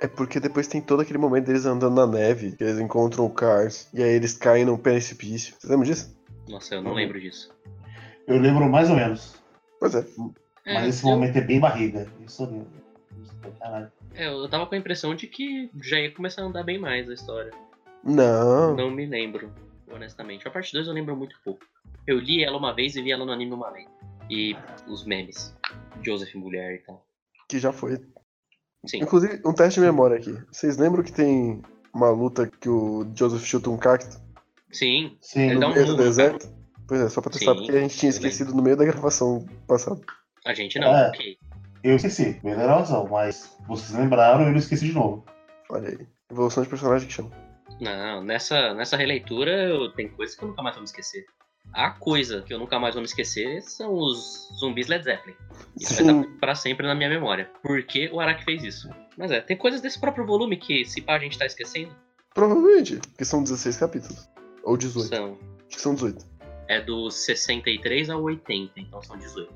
É 0.01 0.07
porque 0.07 0.39
depois 0.39 0.67
tem 0.69 0.81
todo 0.81 1.01
aquele 1.01 1.19
momento 1.19 1.47
deles 1.47 1.67
andando 1.67 1.95
na 1.95 2.07
neve, 2.07 2.53
que 2.53 2.63
eles 2.63 2.79
encontram 2.79 3.25
o 3.27 3.31
Cars, 3.31 3.89
e 3.93 4.03
aí 4.03 4.11
eles 4.11 4.33
caem 4.37 4.65
num 4.65 4.77
precipício. 4.79 5.55
Vocês 5.59 5.71
lembram 5.71 5.89
disso? 5.89 6.17
Nossa, 6.49 6.77
eu 6.77 6.83
não 6.83 6.95
lembro 6.95 7.21
disso. 7.21 7.51
Eu 8.27 8.39
lembro 8.39 8.69
mais 8.69 8.89
ou 8.91 8.97
menos. 8.97 9.35
Pois 9.81 9.95
é. 9.95 10.07
É, 10.65 10.75
Mas 10.75 10.89
esse 10.89 11.05
eu- 11.05 11.11
momento 11.11 11.37
é 11.37 11.41
bem 11.41 11.59
barriga. 11.59 12.07
Isso 12.25 12.43
eu 12.45 12.47
lembro. 12.51 12.69
Caralho. 13.59 13.91
É, 14.15 14.29
eu 14.29 14.49
tava 14.49 14.67
com 14.67 14.75
a 14.75 14.79
impressão 14.79 15.15
de 15.15 15.27
que 15.27 15.71
já 15.83 15.99
ia 15.99 16.13
começar 16.13 16.43
a 16.43 16.45
andar 16.45 16.63
bem 16.63 16.79
mais 16.79 17.09
a 17.09 17.15
história. 17.15 17.53
Não. 18.05 18.77
Não 18.77 18.91
me 18.91 19.05
lembro, 19.07 19.53
honestamente. 19.93 20.47
A 20.47 20.51
parte 20.51 20.73
2 20.73 20.87
eu 20.87 20.93
lembro 20.93 21.17
muito 21.17 21.37
pouco. 21.45 21.65
Eu 22.07 22.19
li 22.19 22.45
ela 22.45 22.57
uma 22.57 22.73
vez 22.75 22.95
e 22.97 23.03
vi 23.03 23.11
ela 23.13 23.25
no 23.25 23.33
anime 23.33 23.53
uma 23.53 23.71
vez. 23.73 23.89
E 24.31 24.57
os 24.87 25.05
memes. 25.05 25.55
Joseph 26.03 26.35
mulher 26.35 26.75
e 26.75 26.79
tal. 26.79 27.05
Que 27.49 27.59
já 27.59 27.73
foi. 27.73 27.99
Sim. 28.89 28.99
Inclusive, 29.03 29.41
um 29.45 29.53
teste 29.53 29.79
de 29.81 29.87
memória 29.87 30.17
aqui. 30.17 30.33
Vocês 30.51 30.77
lembram 30.77 31.03
que 31.03 31.13
tem 31.13 31.63
uma 31.95 32.11
luta 32.11 32.47
que 32.47 32.69
o 32.69 33.07
Joseph 33.15 33.45
chuta 33.45 33.71
um 33.71 33.77
cacto 33.77 34.17
Sim, 34.71 35.17
Sim, 35.21 35.41
Ele 35.43 35.55
no- 35.55 35.61
dá 35.61 35.69
um 35.69 35.73
meio 35.75 35.87
do 35.87 35.93
murro, 35.93 36.05
deserto? 36.05 36.49
Pois 36.87 37.01
é, 37.01 37.09
só 37.09 37.21
pra 37.21 37.31
testar, 37.31 37.53
Sim, 37.53 37.57
porque 37.59 37.73
a 37.73 37.81
gente 37.81 37.97
tinha 37.99 38.11
esquecido 38.11 38.55
no 38.55 38.63
meio 38.63 38.77
da 38.77 38.85
gravação 38.85 39.47
passada. 39.67 40.01
a 40.45 40.55
gente 40.55 40.79
não, 40.79 40.89
É. 40.95 41.09
ok. 41.09 41.37
eu 41.85 41.97
esqueci, 41.97 42.41
razão, 42.45 43.07
mas 43.11 43.57
vocês 43.67 43.99
lembraram 43.99 44.43
e 44.43 44.47
eu 44.47 44.51
não 44.53 44.59
esqueci 44.59 44.87
de 44.87 44.93
novo. 44.93 45.25
Olha 45.71 45.89
aí. 45.91 46.07
Evolução 46.31 46.63
de 46.63 46.69
personagem 46.69 47.07
que 47.09 47.15
chama. 47.15 47.31
Não, 47.81 48.23
nessa, 48.23 48.75
nessa 48.75 48.97
releitura 48.97 49.51
eu, 49.51 49.91
tem 49.93 50.09
coisas 50.09 50.35
que 50.37 50.43
eu 50.45 50.49
nunca 50.49 50.63
mais 50.63 50.75
vou 50.75 50.83
me 50.83 50.87
esquecer. 50.87 51.25
A 51.73 51.91
coisa 51.91 52.43
que 52.43 52.53
eu 52.53 52.59
nunca 52.59 52.79
mais 52.79 52.95
vou 52.95 53.03
me 53.03 53.07
esquecer 53.07 53.63
são 53.63 53.93
os 53.95 54.49
zumbis 54.59 54.87
Led 54.89 55.05
Zeppelin. 55.05 55.37
Isso 55.79 55.95
vai 55.95 56.05
Sim. 56.05 56.21
estar 56.23 56.33
pra 56.41 56.55
sempre 56.55 56.87
na 56.87 56.95
minha 56.95 57.09
memória. 57.09 57.51
Por 57.63 57.83
que 57.83 58.09
o 58.11 58.21
Araki 58.21 58.45
fez 58.45 58.65
isso? 58.65 58.89
Mas 59.17 59.31
é, 59.31 59.41
tem 59.41 59.57
coisas 59.57 59.81
desse 59.81 60.01
próprio 60.01 60.27
volume 60.27 60.57
que 60.57 60.85
se 60.85 61.01
pá 61.03 61.17
a 61.17 61.19
gente 61.19 61.39
tá 61.39 61.47
esquecendo. 61.47 61.95
Provavelmente, 62.35 62.97
porque 62.99 63.25
são 63.25 63.43
16 63.43 63.77
capítulos. 63.77 64.29
Ou 64.65 64.77
18. 64.77 65.09
São, 65.09 65.39
Acho 65.67 65.77
que 65.77 65.81
são 65.81 65.95
18. 65.95 66.25
é 66.69 66.81
do 66.81 67.11
63 67.11 68.11
ao 68.11 68.23
80, 68.23 68.73
então 68.81 69.03
são 69.03 69.17
18. 69.17 69.53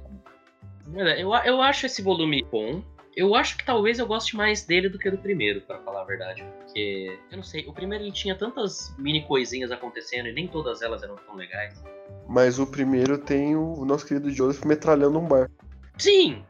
Mas 0.88 1.06
é, 1.06 1.22
Eu, 1.22 1.32
eu 1.34 1.60
acho 1.62 1.86
esse 1.86 2.02
volume 2.02 2.44
bom. 2.50 2.82
Eu 3.14 3.34
acho 3.34 3.58
que 3.58 3.64
talvez 3.64 3.98
eu 3.98 4.06
goste 4.06 4.34
mais 4.36 4.64
dele 4.64 4.88
do 4.88 4.98
que 4.98 5.10
do 5.10 5.18
primeiro, 5.18 5.60
pra 5.60 5.78
falar 5.80 6.02
a 6.02 6.04
verdade. 6.04 6.42
Porque, 6.58 7.18
eu 7.30 7.36
não 7.36 7.44
sei, 7.44 7.66
o 7.66 7.72
primeiro 7.72 8.04
ele 8.04 8.12
tinha 8.12 8.34
tantas 8.34 8.94
mini 8.98 9.22
coisinhas 9.22 9.70
acontecendo 9.70 10.28
e 10.28 10.32
nem 10.32 10.48
todas 10.48 10.80
elas 10.80 11.02
eram 11.02 11.16
tão 11.16 11.34
legais. 11.36 11.82
Mas 12.26 12.58
o 12.58 12.66
primeiro 12.66 13.18
tem 13.18 13.54
o 13.54 13.84
nosso 13.84 14.06
querido 14.06 14.30
Joseph 14.30 14.64
metralhando 14.64 15.18
um 15.18 15.26
bar. 15.26 15.50
Sim! 15.98 16.42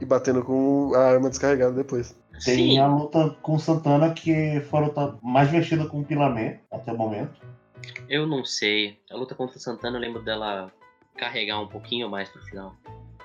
E 0.00 0.04
batendo 0.04 0.44
com 0.44 0.92
a 0.94 1.00
arma 1.00 1.28
descarregada 1.28 1.72
depois. 1.72 2.16
Tem 2.44 2.72
Sim! 2.72 2.78
a 2.78 2.86
luta 2.86 3.30
com 3.42 3.54
o 3.54 3.58
Santana, 3.58 4.12
que 4.12 4.60
foi 4.70 4.80
a 4.80 4.82
luta 4.84 5.18
mais 5.22 5.48
divertida 5.48 5.86
com 5.86 6.00
o 6.00 6.04
Pilaman 6.04 6.58
até 6.70 6.92
o 6.92 6.96
momento. 6.96 7.40
Eu 8.08 8.26
não 8.26 8.44
sei. 8.44 8.98
A 9.10 9.16
luta 9.16 9.34
contra 9.34 9.56
o 9.56 9.60
Santana 9.60 9.96
eu 9.96 10.00
lembro 10.00 10.22
dela 10.22 10.70
carregar 11.16 11.60
um 11.60 11.66
pouquinho 11.66 12.08
mais 12.08 12.28
pro 12.28 12.42
final. 12.42 12.76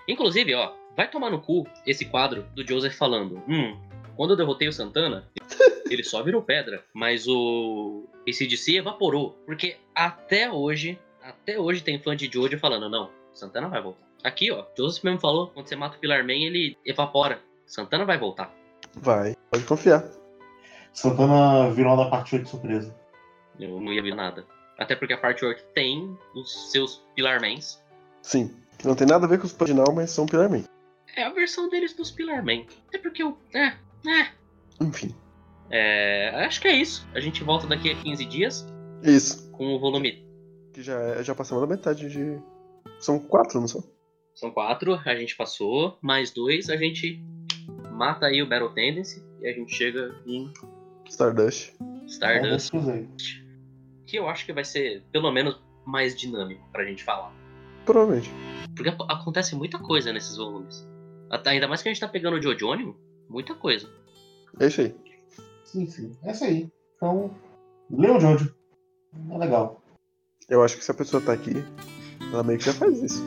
Inclusive, 0.07 0.55
ó, 0.55 0.71
vai 0.95 1.09
tomar 1.09 1.29
no 1.29 1.41
cu 1.41 1.67
esse 1.85 2.05
quadro 2.05 2.45
do 2.55 2.67
Joseph 2.67 2.95
falando: 2.95 3.41
Hum, 3.47 3.77
quando 4.15 4.31
eu 4.31 4.37
derrotei 4.37 4.67
o 4.67 4.73
Santana, 4.73 5.27
ele 5.89 6.03
só 6.03 6.21
virou 6.23 6.41
pedra, 6.41 6.83
mas 6.93 7.27
o 7.27 8.05
ACDC 8.27 8.77
evaporou. 8.77 9.37
Porque 9.45 9.77
até 9.95 10.51
hoje, 10.51 10.99
até 11.21 11.59
hoje 11.59 11.81
tem 11.81 11.99
fã 11.99 12.15
de 12.15 12.29
Jojo 12.31 12.57
falando: 12.59 12.89
Não, 12.89 13.09
Santana 13.33 13.67
vai 13.67 13.81
voltar. 13.81 14.11
Aqui, 14.23 14.51
ó, 14.51 14.65
Joseph 14.77 15.03
mesmo 15.03 15.19
falou: 15.19 15.47
quando 15.47 15.67
você 15.67 15.75
mata 15.75 15.97
o 15.97 15.99
Pilar 15.99 16.23
Man, 16.23 16.33
ele 16.33 16.77
evapora. 16.85 17.39
Santana 17.65 18.05
vai 18.05 18.17
voltar. 18.17 18.53
Vai. 18.95 19.35
Pode 19.49 19.63
confiar. 19.63 20.03
Santana 20.93 21.71
virou 21.71 21.95
da 21.95 22.09
parte 22.09 22.35
8 22.35 22.47
surpresa. 22.47 22.93
Eu 23.59 23.79
não 23.79 23.93
ia 23.93 24.01
ver 24.01 24.13
nada. 24.13 24.45
Até 24.77 24.95
porque 24.95 25.13
a 25.13 25.17
parte 25.17 25.45
8 25.45 25.63
tem 25.73 26.17
os 26.35 26.71
seus 26.71 27.01
Pilarmans. 27.15 27.81
Sim. 28.21 28.53
Que 28.77 28.87
não 28.87 28.95
tem 28.95 29.07
nada 29.07 29.25
a 29.25 29.29
ver 29.29 29.39
com 29.39 29.45
os 29.45 29.59
original, 29.59 29.93
mas 29.93 30.11
são 30.11 30.25
Pilar 30.25 30.49
Man. 30.49 30.63
É 31.15 31.23
a 31.23 31.29
versão 31.29 31.69
deles 31.69 31.93
dos 31.93 32.11
Pilarman. 32.11 32.65
É 32.93 32.97
porque 32.97 33.23
eu. 33.23 33.37
É, 33.53 33.67
é. 33.67 34.31
Enfim. 34.79 35.13
É, 35.69 36.29
acho 36.45 36.59
que 36.59 36.67
é 36.67 36.75
isso. 36.75 37.07
A 37.13 37.19
gente 37.19 37.43
volta 37.43 37.65
daqui 37.65 37.89
a 37.89 37.95
15 37.95 38.25
dias 38.25 38.67
Isso. 39.01 39.49
com 39.51 39.73
o 39.73 39.79
volume. 39.79 40.25
Que 40.73 40.83
já, 40.83 41.23
já 41.23 41.33
passamos 41.33 41.61
da 41.61 41.75
metade 41.75 42.09
de. 42.09 42.37
São 42.99 43.17
quatro, 43.19 43.59
não 43.59 43.67
são? 43.67 43.83
São 44.35 44.51
quatro, 44.51 44.99
a 45.05 45.15
gente 45.15 45.35
passou, 45.35 45.97
mais 46.01 46.31
dois, 46.31 46.69
a 46.69 46.75
gente 46.75 47.21
mata 47.91 48.25
aí 48.25 48.41
o 48.41 48.47
Battle 48.47 48.69
Tendency 48.69 49.23
e 49.41 49.47
a 49.47 49.53
gente 49.53 49.73
chega 49.73 50.15
em 50.25 50.51
Stardust. 51.07 51.73
Stardust, 52.07 52.71
que 54.05 54.17
eu 54.17 54.27
acho 54.27 54.45
que 54.45 54.53
vai 54.53 54.63
ser 54.63 55.03
pelo 55.11 55.31
menos 55.31 55.59
mais 55.85 56.15
dinâmico 56.15 56.67
pra 56.71 56.85
gente 56.85 57.03
falar. 57.03 57.33
Provavelmente. 57.85 58.29
Porque 58.75 58.89
acontece 58.89 59.55
muita 59.55 59.77
coisa 59.79 60.11
nesses 60.13 60.37
volumes. 60.37 60.87
Até- 61.31 61.51
Ainda 61.51 61.67
mais 61.67 61.81
que 61.81 61.87
a 61.89 61.93
gente 61.93 62.01
tá 62.01 62.07
pegando 62.07 62.37
o 62.37 62.41
Jojônimo, 62.41 62.95
muita 63.29 63.55
coisa. 63.55 63.89
É 64.59 64.67
isso 64.67 64.81
aí. 64.81 64.95
Sim, 65.63 65.87
sim. 65.87 66.17
É 66.23 66.31
isso 66.31 66.43
aí. 66.43 66.69
Então, 66.97 67.33
lê 67.89 68.09
o 68.11 68.19
Jojo. 68.19 68.53
É 69.31 69.37
legal. 69.37 69.81
Eu 70.49 70.61
acho 70.61 70.77
que 70.77 70.83
se 70.83 70.91
a 70.91 70.93
pessoa 70.93 71.21
tá 71.23 71.31
aqui, 71.31 71.53
ela 72.33 72.43
meio 72.43 72.59
que 72.59 72.65
já 72.65 72.73
faz 72.73 73.01
isso. 73.01 73.23